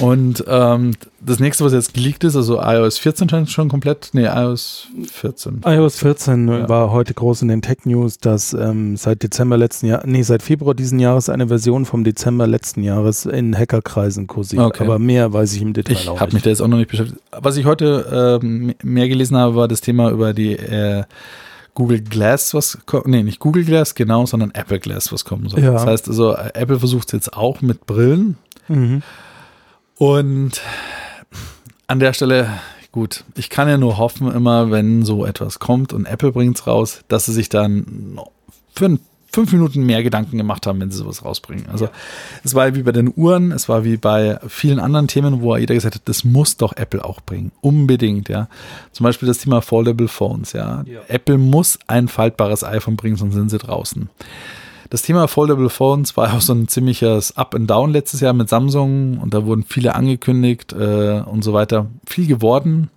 [0.00, 4.26] Und ähm, das nächste, was jetzt geleakt ist, also iOS 14 scheint schon komplett, nee,
[4.26, 5.60] iOS 14.
[5.64, 6.68] iOS 14 Ja.
[6.68, 10.42] war heute groß in den Tech News, dass ähm, seit Dezember letzten Jahr, nee, seit
[10.42, 14.62] Februar diesen Jahres eine Version vom Dezember letzten Jahres in Hackerkreisen kursiert.
[14.64, 14.82] Okay.
[14.84, 16.46] Aber mehr weiß ich im Detail Ich auch habe mich nicht.
[16.46, 17.20] da jetzt auch noch nicht beschäftigt.
[17.30, 21.04] Was ich heute ähm, mehr gelesen habe, war das Thema über die äh,
[21.74, 25.60] Google Glass, was nee, nicht Google Glass, genau, sondern Apple Glass, was kommen soll.
[25.62, 25.72] Ja.
[25.72, 28.36] Das heißt also, äh, Apple versucht es jetzt auch mit Brillen.
[28.66, 29.02] Mhm.
[29.98, 30.62] Und
[31.88, 32.48] an der Stelle,
[32.92, 36.66] gut, ich kann ja nur hoffen, immer wenn so etwas kommt und Apple bringt es
[36.66, 38.20] raus, dass sie sich dann
[38.74, 38.98] für
[39.30, 41.66] fünf Minuten mehr Gedanken gemacht haben, wenn sie sowas rausbringen.
[41.70, 41.88] Also
[42.44, 45.74] es war wie bei den Uhren, es war wie bei vielen anderen Themen, wo jeder
[45.74, 47.52] gesagt hat, das muss doch Apple auch bringen.
[47.60, 48.48] Unbedingt, ja.
[48.92, 50.82] Zum Beispiel das Thema Foldable Phones, ja.
[50.86, 51.00] Ja.
[51.08, 54.08] Apple muss ein faltbares iPhone bringen, sonst sind sie draußen.
[54.90, 58.48] Das Thema Foldable Phones war auch so ein ziemliches Up and Down letztes Jahr mit
[58.48, 61.86] Samsung und da wurden viele angekündigt äh, und so weiter.
[62.06, 62.90] Viel geworden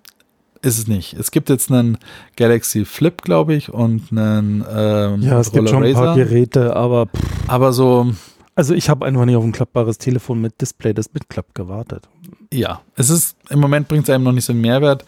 [0.61, 1.13] ist es nicht.
[1.13, 1.97] Es gibt jetzt einen
[2.35, 6.23] Galaxy Flip, glaube ich, und einen ähm, Ja, es gibt schon ein paar Razer.
[6.23, 8.11] Geräte, aber pff, Aber so,
[8.55, 12.07] also ich habe einfach nicht auf ein klappbares Telefon mit Display, das mitklappt, gewartet.
[12.53, 15.05] ja, es ist, im Moment bringt es einem noch nicht so einen Mehrwert.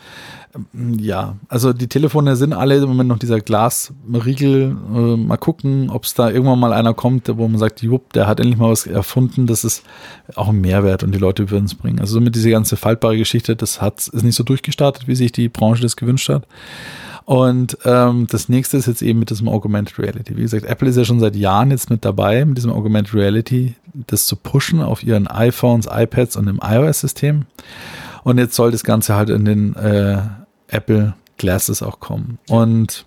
[0.56, 4.76] Ähm, Ja, also die Telefone sind alle im Moment noch dieser Glasriegel.
[4.94, 8.28] Äh, mal gucken, ob es da irgendwann mal einer kommt, wo man sagt, jupp, der
[8.28, 9.46] hat endlich mal was erfunden.
[9.46, 9.84] Das ist
[10.36, 12.00] auch ein Mehrwert und die Leute würden es bringen.
[12.00, 15.50] Also somit diese ganze faltbare Geschichte, das hat, ist nicht so durchgestartet, wie sich die
[15.50, 16.48] Branche das gewünscht hat.
[17.26, 20.36] Und ähm, das nächste ist jetzt eben mit diesem Augmented Reality.
[20.36, 23.76] Wie gesagt, Apple ist ja schon seit Jahren jetzt mit dabei, mit diesem Augmented Reality,
[23.94, 27.46] das zu pushen auf ihren iPhones, iPads und im iOS-System.
[28.24, 30.22] Und jetzt soll das Ganze halt in den äh,
[30.68, 32.40] Apple Glasses auch kommen.
[32.48, 33.06] Und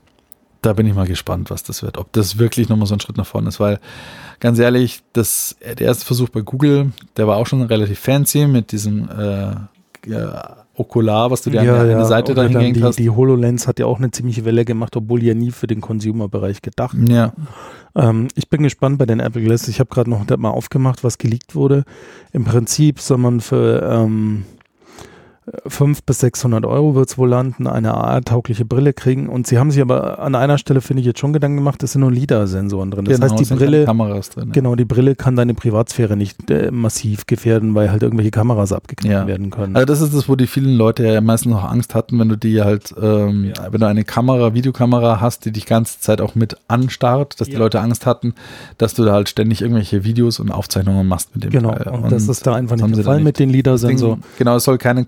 [0.62, 1.98] da bin ich mal gespannt, was das wird.
[1.98, 3.78] Ob das wirklich nochmal so ein Schritt nach vorne ist, weil
[4.40, 8.72] ganz ehrlich, das, der erste Versuch bei Google, der war auch schon relativ fancy mit
[8.72, 9.54] diesem äh,
[10.76, 12.98] Okular, was du dir an der eine Seite da oder dann hingehängt die, hast.
[12.98, 16.62] die HoloLens hat ja auch eine ziemliche Welle gemacht, obwohl ja nie für den Consumer-Bereich
[16.62, 16.96] gedacht.
[17.08, 17.32] ja,
[17.94, 19.68] Ähm, ich bin gespannt bei den Apple Glass.
[19.68, 21.84] Ich habe gerade noch mal aufgemacht, was geleakt wurde.
[22.32, 24.44] Im Prinzip soll man für ähm,
[25.66, 29.28] 500 bis 600 Euro wird es wohl landen, eine AR-taugliche Brille kriegen.
[29.28, 31.92] Und sie haben sich aber an einer Stelle, finde ich, jetzt schon Gedanken gemacht, es
[31.92, 33.04] sind nur LIDAR-Sensoren drin.
[33.04, 34.50] Das genau, heißt, die Brille, Kameras drin.
[34.52, 39.12] genau, die Brille kann deine Privatsphäre nicht äh, massiv gefährden, weil halt irgendwelche Kameras abgeknallt
[39.12, 39.26] Ja.
[39.26, 39.76] werden können.
[39.76, 42.36] Also das ist das, wo die vielen Leute ja meistens noch Angst hatten, wenn du
[42.36, 46.56] die halt, ähm, wenn du eine Kamera, Videokamera hast, die dich ganze Zeit auch mit
[46.66, 47.60] anstarrt, dass die Ja.
[47.60, 48.34] Leute Angst hatten,
[48.78, 51.92] dass du da halt ständig irgendwelche Videos und Aufzeichnungen machst mit dem genau, Teil.
[51.92, 53.24] und, das ist da einfach nicht der Fall nicht.
[53.24, 54.22] mit den LIDAR-Sensoren.
[54.38, 55.06] genau, es soll keine,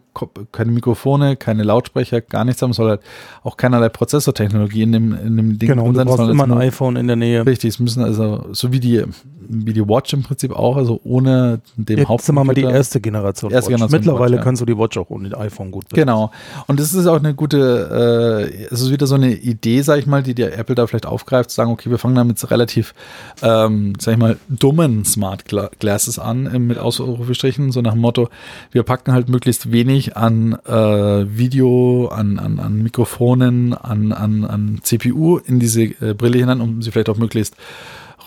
[0.52, 3.00] keine Mikrofone, keine Lautsprecher, gar nichts haben, es soll halt
[3.42, 6.96] auch keinerlei Prozessortechnologie in dem, in dem Ding Genau, sein, soll immer ein nur- iPhone
[6.96, 7.44] in der Nähe.
[7.46, 9.04] Richtig, es müssen also, so wie die,
[9.50, 12.74] wie die Watch im Prinzip auch, also ohne dem Jetzt sind wir mal die Hauptcomputer.
[12.76, 13.50] erste Generation.
[13.50, 13.70] Erste.
[13.70, 14.44] Generation Mittlerweile Watch, ja.
[14.44, 16.06] kannst du die Watch auch ohne iPhone gut benutzen.
[16.06, 16.30] Genau.
[16.66, 20.06] Und es ist auch eine gute, äh, es ist wieder so eine Idee, sag ich
[20.06, 22.94] mal, die der Apple da vielleicht aufgreift, zu sagen, okay, wir fangen damit relativ,
[23.42, 28.00] ähm, sag ich mal, dummen Smart Gla Glasses an, äh, mit Ausrufestrichen, so nach dem
[28.02, 28.28] Motto,
[28.72, 34.80] wir packen halt möglichst wenig an äh, Video, an, an, an Mikrofonen, an, an, an
[34.82, 37.56] CPU in diese äh, Brille hinein, um sie vielleicht auch möglichst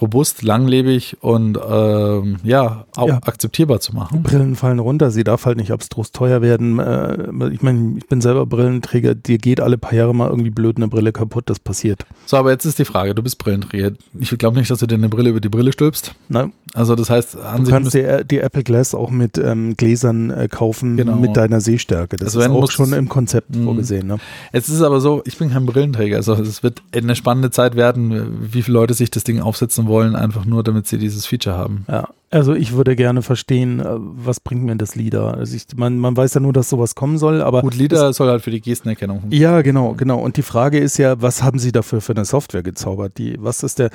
[0.02, 3.20] robust, langlebig und ähm, ja, auch Ja.
[3.24, 4.24] akzeptierbar zu machen.
[4.24, 6.80] Brillen fallen runter, sie darf halt nicht abstrus teuer werden.
[6.80, 10.78] Äh, ich meine, ich bin selber Brillenträger, dir geht alle paar Jahre mal irgendwie blöd
[10.78, 12.06] eine Brille kaputt, das passiert.
[12.26, 13.92] So, aber jetzt ist die Frage, du bist Brillenträger.
[14.20, 16.16] Ich glaube nicht, dass du dir eine Brille über die Brille stülpst.
[16.30, 20.30] Na, Also das heißt, an du kannst dir die Apple Glass auch mit ähm, Gläsern
[20.32, 21.16] äh, kaufen, Genau.
[21.18, 22.16] mit deiner Sehstärke.
[22.18, 23.66] Das Also ist auch schon im Konzept Mhm.
[23.66, 24.08] vorgesehen.
[24.08, 24.18] Ne?
[24.52, 26.18] es ist aber so, ich bin kein Brillenträger.
[26.18, 29.91] Also es wird eine spannende Zeit werden, wie viele Leute sich das Ding aufsetzen wollen,
[30.00, 31.86] einfach nur, damit sie dieses Feature haben.
[31.90, 35.36] Ja, also ich würde gerne verstehen, äh, was bringt mir das LIDAR?
[35.36, 38.30] Also ich, man, man weiß ja nur, dass sowas kommen soll, aber Gut, LIDAR soll
[38.30, 39.52] halt für die Gestenerkennung funktionieren.
[39.54, 40.20] Ja, genau, genau.
[40.20, 43.18] Und die Frage ist ja, was haben Sie dafür für eine Software gezaubert?
[43.18, 43.90] Die, was ist der,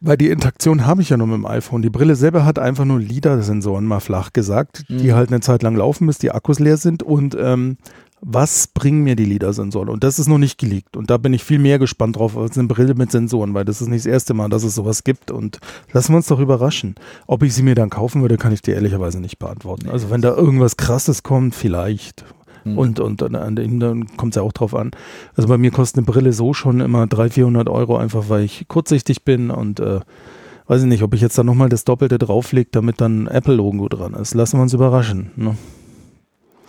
[0.00, 1.80] weil die Interaktion habe ich ja nur mit dem iPhone.
[1.82, 5.14] Die Brille selber hat einfach nur LIDAR-Sensoren, mal flach gesagt, die Mhm.
[5.14, 7.02] halt eine Zeit lang laufen, bis die Akkus leer sind.
[7.04, 7.76] Und ähm,
[8.24, 9.88] was bringen mir die LIDAR-Sensoren?
[9.88, 10.96] Und das ist noch nicht geleakt.
[10.96, 13.82] Und da bin ich viel mehr gespannt drauf als eine Brille mit Sensoren, weil das
[13.82, 15.32] ist nicht das erste Mal, dass es sowas gibt.
[15.32, 15.58] Und
[15.92, 16.94] lassen wir uns doch überraschen.
[17.26, 19.88] Ob ich sie mir dann kaufen würde, kann ich dir ehrlicherweise nicht beantworten.
[19.90, 22.24] Also wenn da irgendwas Krasses kommt, vielleicht.
[22.64, 22.78] Mhm.
[22.78, 24.92] Und, und dann, an den- dann kommt es ja auch drauf an.
[25.36, 28.66] Also bei mir kostet eine Brille so schon immer 300, 400 Euro, einfach weil ich
[28.68, 29.98] kurzsichtig bin und äh,
[30.68, 34.14] weiß ich nicht, ob ich jetzt da nochmal das Doppelte drauflege, damit dann Apple-Logo dran
[34.14, 34.34] ist.
[34.34, 35.32] Lassen wir uns überraschen.
[35.34, 35.56] Ne?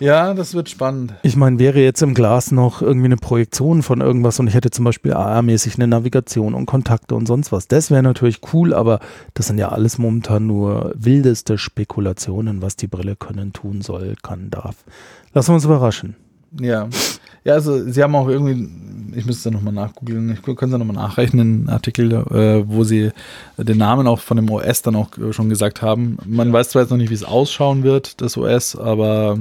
[0.04, 1.14] Ja, das wird spannend.
[1.24, 4.70] Ich meine, wäre jetzt im Glas noch irgendwie eine Projektion von irgendwas und ich hätte
[4.70, 7.70] zum Beispiel AR-mäßig eine Navigation und Kontakte und sonst was.
[7.70, 9.00] Das wäre natürlich cool, aber
[9.34, 14.50] das sind ja alles momentan nur wildeste Spekulationen, was die Brille können, tun soll, kann,
[14.50, 14.76] darf.
[15.34, 16.18] Lassen wir uns überraschen.
[16.60, 16.90] Ja.
[17.46, 18.70] Ja, also sie haben auch irgendwie,
[19.18, 23.12] ich müsste nochmal nachgoogeln, ich können sie nochmal nachrechnen, einen Artikel, äh, wo sie
[23.58, 26.18] den Namen auch von dem OS dann auch schon gesagt haben.
[26.26, 29.40] Man weiß zwar jetzt noch nicht, wie es ausschauen wird, das OS, aber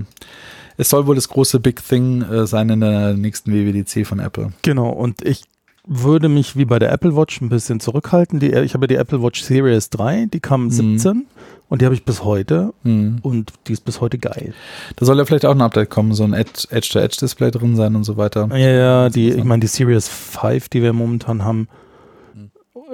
[0.76, 4.52] es soll wohl das große Big Thing äh, sein in der nächsten WWDC von Apple.
[4.62, 5.42] Genau, und ich
[5.86, 8.38] würde mich wie bei der Apple Watch ein bisschen zurückhalten.
[8.38, 11.26] Die, ich habe die Apple Watch Series 3, die kam 17
[11.68, 13.18] und die habe ich bis heute Hm.
[13.22, 14.54] und die ist bis heute geil.
[14.96, 18.04] Da soll ja vielleicht auch ein Update kommen, so ein Edge- Edge-to-Edge-Display drin sein und
[18.04, 18.48] so weiter.
[18.52, 21.66] Ja, ja, die, ich meine, die Series 5, die wir momentan haben,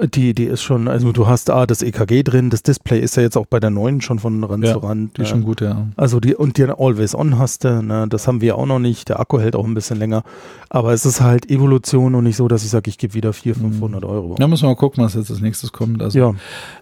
[0.07, 3.23] die, die ist schon, also du hast ah, das EKG drin, das Display ist ja
[3.23, 5.17] jetzt auch bei der neuen schon von Rand Ja, zu Rand.
[5.17, 5.87] Die ist schon gut, ja.
[5.97, 9.09] Also die und die Always On hast du, ne, das haben wir auch noch nicht.
[9.09, 10.23] Der Akku hält auch ein bisschen länger,
[10.69, 13.71] aber es ist halt Evolution und nicht so, dass ich sage, ich gebe wieder 400,
[13.71, 14.35] 500 Euro.
[14.37, 16.01] Da müssen wir mal gucken, was jetzt als nächstes kommt.
[16.01, 16.33] Also Ja,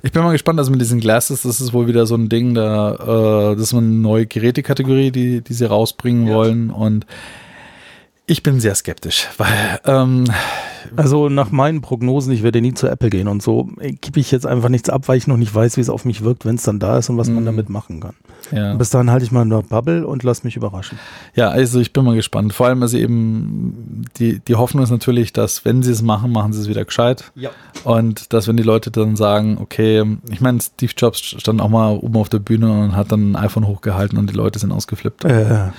[0.04, 2.54] Ich bin mal gespannt, also mit diesen Glasses, das ist wohl wieder so ein Ding,
[2.54, 7.06] da, äh, das ist eine neue Gerätekategorie, die, die sie rausbringen wollen und
[8.30, 10.26] ich bin sehr skeptisch, weil ähm,
[10.96, 14.32] also nach meinen Prognosen, ich werde nie zu Apple gehen und so, äh, gebe ich
[14.32, 16.56] jetzt einfach nichts ab, weil ich noch nicht weiß, wie es auf mich wirkt, wenn
[16.56, 17.46] es dann da ist und was man Mhm.
[17.48, 18.14] damit machen kann.
[18.52, 20.98] ja, Bis dahin halte ich mal eine Bubble und lass mich überraschen.
[21.36, 22.54] ja, also ich bin mal gespannt.
[22.54, 26.54] Vor allem, also eben die, die Hoffnung ist natürlich, dass wenn sie es machen, machen
[26.54, 27.32] sie es wieder gescheit.
[27.36, 27.50] Ja.
[27.84, 31.98] Und dass wenn die Leute dann sagen, okay, ich meine, Steve Jobs stand auch mal
[31.98, 35.26] oben auf der Bühne und hat dann ein iPhone hochgehalten und die Leute sind ausgeflippt.
[35.26, 35.70] Äh,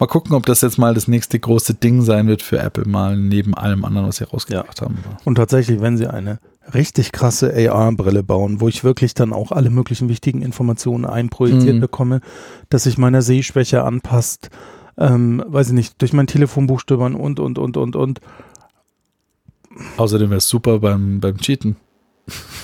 [0.00, 3.16] Mal gucken, ob das jetzt mal das nächste große Ding sein wird für Apple, mal
[3.16, 4.96] neben allem anderen, was sie rausgebracht haben.
[5.24, 6.38] Und tatsächlich, wenn sie eine
[6.72, 11.80] richtig krasse AR-Brille bauen, wo ich wirklich dann auch alle möglichen wichtigen Informationen einprojiziert Mhm.
[11.80, 12.20] bekomme,
[12.70, 14.48] dass sich meiner Sehschwäche anpasst,
[14.96, 18.20] ähm, weiß ich nicht, durch mein Telefonbuch stöbern und, und, und, und, und.
[19.98, 21.76] Außerdem wäre es super beim, beim Cheaten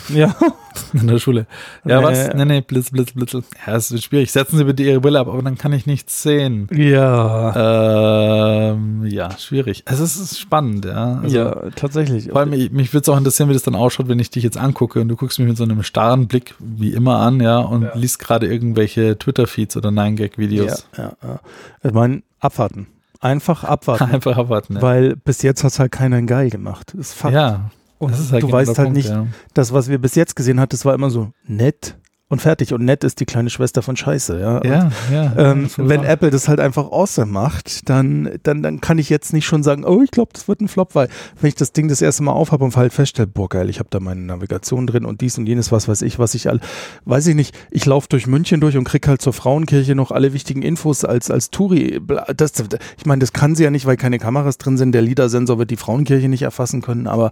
[0.09, 0.35] Ja,
[0.93, 1.47] in der Schule.
[1.85, 2.07] Ja, Nee.
[2.07, 2.35] was?
[2.35, 3.33] Nee, nee, blitz, blitz, blitz.
[3.67, 4.31] Ja, es wird schwierig.
[4.31, 6.69] Setzen Sie bitte Ihre Brille ab, aber dann kann ich nichts sehen.
[6.73, 9.83] ja, Ähm, ja, schwierig.
[9.87, 11.21] Also es ist spannend, ja.
[11.23, 12.31] Also, ja, tatsächlich.
[12.31, 14.45] Vor allem, ich- mich würde es auch interessieren, wie das dann ausschaut, wenn ich dich
[14.45, 17.59] jetzt angucke und du guckst mich mit so einem starren Blick wie immer an, ja,
[17.59, 17.91] und Ja.
[17.95, 20.87] liest gerade irgendwelche Twitter-Feeds oder 9-Gag-Videos.
[20.97, 21.41] Ja, ja, ja.
[21.83, 22.87] Ich meine, abwarten.
[23.21, 24.05] Einfach abwarten.
[24.13, 24.75] Einfach abwarten.
[24.77, 24.83] Ja.
[24.83, 26.93] Weil bis jetzt hat es halt keiner geil gemacht.
[26.97, 27.35] Das ist Fakt.
[27.35, 29.27] ja, Und halt du genau weißt halt Punkt, nicht, ja.
[29.55, 31.97] das, was wir bis jetzt gesehen haben, das war immer so nett
[32.29, 32.75] und fertig.
[32.75, 34.41] Und nett ist die kleine Schwester von Scheiße.
[34.41, 35.33] Ja, Ja, ja.
[35.37, 36.09] ähm, wenn wahr.
[36.09, 39.85] Apple das halt einfach awesome macht, dann, dann, dann kann ich jetzt nicht schon sagen,
[39.85, 41.09] oh, ich glaube, das wird ein Flop, weil
[41.41, 43.89] wenn ich das Ding das erste Mal aufhabe und halt feststelle, boah, geil, ich habe
[43.91, 46.59] da meine Navigation drin und dies und jenes, was weiß ich, was ich all,
[47.05, 50.33] weiß ich nicht, ich laufe durch München durch und krieg halt zur Frauenkirche noch alle
[50.33, 52.01] wichtigen Infos als, als Touri.
[52.37, 52.53] Das,
[52.99, 54.93] ich meine, das kann sie ja nicht, weil keine Kameras drin sind.
[54.93, 57.31] Der LIDAR-Sensor wird die Frauenkirche nicht erfassen können, aber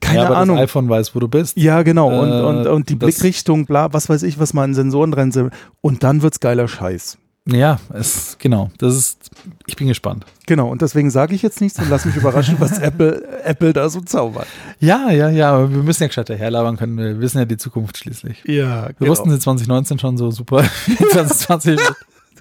[0.00, 0.56] keine ja, aber Ahnung.
[0.56, 1.56] Das iPhone weiß, wo du bist.
[1.56, 2.08] Ja, genau.
[2.08, 5.32] Und, Äh, und, und die Blickrichtung, bla, was weiß ich, was mal an Sensoren drin
[5.32, 5.52] sind.
[5.80, 7.18] Und dann wird's geiler Scheiß.
[7.50, 8.70] Ja, es, genau.
[8.76, 9.30] Das ist,
[9.66, 10.26] ich bin gespannt.
[10.46, 13.88] Genau, und deswegen sage ich jetzt nichts und lass mich überraschen, was Apple, Apple da
[13.88, 14.46] so zaubert.
[14.80, 16.98] Ja, ja, ja, aber wir müssen ja gescheit herlabern können.
[16.98, 18.44] Wir wissen ja die Zukunft schließlich.
[18.44, 20.62] Ja, Wir wussten sie 2019 schon so super.
[21.12, 21.94] 2020 Deswegen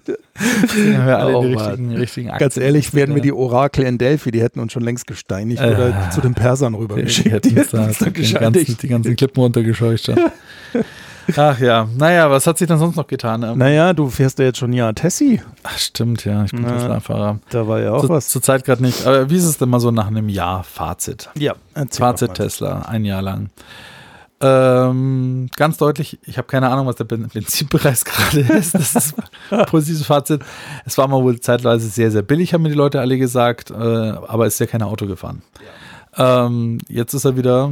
[0.07, 2.39] haben wir alle Oh, die richtigen, richtigen Aktien.
[2.39, 5.67] Ganz ehrlich, wären wir die Orakel in Delphi, die hätten uns schon längst gesteinigt Äh,
[5.75, 7.31] oder zu den Persern Die rübergeschickt.
[7.31, 10.11] hätten uns da dann die, ganzen, die ganzen Klippen runtergescheucht.
[11.35, 13.43] Ach ja, naja, was hat sich denn sonst noch getan?
[13.43, 15.41] Ähm, Naja, du fährst ja jetzt schon ja Tessie.
[15.63, 17.39] Ach, stimmt, ja, ich bin Tesla-Fahrer.
[17.49, 18.29] Da war ja auch Zu, was.
[18.29, 19.05] zur Zeit gerade nicht.
[19.05, 21.29] Aber wie ist es denn mal so nach einem Jahr Fazit?
[21.37, 21.55] Ja,
[21.91, 22.33] Fazit.
[22.35, 23.49] Tesla, ein Jahr lang.
[24.39, 28.75] Ähm, ganz deutlich, ich habe keine Ahnung, was der Ben- Benzinpreis gerade ist.
[28.75, 29.15] Das ist
[29.49, 30.41] ein positives Fazit.
[30.85, 33.73] Es war mal wohl zeitweise sehr, sehr billig, haben mir die Leute alle gesagt, äh,
[33.73, 35.41] aber ist ja kein Auto gefahren.
[36.17, 37.71] Ähm, jetzt ist er wieder,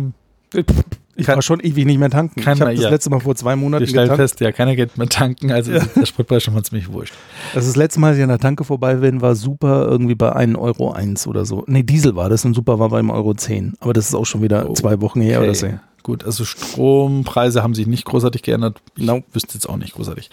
[1.18, 2.42] Ich Kein- war schon ewig nicht mehr tanken.
[2.42, 2.90] kein- ich habe das ja.
[2.90, 4.22] letzte Mal vor zwei Monaten wir stellen getankt.
[4.22, 7.14] fest, ja, keiner geht mehr tanken, also ist der Spritpreis schon mal ziemlich wurscht.
[7.54, 10.36] Also das letzte Mal, als ich an der Tanke vorbei bin, war super irgendwie bei
[10.36, 11.64] 1,01 Euro eins oder so.
[11.68, 13.76] Nee, Diesel war das und super war beim Euro 10.
[13.80, 15.68] Aber das ist auch schon wieder Oh, zwei Wochen her oder so.
[16.06, 18.80] Gut, also Strompreise haben sich nicht großartig geändert.
[18.96, 19.24] Ich No.
[19.34, 20.30] wüsste jetzt auch nicht großartig.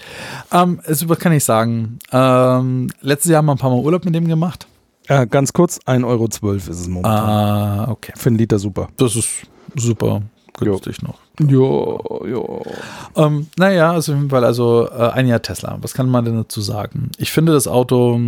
[0.52, 1.98] Ähm, es was kann ich sagen.
[2.12, 4.66] Ähm, letztes Jahr haben wir ein paar Mal Urlaub mit dem gemacht.
[5.08, 7.26] Ja, ganz kurz, 1,12 Euro ist es momentan.
[7.26, 8.12] Ah, okay.
[8.16, 8.88] Für einen Liter super.
[8.98, 9.30] Das ist
[9.74, 10.20] super
[10.58, 11.18] günstig noch.
[11.40, 13.26] Ja, ja.
[13.26, 15.78] Ähm, naja, also auf jeden Fall, also äh, ein Jahr Tesla.
[15.80, 17.10] Was kann man denn dazu sagen?
[17.16, 18.20] Ich finde das Auto,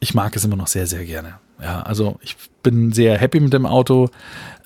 [0.00, 1.34] ich mag es immer noch sehr, sehr gerne.
[1.62, 4.08] Ja, also ich bin sehr happy mit dem Auto.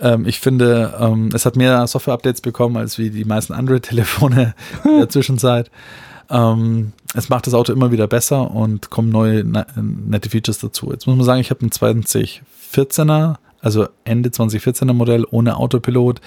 [0.01, 4.99] Ähm, ich finde, ähm, es hat mehr Software-Updates bekommen als wie die meisten Android-Telefone in
[4.99, 5.71] der Zwischenzeit.
[6.31, 10.91] Ähm, es macht das Auto immer wieder besser und kommen neue nette Features dazu.
[10.93, 16.21] Jetzt muss man sagen, ich habe einen 2014er, also Ende 2014er Modell ohne Autopilot,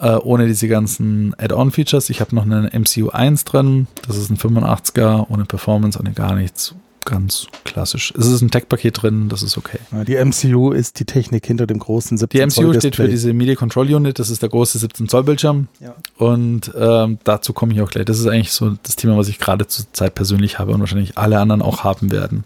[0.00, 2.10] äh, ohne diese ganzen Add-on-Features.
[2.10, 6.34] Ich habe noch einen MCU 1 drin, das ist ein 85er, ohne Performance, ohne gar
[6.34, 6.74] nichts
[7.06, 8.12] ganz klassisch.
[8.18, 9.78] Es ist ein Tech-Paket drin, das ist okay.
[10.06, 13.54] Die MCU ist die Technik hinter dem großen 17 Die MCU steht für diese Media
[13.54, 15.68] Control Unit, das ist der große 17 Zoll Bildschirm.
[15.80, 15.94] Ja.
[16.18, 18.04] Und ähm, dazu komme ich auch gleich.
[18.04, 21.16] Das ist eigentlich so das Thema, was ich gerade zur Zeit persönlich habe und wahrscheinlich
[21.16, 22.44] alle anderen auch haben werden.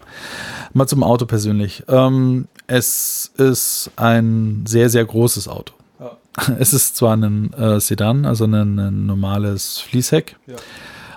[0.73, 1.83] Mal zum Auto persönlich.
[1.89, 5.73] Ähm, es ist ein sehr, sehr großes Auto.
[5.99, 6.17] Ja.
[6.59, 10.37] Es ist zwar ein äh, Sedan, also ein, ein normales Fließheck.
[10.47, 10.55] Ja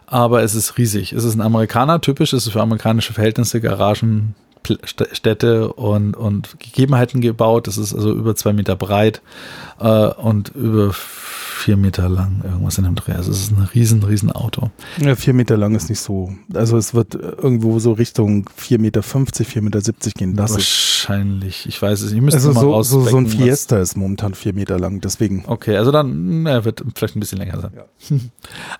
[0.07, 1.13] aber es ist riesig.
[1.13, 4.35] Es ist ein Amerikaner, typisch, es ist für amerikanische Verhältnisse, Garagen,
[5.13, 7.69] Städte und, und Gegebenheiten gebaut.
[7.69, 9.21] Es ist also über zwei Meter breit
[9.81, 13.13] äh, und über vier Meter lang, irgendwas in dem Dreh.
[13.13, 14.71] Also es ist ein riesen, riesen Auto.
[15.01, 16.35] Ja, vier Meter lang ist nicht so.
[16.53, 20.37] Also es wird irgendwo so Richtung vier Meter, fünfzig, vier Meter siebzig gehen.
[20.37, 21.67] Das Wahrscheinlich.
[21.67, 22.35] Ich weiß es nicht.
[22.35, 25.45] Also mal so, so, so ein Fiesta ist momentan vier Meter lang, deswegen.
[25.47, 27.71] Okay, also dann, er wird vielleicht ein bisschen länger sein.
[27.75, 28.17] Ja.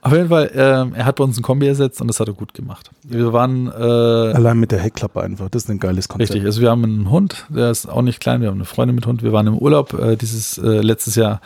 [0.03, 2.35] Auf jeden Fall, äh, er hat bei uns ein Kombi ersetzt und das hat er
[2.35, 2.91] gut gemacht.
[3.03, 5.49] Wir waren äh, allein mit der Heckklappe einfach.
[5.49, 6.31] Das ist ein geiles Konzept.
[6.31, 6.45] Richtig.
[6.45, 8.41] Also wir haben einen Hund, der ist auch nicht klein.
[8.43, 9.23] Wir haben eine Freundin mit Hund.
[9.23, 11.41] Wir waren im Urlaub äh, dieses äh, letztes Jahr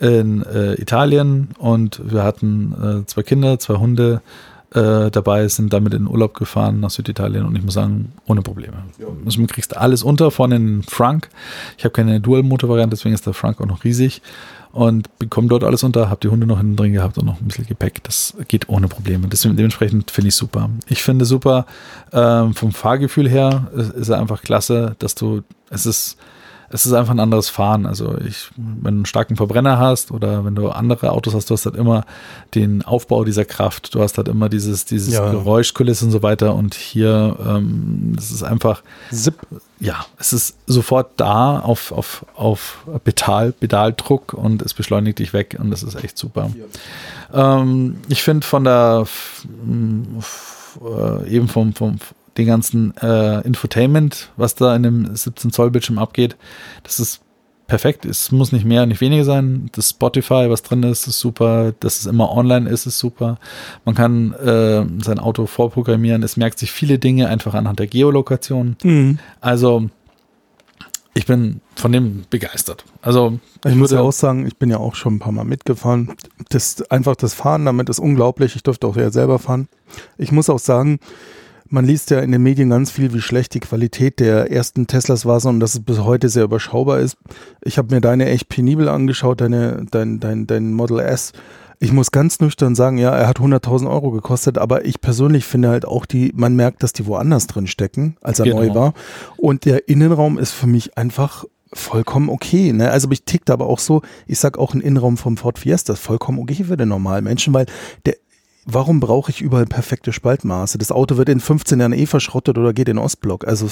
[0.00, 4.20] in äh, Italien und wir hatten äh, zwei Kinder, zwei Hunde
[4.74, 8.42] äh, dabei, sind damit in den Urlaub gefahren nach Süditalien und ich muss sagen, ohne
[8.42, 8.76] Probleme.
[8.98, 9.06] Ja.
[9.24, 11.30] Also, du kriegst alles unter von den Frank.
[11.78, 14.20] Ich habe keine Dual-Motor-Variante, deswegen ist der Frank auch noch riesig
[14.72, 17.46] und bekomme dort alles unter, habe die Hunde noch hinten drin gehabt und noch ein
[17.46, 18.02] bisschen Gepäck.
[18.04, 19.26] Das geht ohne Probleme.
[19.28, 20.68] Das, dementsprechend finde ich super.
[20.88, 21.66] Ich finde super
[22.12, 26.18] ähm, vom Fahrgefühl her ist, ist er einfach klasse, dass du, es ist
[26.70, 27.86] es ist einfach ein anderes Fahren.
[27.86, 31.54] Also ich, wenn du einen starken Verbrenner hast oder wenn du andere Autos hast, du
[31.54, 32.04] hast halt immer
[32.54, 35.30] den Aufbau dieser Kraft, du hast halt immer dieses, dieses ja.
[35.30, 36.54] Geräuschkulisse und so weiter.
[36.54, 39.34] Und hier, ähm, das ist einfach, Zip.
[39.80, 45.56] ja, es ist sofort da auf, auf, auf Pedal, Pedaldruck und es beschleunigt dich weg
[45.58, 46.50] und das ist echt super.
[47.32, 47.60] Ja.
[47.60, 49.06] Ähm, ich finde von der,
[50.80, 51.98] äh, eben vom, vom,
[52.38, 56.36] den ganzen äh, Infotainment, was da in dem 17 Zoll Bildschirm abgeht.
[56.84, 57.20] Das ist
[57.66, 58.04] perfekt.
[58.04, 59.68] Es muss nicht mehr, nicht weniger sein.
[59.72, 61.72] Das Spotify, was drin ist, ist super.
[61.78, 63.38] Dass es immer online ist, ist super.
[63.84, 66.22] Man kann äh, sein Auto vorprogrammieren.
[66.22, 68.76] Es merkt sich viele Dinge einfach anhand der Geolokation.
[68.82, 69.18] Mhm.
[69.40, 69.90] Also
[71.14, 72.84] ich bin von dem begeistert.
[73.02, 75.44] Also ich, ich muss ja auch sagen, ich bin ja auch schon ein paar Mal
[75.44, 76.14] mitgefahren.
[76.48, 78.56] Das einfach das Fahren damit ist unglaublich.
[78.56, 79.68] Ich durfte auch ja selber fahren.
[80.16, 81.00] Ich muss auch sagen,
[81.70, 85.26] man liest ja in den Medien ganz viel, wie schlecht die Qualität der ersten Teslas
[85.26, 87.16] war und dass es bis heute sehr überschaubar ist.
[87.62, 91.32] Ich habe mir deine echt penibel angeschaut, deine, dein, dein, dein Model S.
[91.80, 95.68] Ich muss ganz nüchtern sagen, ja, er hat 100.000 Euro gekostet, aber ich persönlich finde
[95.68, 98.58] halt auch die, man merkt, dass die woanders drin stecken, als er genau.
[98.58, 98.94] neu war.
[99.36, 102.72] Und der Innenraum ist für mich einfach vollkommen okay.
[102.72, 102.90] Ne?
[102.90, 106.00] Also ich tickt aber auch so, ich sag auch ein Innenraum vom Ford Fiesta ist
[106.00, 107.66] vollkommen okay für den normalen Menschen, weil
[108.06, 108.16] der
[108.70, 110.78] warum brauche ich überall perfekte Spaltmaße?
[110.78, 113.46] Das Auto wird in 15 Jahren eh verschrottet oder geht in Ostblock.
[113.46, 113.68] Also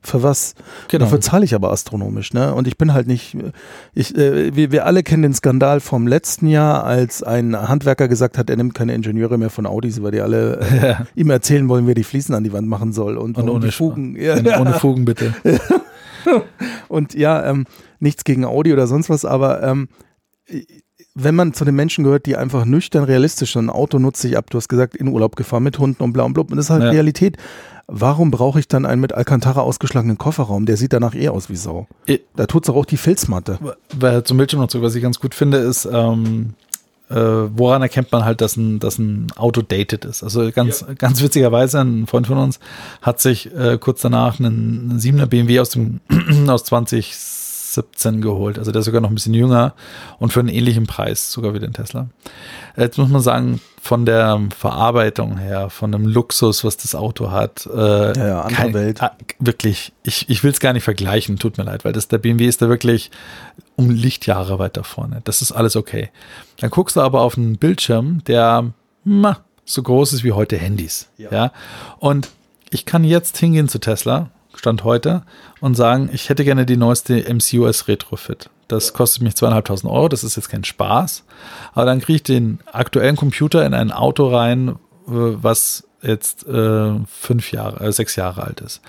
[0.00, 0.54] für was?
[0.88, 1.04] Genau.
[1.04, 2.54] Dafür zahle ich aber astronomisch, ne?
[2.54, 3.36] Und ich bin halt nicht,
[3.92, 8.38] ich, äh, wir, wir alle kennen den Skandal vom letzten Jahr, als ein Handwerker gesagt
[8.38, 11.06] hat, er nimmt keine Ingenieure mehr von Audis, weil die alle äh, ja.
[11.16, 14.14] ihm erzählen wollen, wer die Fliesen an die Wand machen soll und, und ohne Fugen.
[14.16, 14.36] Ja.
[14.36, 15.34] Genau, ohne Fugen bitte.
[16.88, 17.64] und ja, ähm,
[17.98, 19.88] nichts gegen Audi oder sonst was, aber ähm,
[21.18, 24.50] wenn man zu den Menschen gehört, die einfach nüchtern realistisch ein Auto nutze ich ab,
[24.50, 26.70] du hast gesagt, in Urlaub gefahren mit Hunden und bla und blub, und das ist
[26.70, 26.90] halt ja.
[26.90, 27.38] Realität.
[27.88, 30.66] Warum brauche ich dann einen mit Alcantara ausgeschlagenen Kofferraum?
[30.66, 31.86] Der sieht danach eh aus wie Sau.
[32.34, 33.58] Da tut's auch die Filzmatte.
[33.94, 36.54] Weil zum Bildschirm noch so, was ich ganz gut finde, ist, ähm,
[37.08, 40.22] äh, woran erkennt man halt, dass ein, dass ein Auto dated ist.
[40.22, 40.94] Also ganz, ja.
[40.94, 42.58] ganz witzigerweise, ein Freund von uns
[43.00, 46.00] hat sich äh, kurz danach einen, einen 7er BMW aus dem
[46.48, 47.14] aus 20
[47.76, 48.58] 17 geholt.
[48.58, 49.74] Also der ist sogar noch ein bisschen jünger
[50.18, 52.08] und für einen ähnlichen Preis sogar wie den Tesla.
[52.76, 57.66] Jetzt muss man sagen, von der Verarbeitung her, von dem Luxus, was das Auto hat,
[57.66, 59.02] äh, ja, ja, andere kein, Welt.
[59.02, 62.18] Ah, wirklich, ich, ich will es gar nicht vergleichen, tut mir leid, weil das, der
[62.18, 63.10] BMW ist da wirklich
[63.76, 65.20] um Lichtjahre weiter vorne.
[65.24, 66.10] Das ist alles okay.
[66.58, 68.72] Dann guckst du aber auf einen Bildschirm, der
[69.04, 71.08] ma, so groß ist wie heute Handys.
[71.16, 71.30] Ja.
[71.30, 71.52] ja.
[71.98, 72.30] Und
[72.70, 75.22] ich kann jetzt hingehen zu Tesla Stand heute,
[75.60, 78.50] und sagen, ich hätte gerne die neueste MCUS Retrofit.
[78.68, 81.24] Das kostet mich zweieinhalbtausend Euro, das ist jetzt kein Spaß.
[81.72, 84.76] Aber dann kriege ich den aktuellen Computer in ein Auto rein,
[85.06, 88.80] was jetzt äh, fünf Jahre, äh, sechs Jahre alt ist.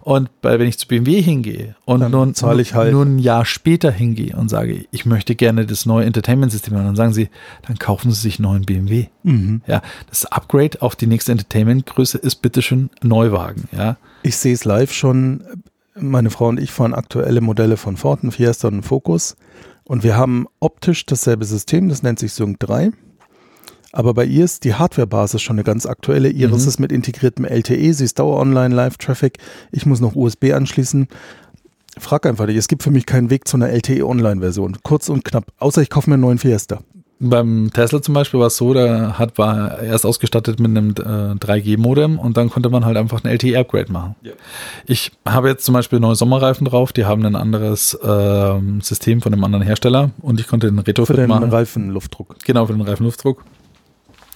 [0.00, 3.18] Und bei, wenn ich zu BMW hingehe und Dann nun, zahle ich halt- nun ein
[3.18, 7.28] Jahr später hingehe und sage, ich möchte gerne das neue Entertainment-System, haben, dann sagen sie,
[7.66, 9.06] dann kaufen sie sich einen neuen BMW.
[9.22, 9.62] Mhm.
[9.66, 13.68] Ja, das Upgrade auf die nächste Entertainment-Größe ist bitteschön Neuwagen.
[13.76, 15.44] Ja, Ich sehe es live schon.
[15.94, 19.36] Meine Frau und ich fahren aktuelle Modelle von Ford, ein Fiesta und ein Focus.
[19.84, 22.90] Und wir haben optisch dasselbe System, das nennt sich Sync 3.
[23.92, 26.30] Aber bei ihr ist die Hardware-Basis schon eine ganz aktuelle.
[26.30, 26.68] Ihres Mhm.
[26.68, 29.36] ist mit integriertem LTE, sie ist Dauer-Online, Live-Traffic.
[29.72, 31.06] Ich muss noch USB anschließen.
[31.98, 34.78] Frag einfach nicht, es gibt für mich keinen Weg zu einer LTE-Online-Version.
[34.82, 35.52] Kurz und knapp.
[35.58, 36.80] Außer ich kaufe mir einen neuen Fiesta.
[37.20, 40.90] Beim Tesla zum Beispiel war es so, da hat, war er erst ausgestattet mit einem
[40.90, 44.16] äh, 3G-Modem und dann konnte man halt einfach ein LTE-Upgrade machen.
[44.86, 49.32] Ich habe jetzt zum Beispiel neue Sommerreifen drauf, die haben ein anderes ähm, System von
[49.32, 51.50] einem anderen Hersteller und ich konnte einen Für Retrofit den machen.
[51.50, 52.36] Reifenluftdruck.
[52.44, 53.44] Genau, für den Reifenluftdruck.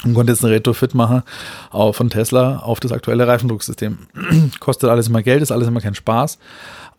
[0.04, 1.22] Und konnte jetzt einen Retrofit machen
[1.70, 3.98] auf, von Tesla auf das aktuelle Reifendrucksystem.
[4.60, 6.38] Kostet alles immer Geld, ist alles immer kein Spaß.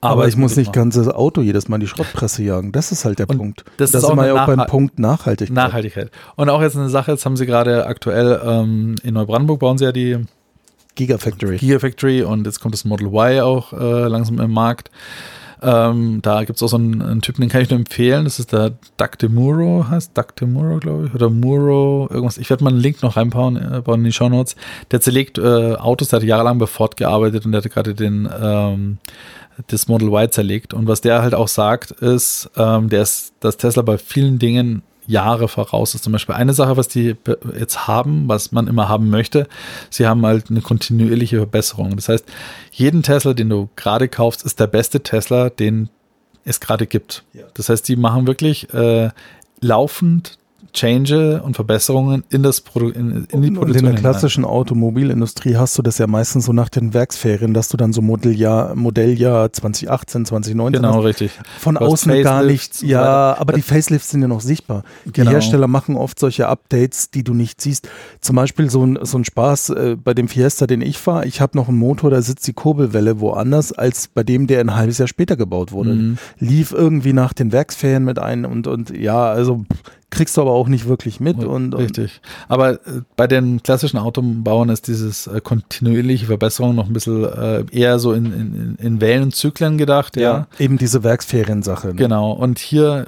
[0.02, 2.72] Aber, ich muss es nicht ganzes Auto jedes Mal in die Schrottpresse jagen.
[2.72, 3.66] Das ist halt der Und Punkt.
[3.78, 5.54] das Da ist auch eine ja auch beim Punkt Nachhaltigkeit.
[5.54, 6.12] Nachhaltigkeit.
[6.38, 9.84] Und auch jetzt eine Sache, jetzt haben sie gerade aktuell ähm, in Neubrandenburg bauen sie
[9.86, 10.18] ja die
[10.96, 11.58] Gigafactory.
[11.58, 14.90] Gigafactory und jetzt kommt das Model Y auch äh, langsam im Markt.
[15.62, 18.24] Ähm, da gibt es auch so einen, einen Typen, den kann ich nur empfehlen.
[18.24, 21.14] Das ist der Doug DeMuro, heißt Doug DeMuro, glaube ich.
[21.14, 22.38] Oder Muro, irgendwas.
[22.38, 24.56] Ich werde mal einen Link noch reinbauen äh, in die Show Notes.
[24.92, 28.30] Der zerlegt äh, Autos, der hat jahrelang bei Ford gearbeitet und der hat gerade den
[28.42, 29.00] ähm,
[29.68, 30.74] das Model Y zerlegt.
[30.74, 34.84] Und was der halt auch sagt, ist, ähm, der ist, dass Tesla bei vielen Dingen
[35.10, 36.04] Jahre voraus ist.
[36.04, 37.16] Zum Beispiel eine Sache, was die
[37.58, 39.48] jetzt haben, was man immer haben möchte,
[39.90, 41.96] sie haben halt eine kontinuierliche Verbesserung.
[41.96, 42.26] Das heißt,
[42.72, 45.90] jeden Tesla, den du gerade kaufst, ist der beste Tesla, den
[46.46, 47.24] es gerade gibt.
[47.56, 49.10] Das heißt, die machen wirklich äh,
[49.62, 50.38] laufend
[50.74, 55.56] Change und Verbesserungen in das Produkt, in, in die Und in Produktion der klassischen Automobilindustrie
[55.58, 59.52] hast du das ja meistens so nach den Werksferien, dass du dann so Modelljahr, Modelljahr
[59.52, 61.04] 2018, 2019 Genau, hast.
[61.06, 61.32] richtig.
[61.60, 62.82] von Du außen gar nichts.
[62.82, 64.84] Ja, aber die Facelifts sind ja noch sichtbar.
[65.06, 65.32] Die Genau.
[65.32, 67.90] Hersteller machen oft solche Updates, die du nicht siehst.
[68.22, 71.26] Zum Beispiel so ein, so ein Spaß äh, bei dem Fiesta, den ich fahre.
[71.26, 74.76] Ich habe noch einen Motor, da sitzt die Kurbelwelle woanders als bei dem, der ein
[74.76, 75.94] halbes Jahr später gebaut wurde.
[75.94, 76.18] Mhm.
[76.40, 79.66] Lief irgendwie nach den Werksferien mit ein und, und ja, also
[80.10, 81.38] kriegst du aber auch nicht wirklich mit.
[81.38, 82.22] Und, und Richtig.
[82.48, 87.66] Aber äh, bei den klassischen Autobauern ist dieses äh, kontinuierliche Verbesserung noch ein bisschen äh,
[87.72, 90.22] eher so in, in, in Wellen und Zyklen gedacht, ja.
[90.22, 91.90] ja, eben diese Werksferiensache.
[91.90, 91.96] Ne?
[91.96, 92.32] Genau.
[92.32, 93.08] Und hier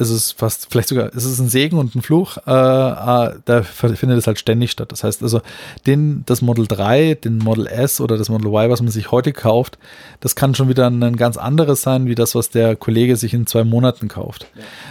[0.00, 3.62] ist es fast, vielleicht sogar, ist es ein Segen und ein Fluch, äh, äh, da
[3.62, 4.92] findet es halt ständig statt.
[4.92, 5.40] Das heißt also,
[5.86, 9.32] den, das Model 3, den Model S oder das Model Y, was man sich heute
[9.32, 9.78] kauft,
[10.20, 13.46] das kann schon wieder ein ganz anderes sein, wie das, was der Kollege sich in
[13.46, 14.46] zwei Monaten kauft.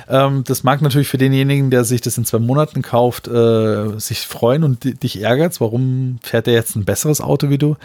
[0.08, 4.20] Ähm, das mag natürlich für denjenigen, der sich das in zwei Monaten kauft, äh, sich
[4.22, 5.60] freuen und di- dich ärgert.
[5.62, 7.76] Warum fährt er jetzt ein besseres Auto wie du?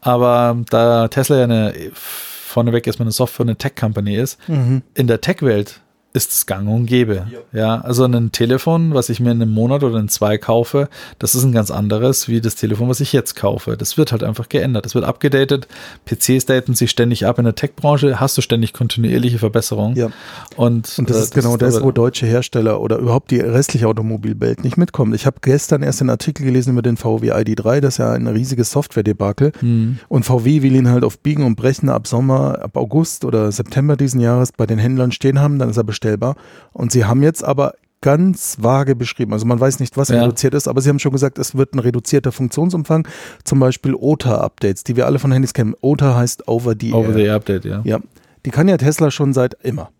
[0.00, 4.82] Aber da Tesla ja eine, vorneweg erstmal eine Software, eine Tech-Company ist, Mhm.
[4.94, 5.80] in der Tech-Welt
[6.14, 7.26] ist es gang und gäbe.
[7.52, 10.88] Ja, also ein Telefon, was ich mir in einem Monat oder in zwei kaufe,
[11.18, 13.76] das ist ein ganz anderes wie das Telefon, was ich jetzt kaufe.
[13.76, 14.84] Das wird halt einfach geändert.
[14.84, 15.68] Das wird abgedatet.
[16.04, 17.38] PCs daten sich ständig ab.
[17.38, 19.96] In der Tech-Branche hast du ständig kontinuierliche Verbesserungen.
[19.96, 20.08] Ja.
[20.56, 23.88] Und, Und das äh, ist genau das, aber- wo deutsche Hersteller oder überhaupt die restliche
[23.88, 25.14] Automobilwelt nicht mitkommen.
[25.14, 28.26] Ich habe gestern erst einen Artikel gelesen über den VW ID3, das ist ja ein
[28.26, 29.52] riesiges Software-Debakel.
[29.60, 29.98] Hm.
[30.08, 33.96] Und VW will ihn halt auf Biegen und Brechen ab Sommer, ab August oder September
[33.96, 36.34] diesen Jahres bei den Händlern stehen haben, dann ist er bestellbar.
[36.72, 39.32] Und sie haben jetzt aber ganz vage beschrieben.
[39.32, 40.22] Also man weiß nicht, was Ja.
[40.22, 43.06] reduziert ist, aber sie haben schon gesagt, es wird ein reduzierter Funktionsumfang,
[43.44, 45.74] zum Beispiel OTA-Updates, die wir alle von Handys kennen.
[45.80, 47.14] OTA heißt Over the Over Air.
[47.14, 47.80] the Air Update, ja.
[47.84, 48.00] Ja,
[48.44, 49.90] die kann ja Tesla schon seit immer.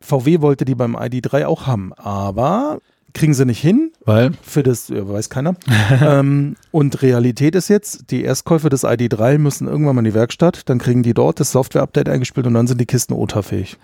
[0.00, 2.80] VW wollte die beim ID3 auch haben, aber
[3.14, 3.92] kriegen sie nicht hin.
[4.04, 5.54] Weil, Für das ja, weiß keiner.
[6.02, 10.68] ähm, und Realität ist jetzt, die Erstkäufer des ID3 müssen irgendwann mal in die Werkstatt,
[10.68, 13.78] dann kriegen die dort das Software-Update eingespielt und dann sind die Kisten OTA-fähig.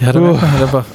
[0.00, 0.86] Ja, da merkt man halt einfach,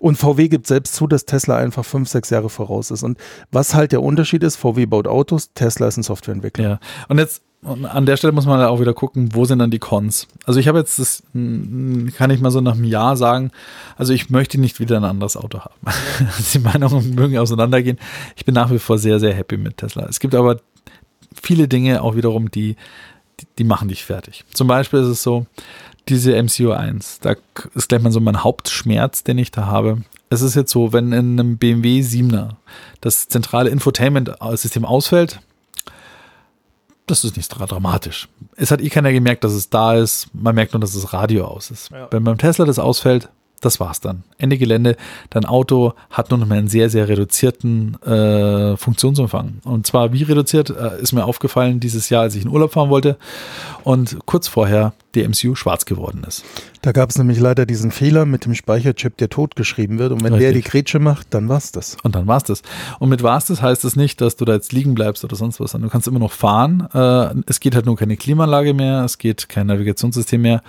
[0.00, 3.02] Und VW gibt selbst zu, dass Tesla einfach fünf, sechs Jahre voraus ist.
[3.02, 3.18] Und
[3.50, 6.64] was halt der Unterschied ist, VW baut Autos, Tesla ist ein Softwareentwickler.
[6.64, 9.70] Ja, und jetzt und an der Stelle muss man auch wieder gucken, wo sind dann
[9.70, 10.26] die Cons.
[10.44, 13.52] Also ich habe jetzt das, mm, kann ich mal so nach einem Jahr sagen,
[13.96, 15.76] also ich möchte nicht wieder ein anderes Auto haben.
[16.52, 18.00] die Meinungen mögen auseinandergehen.
[18.34, 20.06] Ich bin nach wie vor sehr, sehr happy mit Tesla.
[20.08, 20.60] Es gibt aber
[21.40, 22.74] viele Dinge auch wiederum, die,
[23.38, 24.44] die, die machen dich fertig.
[24.52, 25.46] Zum Beispiel ist es so,
[26.08, 27.34] diese MCU 1, da
[27.74, 30.02] ist gleich mal so mein Hauptschmerz, den ich da habe.
[30.30, 32.56] Es ist jetzt so, wenn in einem BMW 7er
[33.00, 35.40] das zentrale Infotainment-System ausfällt,
[37.06, 38.28] das ist nicht dra- dramatisch.
[38.56, 40.28] Es hat eh keiner gemerkt, dass es da ist.
[40.32, 41.90] Man merkt nur, dass das Radio aus ist.
[41.90, 42.08] Ja.
[42.10, 43.28] Wenn beim Tesla das ausfällt,
[43.62, 44.24] das war's dann.
[44.38, 44.96] Ende Gelände.
[45.30, 49.60] Dein Auto hat nur noch mal einen sehr, sehr reduzierten äh, Funktionsumfang.
[49.64, 52.90] Und zwar wie reduziert, äh, ist mir aufgefallen dieses Jahr, als ich in Urlaub fahren
[52.90, 53.16] wollte
[53.84, 56.44] und kurz vorher der MCU schwarz geworden ist.
[56.80, 60.10] Da gab es nämlich leider diesen Fehler mit dem Speicherchip, der tot geschrieben wird.
[60.10, 60.72] Und wenn der die Richtig.
[60.72, 61.96] Grätsche macht, dann war's das.
[62.02, 62.62] Und dann war's das.
[62.98, 65.60] Und mit war's das heißt es nicht, dass du da jetzt liegen bleibst oder sonst
[65.60, 66.88] was, sondern du kannst immer noch fahren.
[66.92, 70.62] Äh, es geht halt nur keine Klimaanlage mehr, es geht kein Navigationssystem mehr.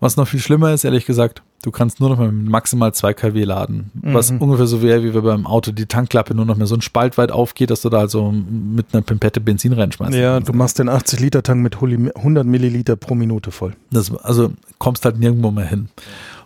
[0.00, 3.42] Was noch viel schlimmer ist, ehrlich gesagt, du kannst nur noch mit maximal 2 kW
[3.44, 3.90] laden.
[3.94, 4.38] Was Mhm.
[4.42, 7.18] ungefähr so wäre, wie wenn beim Auto die Tankklappe nur noch mehr so ein Spalt
[7.18, 10.14] weit aufgeht, dass du da also mit einer Pimpette Benzin reinschmeißt.
[10.14, 13.74] Ja, du machst den 80-Liter-Tank mit 100 Milliliter pro Minute voll.
[13.90, 15.88] Das, also kommst halt nirgendwo mehr hin.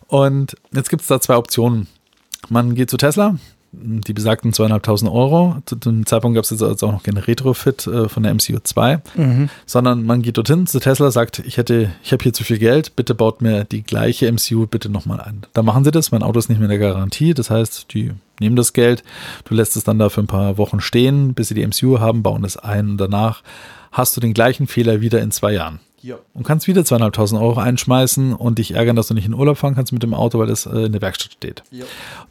[0.08, 1.86] Und jetzt gibt es da zwei Optionen.
[2.48, 3.36] Man geht zu Tesla,
[3.72, 5.56] die besagten zweieinhalbtausend Euro.
[5.64, 8.58] Zu dem Zeitpunkt gab es jetzt also auch noch keinen Retrofit äh, von der MCU
[8.62, 9.00] 2,
[9.64, 12.96] sondern man geht dorthin zu Tesla, sagt, ich hätte, ich habe hier zu viel Geld,
[12.96, 15.42] bitte baut mir die gleiche MCU bitte nochmal ein.
[15.54, 18.12] Da machen sie das, mein Auto ist nicht mehr in der Garantie, das heißt, die
[18.40, 19.02] nehmen das Geld,
[19.44, 22.22] du lässt es dann da für ein paar Wochen stehen, bis sie die MCU haben,
[22.22, 23.42] bauen es ein und danach
[23.90, 26.16] hast du den gleichen Fehler wieder in zwei Jahren Ja.
[26.34, 29.74] und kannst wieder zweieinhalbtausend Euro einschmeißen und dich ärgern, dass du nicht in Urlaub fahren
[29.74, 31.62] kannst mit dem Auto, weil es äh, in der Werkstatt steht.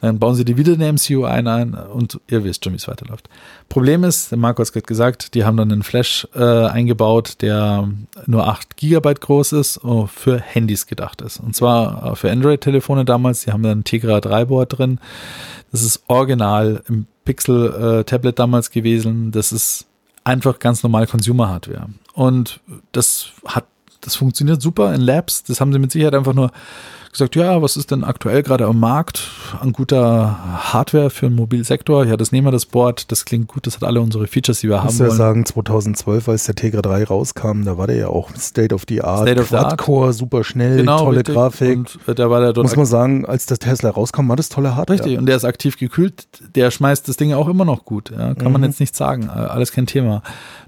[0.01, 2.87] Dann bauen sie dir wieder eine MCU ein, ein und ihr wisst schon, wie es
[2.87, 3.29] weiterläuft.
[3.69, 7.37] Problem ist, der Marco hat es gerade gesagt, die haben dann einen Flash äh, eingebaut,
[7.41, 7.89] der
[8.25, 11.39] nur 8 Gigabyte groß ist, und für Handys gedacht ist.
[11.39, 14.99] Und zwar äh, für Android-Telefone damals, die haben dann ein Tegra 3-Board drin.
[15.71, 19.31] Das ist original im Pixel-Tablet damals gewesen.
[19.31, 19.87] Das ist
[20.23, 21.89] einfach ganz normal Consumer-Hardware.
[22.13, 22.59] Und
[22.91, 23.65] das hat,
[24.01, 25.43] das funktioniert super in Labs.
[25.43, 26.51] Das haben sie mit Sicherheit einfach nur
[27.11, 30.37] gesagt, ja, was ist denn aktuell gerade am Markt an guter
[30.73, 32.05] Hardware für den Mobilsektor?
[32.05, 34.69] Ja, das nehmen wir das Board, das klingt gut, das hat alle unsere Features, die
[34.69, 35.17] wir Ich muss haben ja wollen.
[35.17, 39.01] sagen, 2012, als der Tegra 3 rauskam, da war der ja auch State of the
[39.01, 39.77] Art, State of the Art.
[39.77, 41.35] Quad-Core, super schnell, genau, tolle richtig.
[41.35, 41.77] Grafik.
[41.77, 44.49] Und äh, da war der dort Muss man sagen, als der Tesla rauskam, war das
[44.49, 44.99] tolle Hardware.
[44.99, 48.11] Richtig, und der ist aktiv gekühlt, der schmeißt das Ding auch immer noch gut.
[48.11, 48.67] Ja, kann man Mhm.
[48.67, 50.21] jetzt nicht sagen, äh, alles kein Thema.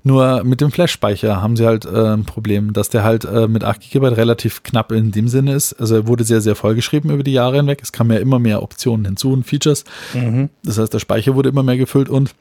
[0.05, 3.63] Nur mit dem Flash-Speicher haben sie halt äh, ein Problem, dass der halt äh, mit
[3.63, 5.73] 8 GB relativ knapp in dem Sinne ist.
[5.79, 7.79] Also er wurde sehr, sehr vollgeschrieben über die Jahre hinweg.
[7.81, 9.83] Es kamen ja immer mehr Optionen hinzu und Features.
[10.13, 10.49] Mhm.
[10.63, 12.33] Das heißt, der Speicher wurde immer mehr gefüllt und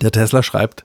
[0.00, 0.84] der Tesla schreibt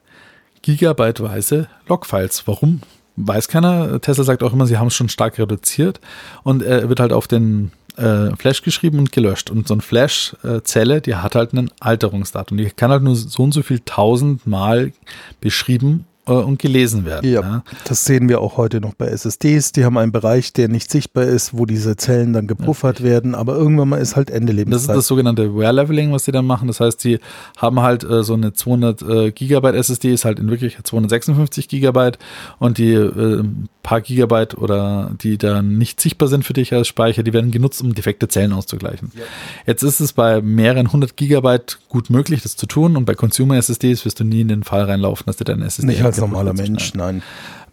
[0.62, 2.47] gigabyteweise Logfiles.
[2.47, 2.82] Warum?
[3.16, 3.99] Weiß keiner.
[4.01, 5.99] Tesla sagt auch immer, sie haben es schon stark reduziert
[6.43, 9.49] und er wird halt auf den äh, Flash geschrieben und gelöscht.
[9.49, 12.57] Und so eine Flash-Zelle, die hat halt ein Alterungsdatum.
[12.57, 14.93] Die kann halt nur so und so viel tausendmal
[15.41, 17.30] beschrieben äh, und gelesen werden.
[17.32, 19.71] Ja, das sehen wir auch heute noch bei SSDs.
[19.71, 23.55] Die haben einen Bereich, der nicht sichtbar ist, wo diese Zellen dann gepuffert werden, aber
[23.55, 24.97] irgendwann mal ist halt Ende Das ist Lebenszeit.
[24.97, 26.67] das sogenannte Wear-Leveling, was sie dann machen.
[26.67, 27.19] Das heißt, sie
[27.57, 32.17] haben halt äh, so eine 200 äh, Gigabyte SSD, ist halt in Wirklichkeit 256 Gigabyte
[32.59, 33.43] und die äh,
[33.84, 37.82] paar Gigabyte oder die dann nicht sichtbar sind für dich als Speicher, die werden genutzt,
[37.82, 39.11] um defekte Zellen auszugleichen.
[39.65, 43.55] Jetzt ist es bei mehreren hundert Gigabyte gut möglich, das zu tun und bei Consumer
[43.57, 46.53] SSDs wirst du nie in den Fall reinlaufen, dass dir deine SSD nicht als normaler
[46.53, 47.22] Mensch, nein.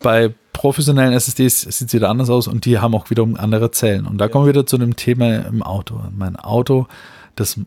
[0.00, 4.06] Bei professionellen SSDs sieht es wieder anders aus und die haben auch wiederum andere Zellen.
[4.06, 6.00] Und da kommen wir wieder zu dem Thema im Auto.
[6.16, 6.86] Mein Auto,
[7.34, 7.58] das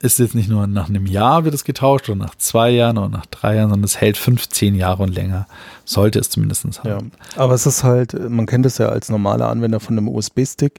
[0.00, 3.08] ist jetzt nicht nur nach einem Jahr wird es getauscht oder nach zwei Jahren oder
[3.08, 5.46] nach drei Jahren, sondern es hält 15 Jahre und länger.
[5.86, 7.12] Sollte es zumindest Ja, haben.
[7.36, 10.74] aber es ist halt, man kennt es ja als normaler Anwender von einem USB-Stick.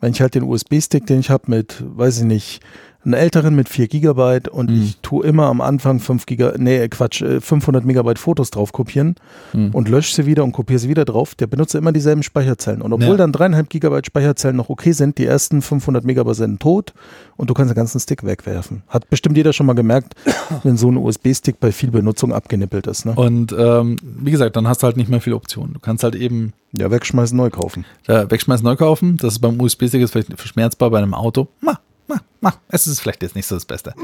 [0.00, 2.60] Wenn ich halt den USB-Stick, den ich habe mit, weiß ich nicht,
[3.06, 4.82] einen älteren mit 4 Gigabyte und Mhm.
[4.82, 9.14] ich tue immer am Anfang 5 Giga, nee, Quatsch, äh, 500 Megabyte Fotos drauf kopieren
[9.54, 9.70] Mhm.
[9.70, 12.82] und lösche sie wieder und kopiere sie wieder drauf, der benutzt immer dieselben Speicherzellen.
[12.82, 13.16] Und obwohl Ja.
[13.16, 16.92] dann dreieinhalb Gigabyte Speicherzellen noch okay sind, die ersten 500 Megabyte sind tot
[17.36, 18.82] und du kannst den ganzen Stick wegwerfen.
[18.88, 20.14] Hat bestimmt jeder schon mal gemerkt,
[20.64, 23.06] wenn so ein USB-Stick bei viel Benutzung abgenippelt ist.
[23.06, 23.12] Ne?
[23.14, 25.74] Und ähm, wie gesagt, dann hast du halt nicht mehr viele Optionen.
[25.74, 27.84] Du kannst halt eben Ja, wegschmeißen, neu kaufen.
[28.06, 29.16] da wegschmeißen, neu kaufen.
[29.18, 31.46] Das ist beim USB-Stick vielleicht verschmerzbar bei einem Auto.
[31.60, 32.54] Ma, ma, ma.
[32.68, 33.94] Es ist vielleicht jetzt nicht so das Beste.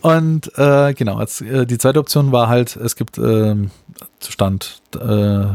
[0.00, 3.70] Und äh, genau, jetzt, äh, die zweite Option war halt, es gibt ähm,
[4.40, 5.46] äh, äh,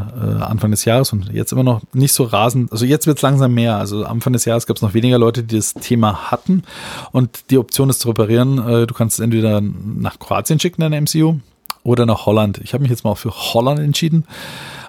[0.41, 3.53] Anfang des Jahres und jetzt immer noch nicht so rasend, also jetzt wird es langsam
[3.53, 3.77] mehr.
[3.77, 6.63] Also Anfang des Jahres gab es noch weniger Leute, die das Thema hatten.
[7.11, 8.57] Und die Option ist zu reparieren.
[8.57, 11.39] Äh, du kannst es entweder nach Kroatien schicken, deine MCU,
[11.87, 12.59] oder nach Holland.
[12.63, 14.25] Ich habe mich jetzt mal für Holland entschieden.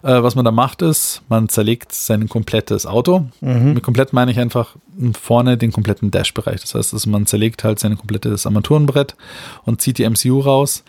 [0.02, 3.26] Äh, was man da macht, ist, man zerlegt sein komplettes Auto.
[3.40, 4.76] Mit komplett meine ich einfach
[5.20, 6.60] vorne den kompletten Dash-Bereich.
[6.60, 9.16] Das heißt, also man zerlegt halt sein komplettes Armaturenbrett
[9.64, 10.84] und zieht die MCU raus,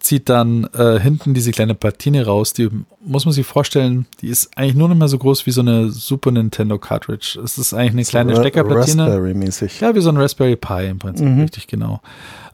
[0.00, 2.52] zieht dann äh, hinten diese kleine Platine raus.
[2.54, 2.68] Die
[3.04, 5.90] muss man sich vorstellen, die ist eigentlich nur noch mal so groß wie so eine
[5.90, 7.38] Super Nintendo Cartridge.
[7.42, 9.02] Es ist eigentlich eine kleine Ra- Steckerplatine.
[9.04, 9.80] Raspberry-mäßig.
[9.80, 11.40] Ja, wie so ein Raspberry Pi im Prinzip, Mhm.
[11.42, 12.00] richtig genau.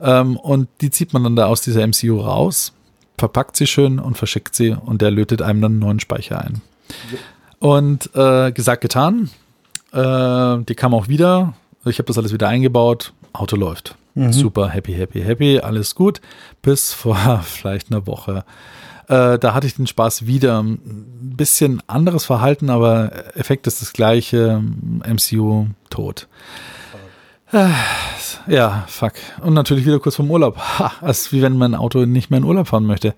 [0.00, 2.72] Ähm, und die zieht man dann da aus dieser MCU raus,
[3.20, 6.62] verpackt sie schön und verschickt sie und der lötet einem dann einen neuen Speicher ein.
[7.60, 9.30] Und äh, gesagt, getan.
[9.92, 11.54] Äh, die kam auch wieder
[11.84, 13.12] Ich habe das alles wieder eingebaut.
[13.32, 13.94] Auto läuft.
[14.32, 16.20] Super, happy, happy, happy, alles gut.
[16.62, 18.44] Bis vor vielleicht einer Woche.
[19.08, 20.62] Äh, da hatte ich den Spaß wieder.
[20.62, 24.62] Ein bisschen anderes Verhalten, aber Effekt ist das gleiche.
[25.06, 26.26] MCU tot.
[28.46, 29.12] Ja, fuck.
[29.42, 30.56] Und natürlich wieder kurz vorm Urlaub.
[30.56, 33.14] Ha, das ist wie wenn mein Auto nicht mehr in Urlaub fahren möchte.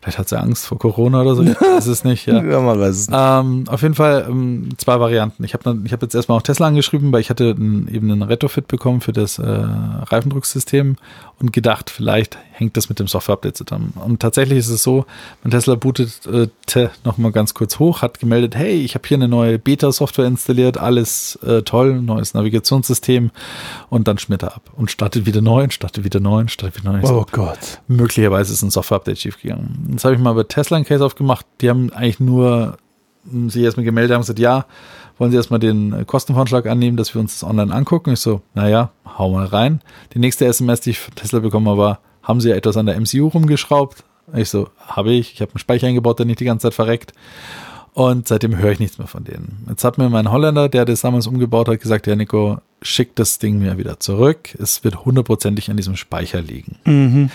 [0.00, 1.42] Vielleicht hat sie Angst vor Corona oder so.
[1.42, 2.42] Ich weiß es nicht, ja.
[2.52, 3.18] Ja, man weiß es nicht.
[3.18, 5.44] Ähm, auf jeden Fall ähm, zwei Varianten.
[5.44, 8.22] Ich habe ich hab jetzt erstmal auch Tesla angeschrieben, weil ich hatte ein, eben einen
[8.22, 10.96] Retrofit bekommen für das äh, Reifendrucksystem
[11.38, 13.92] und gedacht, vielleicht hängt das mit dem Software-Update zusammen.
[14.04, 15.04] Und tatsächlich ist es so,
[15.42, 19.28] mein Tesla bootet äh, nochmal ganz kurz hoch, hat gemeldet, hey, ich habe hier eine
[19.28, 23.30] neue Beta-Software installiert, alles äh, toll, neues Navigationssystem
[23.90, 26.82] und dann schmiert er ab und startet wieder neu und startet wieder neu und startet
[26.82, 27.02] wieder neu.
[27.04, 27.80] Oh Gott.
[27.88, 29.88] möglicherweise ist ein Software-Update schiefgegangen.
[29.90, 31.44] Jetzt habe ich mal bei Tesla einen Case aufgemacht.
[31.60, 32.76] Die haben eigentlich nur
[33.24, 34.66] mh, sich erstmal gemeldet haben und gesagt, ja,
[35.18, 38.12] wollen Sie erstmal den äh, Kostenvoranschlag annehmen, dass wir uns das online angucken?
[38.12, 39.80] Ich so, naja, hau mal rein.
[40.14, 42.98] Die nächste SMS, die ich von Tesla bekommen habe, war, haben Sie etwas an der
[43.00, 44.04] MCU rumgeschraubt?
[44.34, 45.34] Ich so, habe ich.
[45.34, 47.12] Ich habe einen Speicher eingebaut, der nicht die ganze Zeit verreckt.
[47.94, 49.66] Und seitdem höre ich nichts mehr von denen.
[49.68, 53.38] Jetzt hat mir mein Holländer, der das damals umgebaut hat, gesagt, ja Nico, schick das
[53.38, 54.56] Ding mir wieder zurück.
[54.58, 56.78] Es wird hundertprozentig an diesem Speicher liegen.
[56.84, 57.30] Mhm.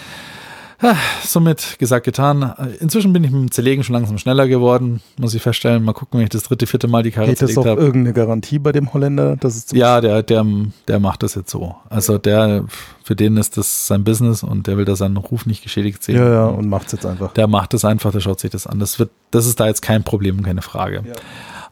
[1.24, 2.54] Somit gesagt, getan.
[2.80, 5.84] Inzwischen bin ich mit dem Zerlegen schon langsam schneller geworden, muss ich feststellen.
[5.84, 7.82] Mal gucken, wenn ich das dritte, vierte Mal die Karre Geht das zerlegt auf habe.
[7.82, 9.38] irgendeine Garantie bei dem Holländer?
[9.38, 10.46] Das ist Ja, der, der,
[10.88, 11.76] der macht das jetzt so.
[11.90, 12.66] Also der,
[13.04, 16.18] für den ist das sein Business und der will da seinen Ruf nicht geschädigt sehen.
[16.18, 17.34] ja, ja, und macht's jetzt einfach.
[17.34, 18.80] Der macht das einfach, der schaut sich das an.
[18.80, 21.04] Das wird, das ist da jetzt kein Problem, keine Frage.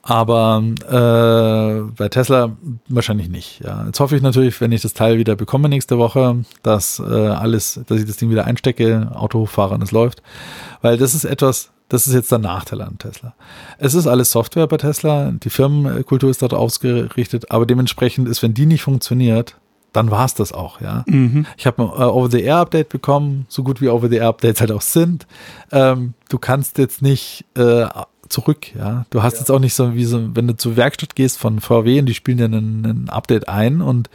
[0.08, 2.56] Aber äh, bei Tesla
[2.88, 3.62] wahrscheinlich nicht.
[3.66, 3.86] Ja.
[3.88, 7.82] Jetzt hoffe ich natürlich, wenn ich das Teil wieder bekomme nächste Woche, dass äh, alles,
[7.88, 10.22] dass ich das Ding wieder einstecke, Auto hochfahre und es läuft.
[10.84, 13.34] Weil das ist etwas, das ist jetzt der Nachteil an Tesla.
[13.80, 18.54] Es ist alles Software bei Tesla, die Firmenkultur ist dort ausgerichtet, aber dementsprechend ist, wenn
[18.54, 19.56] die nicht funktioniert,
[19.92, 21.04] dann war es das auch, ja.
[21.58, 25.26] Ich habe ein äh, Over-the-Air-Update bekommen, so gut wie Over-the-Air-Updates halt auch sind.
[25.72, 27.88] Ähm, du kannst jetzt nicht äh,
[28.30, 29.06] zurück, ja.
[29.10, 32.00] Du hast jetzt auch nicht so wie so, wenn du zur Werkstatt gehst von VW
[32.00, 34.10] und die spielen dir einen Update ein und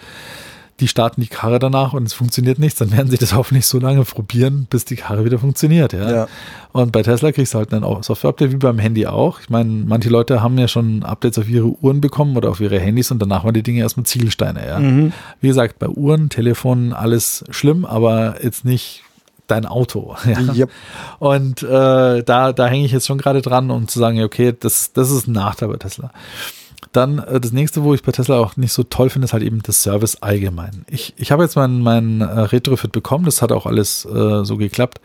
[0.81, 3.79] die starten die Karre danach und es funktioniert nichts, dann werden sie das hoffentlich so
[3.79, 6.11] lange probieren, bis die Karre wieder funktioniert, ja.
[6.11, 6.29] Ja.
[6.73, 9.41] Und bei Tesla kriegst du halt ein Software-Update wie beim Handy auch.
[9.41, 12.81] Ich meine, manche Leute haben ja schon Updates auf ihre Uhren bekommen oder auf ihre
[12.81, 14.79] Handys und danach waren die Dinge erstmal Ziegelsteine, ja.
[14.79, 15.13] Mhm.
[15.41, 19.03] Wie gesagt, bei Uhren, Telefonen, alles schlimm, aber jetzt nicht
[19.51, 20.17] dein Auto.
[20.31, 20.55] Ja.
[20.55, 20.71] Yep.
[21.19, 24.93] Und äh, da, da hänge ich jetzt schon gerade dran, um zu sagen, okay, das,
[24.93, 26.13] das ist ein Nachteil bei Tesla.
[26.93, 29.43] Dann äh, das nächste, wo ich bei Tesla auch nicht so toll finde, ist halt
[29.43, 30.85] eben das Service allgemein.
[30.89, 34.57] Ich, ich habe jetzt meinen mein, äh, Retrofit bekommen, das hat auch alles äh, so
[34.57, 35.01] geklappt.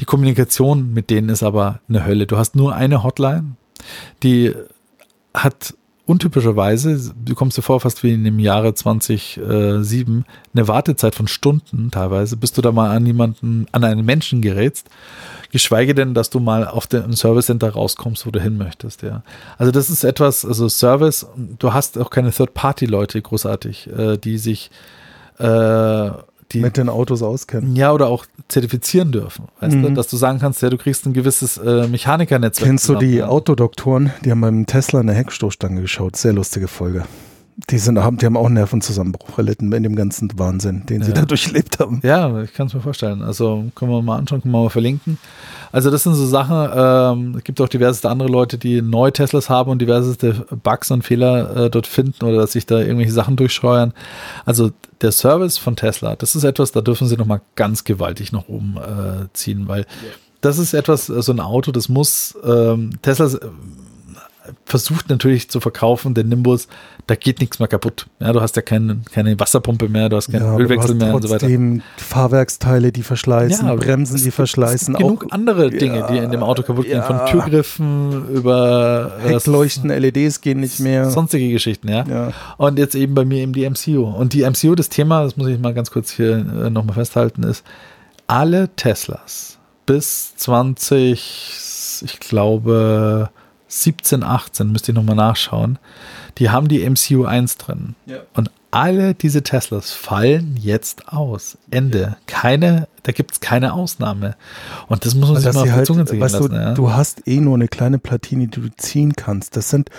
[0.00, 2.26] Die Kommunikation mit denen ist aber eine Hölle.
[2.26, 3.56] Du hast nur eine Hotline,
[4.22, 4.54] die
[5.32, 5.74] hat
[6.06, 10.24] untypischerweise, du kommst dir vor, fast wie in dem Jahre 2007,
[10.54, 14.88] eine Wartezeit von Stunden teilweise, bis du da mal an jemanden, an einen Menschen gerätst.
[15.50, 19.22] Geschweige denn, dass du mal auf dem Service Center rauskommst, wo du hin möchtest, ja.
[19.56, 24.70] Also das ist etwas, also Service, du hast auch keine Third-Party-Leute großartig, äh, die sich
[25.38, 26.10] äh,
[26.52, 27.74] die Mit den Autos auskennen.
[27.76, 29.46] ja, oder auch zertifizieren dürfen.
[29.60, 29.94] Weißt du, Mhm.
[29.94, 32.68] dass du sagen kannst, ja, du kriegst ein gewisses äh, Mechanikernetzwerk.
[32.68, 33.28] Kennst du die ja.
[33.28, 34.12] Autodoktoren?
[34.24, 36.16] Die haben beim Tesla eine Heckstoßstange geschaut.
[36.16, 37.04] Sehr lustige Folge.
[37.70, 41.10] Die, sind, haben, die haben auch einen Nervenzusammenbruch erlitten in dem ganzen Wahnsinn, den sie
[41.10, 41.20] Ja.
[41.20, 42.00] da durchlebt haben.
[42.02, 43.22] Ja, ich kann es mir vorstellen.
[43.22, 45.18] Also können wir mal anschauen, können wir mal verlinken.
[45.70, 49.48] Also das sind so Sachen, ähm, es gibt auch diverseste andere Leute, die neue Teslas
[49.50, 50.32] haben und diverseste
[50.62, 53.92] Bugs und Fehler äh, dort finden oder dass sich da irgendwelche Sachen durchscheuern.
[54.44, 58.48] Also der Service von Tesla, das ist etwas, da dürfen sie nochmal ganz gewaltig nach
[58.48, 59.86] oben äh, ziehen, weil
[60.40, 63.38] das ist etwas, so ein Auto, das muss, ähm, Tesla äh,
[64.64, 66.68] versucht natürlich zu verkaufen, den Nimbus,
[67.06, 68.06] da geht nichts mehr kaputt.
[68.20, 71.22] Ja, du hast ja keine, keine Wasserpumpe mehr, du hast keinen Ja, Ölwechsel mehr und
[71.22, 71.48] so weiter.
[71.96, 76.30] Fahrwerksteile, die verschleißen, Ja, Bremsen, die verschleißen, Es gibt genug auch andere Dinge, die in
[76.30, 77.26] dem Auto kaputt gehen, von ja.
[77.26, 81.10] Türgriffen über äh, Heckleuchten, LEDs gehen nicht mehr.
[81.10, 82.04] sonstige Geschichten, ja.
[82.06, 82.32] Ja.
[82.56, 84.04] Und jetzt eben bei mir eben die MCU.
[84.04, 87.42] Und die MCU, das Thema, das muss ich mal ganz kurz hier äh, nochmal festhalten,
[87.44, 87.64] ist,
[88.26, 93.30] alle Teslas bis 20, ich glaube
[93.82, 95.78] 17, 18, müsste ich nochmal nachschauen,
[96.38, 97.94] die haben die MCU 1 drin.
[98.06, 98.18] Ja.
[98.34, 101.56] Und alle diese Teslas fallen jetzt aus.
[101.70, 102.16] Ende.
[102.26, 104.34] Keine, da gibt es keine Ausnahme.
[104.88, 106.50] Und das muss man sich Dass mal auf die halt, Zunge weißt lassen.
[106.50, 106.74] du, ja.
[106.74, 109.56] du hast eh nur eine kleine Platine, die du ziehen kannst.
[109.56, 109.90] Das sind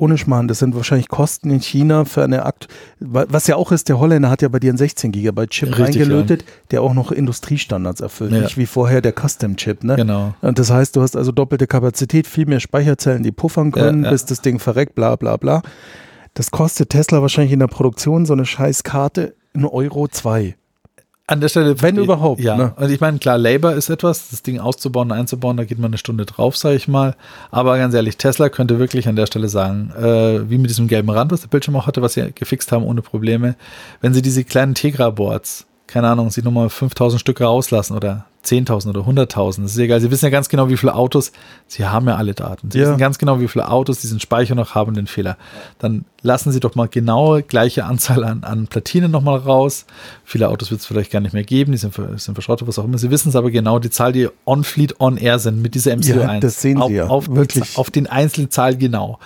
[0.00, 2.68] ohne Schmarrn, das sind wahrscheinlich Kosten in China für eine Akt.
[2.98, 6.02] Was ja auch ist, der Holländer hat ja bei dir einen 16 Gigabyte Chip Richtig,
[6.02, 8.40] reingelötet, der auch noch Industriestandards erfüllt, Ja.
[8.40, 9.96] nicht wie vorher der Custom Chip, ne?
[9.96, 10.34] Genau.
[10.40, 14.06] Und das heißt, du hast also doppelte Kapazität, viel mehr Speicherzellen, die puffern können, Ja,
[14.06, 14.10] ja.
[14.12, 15.62] bis das Ding verreckt, bla bla bla.
[16.34, 20.54] Das kostet Tesla wahrscheinlich in der Produktion so eine scheiß Karte in Euro 2.
[21.30, 21.80] An der Stelle.
[21.80, 22.56] Wenn überhaupt, Ja.
[22.56, 22.72] ne?
[22.76, 25.98] Und ich meine, klar, Labor ist etwas, das Ding auszubauen, einzubauen, da geht man eine
[25.98, 27.14] Stunde drauf, sage ich mal.
[27.52, 31.08] Aber ganz ehrlich, Tesla könnte wirklich an der Stelle sagen, äh, wie mit diesem gelben
[31.10, 33.54] Rand, was der Bildschirm auch hatte, was sie gefixt haben ohne Probleme,
[34.00, 39.00] wenn sie diese kleinen Tegra-Boards, keine Ahnung, sie nochmal 5000 Stück rauslassen oder 10.000 oder
[39.00, 40.00] 100.000, das ist egal.
[40.00, 41.30] Sie wissen ja ganz genau, wie viele Autos,
[41.66, 42.70] sie haben ja alle Daten.
[42.70, 42.86] Sie Ja.
[42.86, 45.36] wissen ganz genau, wie viele Autos diesen Speicher noch haben, den Fehler.
[45.78, 49.84] Dann lassen Sie doch mal genau gleiche Anzahl an, an Platinen nochmal raus.
[50.24, 52.84] Viele Autos wird es vielleicht gar nicht mehr geben, die sind, sind verschrottet, was auch
[52.84, 52.98] immer.
[52.98, 56.14] Sie wissen es aber genau, die Zahl, die on-fleet, on-air sind mit dieser MCU1.
[56.34, 57.76] Ja, das sehen Sie auf, ja, Auf, wirklich.
[57.76, 59.18] auf den Einzelzahl genau.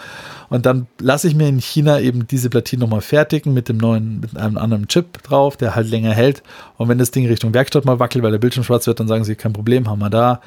[0.55, 4.21] Und dann lasse ich mir in China eben diese Platine nochmal fertigen mit dem neuen,
[4.21, 6.45] mit einem anderen Chip drauf, der halt länger hält.
[6.77, 9.25] Und wenn das Ding Richtung Werkstatt mal wackelt, weil der Bildschirm schwarz wird, dann sagen
[9.25, 10.41] sie, kein Problem, haben wir da.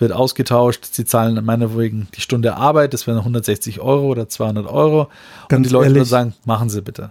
[0.00, 0.88] Wird ausgetauscht.
[0.90, 5.02] Sie zahlen meinetwegen die Stunde Arbeit, das wären 160 Euro oder 200 Euro.
[5.02, 5.08] und
[5.48, 7.10] Ganz die Leute ehrlich, würden sagen, machen Sie bitte.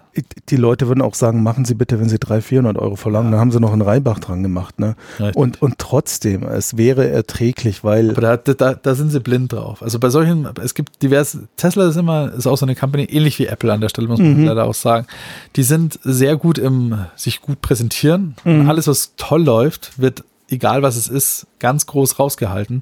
[0.50, 3.40] Die Leute würden auch sagen, machen Sie bitte, wenn Sie 300, 400 Euro verlangen, dann
[3.40, 4.80] haben Sie noch einen Reibach dran gemacht.
[4.80, 4.96] Ne?
[5.20, 5.36] Richtig.
[5.36, 9.82] Und, und trotzdem, es wäre erträglich, weil Aber da, da, da sind sie blind drauf.
[9.82, 13.40] Also bei solchen, es gibt diverse, Tesla ist immer, ist auch so eine Company, ähnlich
[13.40, 15.08] wie Apple an der Stelle, muss man leider auch sagen.
[15.56, 18.36] Die sind sehr gut im sich gut präsentieren.
[18.44, 22.82] Und alles, was toll läuft, wird, egal was es ist, ganz groß rausgehalten.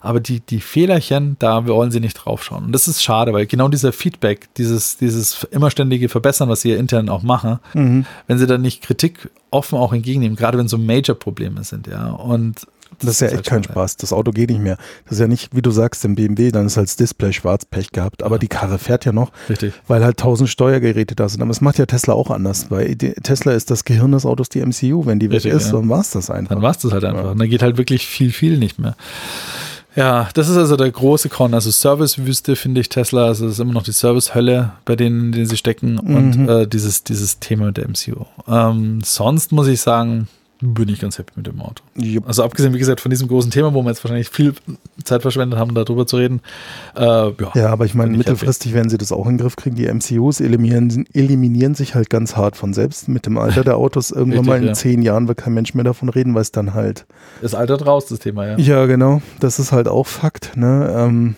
[0.00, 2.66] Aber die, die Fehlerchen, da wollen sie nicht draufschauen.
[2.66, 6.70] Und das ist schade, weil genau dieser Feedback, dieses, dieses immer ständige Verbessern, was sie
[6.70, 7.58] hier intern auch machen,
[8.26, 12.10] wenn sie dann nicht Kritik offen auch entgegennehmen, gerade wenn so Major-Probleme sind, ja.
[12.10, 12.66] Und
[13.00, 13.72] das ist ja echt halt kein schade.
[13.74, 13.96] Spaß.
[13.96, 14.76] Das Auto geht nicht mehr.
[15.04, 17.64] Das ist ja nicht, wie du sagst, im BMW, dann ist halt das Display schwarz
[17.64, 18.22] Pech gehabt.
[18.22, 19.74] Aber die Karre fährt ja noch, Richtig.
[19.86, 21.40] weil halt tausend Steuergeräte da sind.
[21.42, 24.60] Aber das macht ja Tesla auch anders, weil Tesla ist das Gehirn des Autos, die
[24.64, 25.06] MCU.
[25.06, 25.72] Wenn die weg Richtig, ist, ja.
[25.72, 26.54] dann war es das einfach.
[26.54, 27.30] Dann war es das halt einfach.
[27.32, 28.96] Und dann geht halt wirklich viel, viel nicht mehr.
[29.94, 31.54] Ja, das ist also der große Con.
[31.54, 35.46] Also Servicewüste finde ich Tesla, also es ist immer noch die Servicehölle, bei denen, denen
[35.46, 36.48] sie stecken und Mhm.
[36.50, 38.26] äh, dieses, dieses Thema mit der MCU.
[38.46, 40.28] Ähm, sonst muss ich sagen,
[40.60, 41.82] bin ich ganz happy mit dem Auto.
[41.94, 42.26] Jupp.
[42.26, 44.54] Also abgesehen, wie gesagt, von diesem großen Thema, wo wir jetzt wahrscheinlich viel
[45.04, 46.40] Zeit verschwendet haben, darüber zu reden.
[46.96, 47.32] Äh, ja.
[47.54, 49.76] Ja, aber ich meine, mittelfristig werden sie das auch in den Griff kriegen.
[49.76, 54.10] Die MCUs eliminieren, eliminieren sich halt ganz hart von selbst mit dem Alter der Autos.
[54.10, 54.72] Irgendwann Richtig, mal in ja.
[54.72, 57.06] zehn Jahren wird kein Mensch mehr davon reden, weil es dann halt.
[57.42, 58.58] Ist altert raus, das Thema, ja.
[58.58, 59.20] Ja, genau.
[59.40, 60.56] Das ist halt auch Fakt.
[60.56, 60.94] Ne?
[60.96, 61.36] Ähm,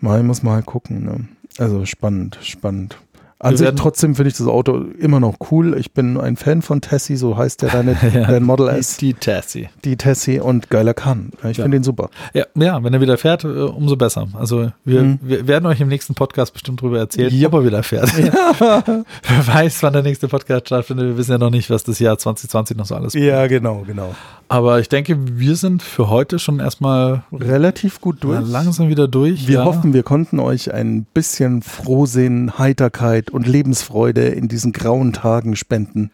[0.00, 1.04] mal muss man halt gucken.
[1.04, 1.28] Ne?
[1.58, 2.96] Also spannend, spannend.
[3.44, 5.76] An sich trotzdem finde ich das Auto immer noch cool.
[5.78, 8.26] Ich bin ein Fan von Tessie, so heißt der deine, Ja.
[8.26, 9.68] dein Model S, Die Tassie.
[9.84, 11.30] die Tessie und geiler kann.
[11.48, 11.64] Ich Ja.
[11.64, 12.10] finde den super.
[12.32, 14.26] Ja, ja, wenn er wieder fährt, äh, umso besser.
[14.34, 15.18] Also wir, Mhm.
[15.22, 17.48] wir werden euch im nächsten Podcast bestimmt darüber erzählen, Ja.
[17.48, 18.10] ob er wieder fährt.
[18.18, 21.06] Wer weiß, wann der nächste Podcast stattfindet.
[21.08, 23.26] Wir wissen ja noch nicht, was das Jahr 2020 noch so alles bringt.
[23.26, 24.14] Ja, genau, genau.
[24.48, 28.40] Aber ich denke, wir sind für heute schon erstmal Relativ gut durch.
[28.46, 29.48] langsam wieder durch.
[29.48, 29.64] Wir ja.
[29.64, 36.10] hoffen, wir konnten euch ein bisschen Frohsinn, Heiterkeit und Lebensfreude in diesen grauen Tagen spenden.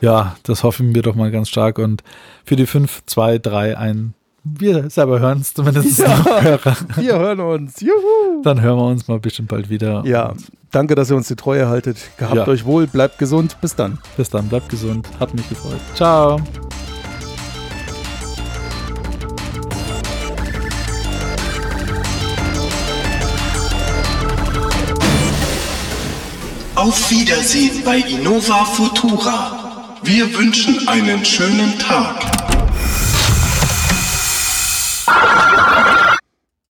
[0.00, 1.78] Ja, das hoffen wir doch mal ganz stark.
[1.78, 2.02] Und
[2.44, 4.10] für die 5, 2, 3, 1,
[4.44, 5.98] wir selber hören es zumindest.
[6.00, 6.58] Ja.
[6.96, 7.80] Wir hören uns.
[7.80, 8.42] Juhu!
[8.42, 10.02] Dann hören wir uns mal bestimmt bald wieder.
[10.04, 10.34] Ja,
[10.70, 11.96] danke, dass ihr uns die Treue haltet.
[12.18, 12.46] Gehabt Ja.
[12.46, 13.56] euch wohl, bleibt gesund.
[13.62, 13.98] Bis dann.
[14.18, 15.08] Bis dann, bleibt gesund.
[15.18, 15.80] Hat mich gefreut.
[15.94, 16.38] Ciao.
[26.84, 29.96] Auf Wiedersehen bei Innova Futura.
[30.02, 32.43] Wir wünschen einen schönen Tag.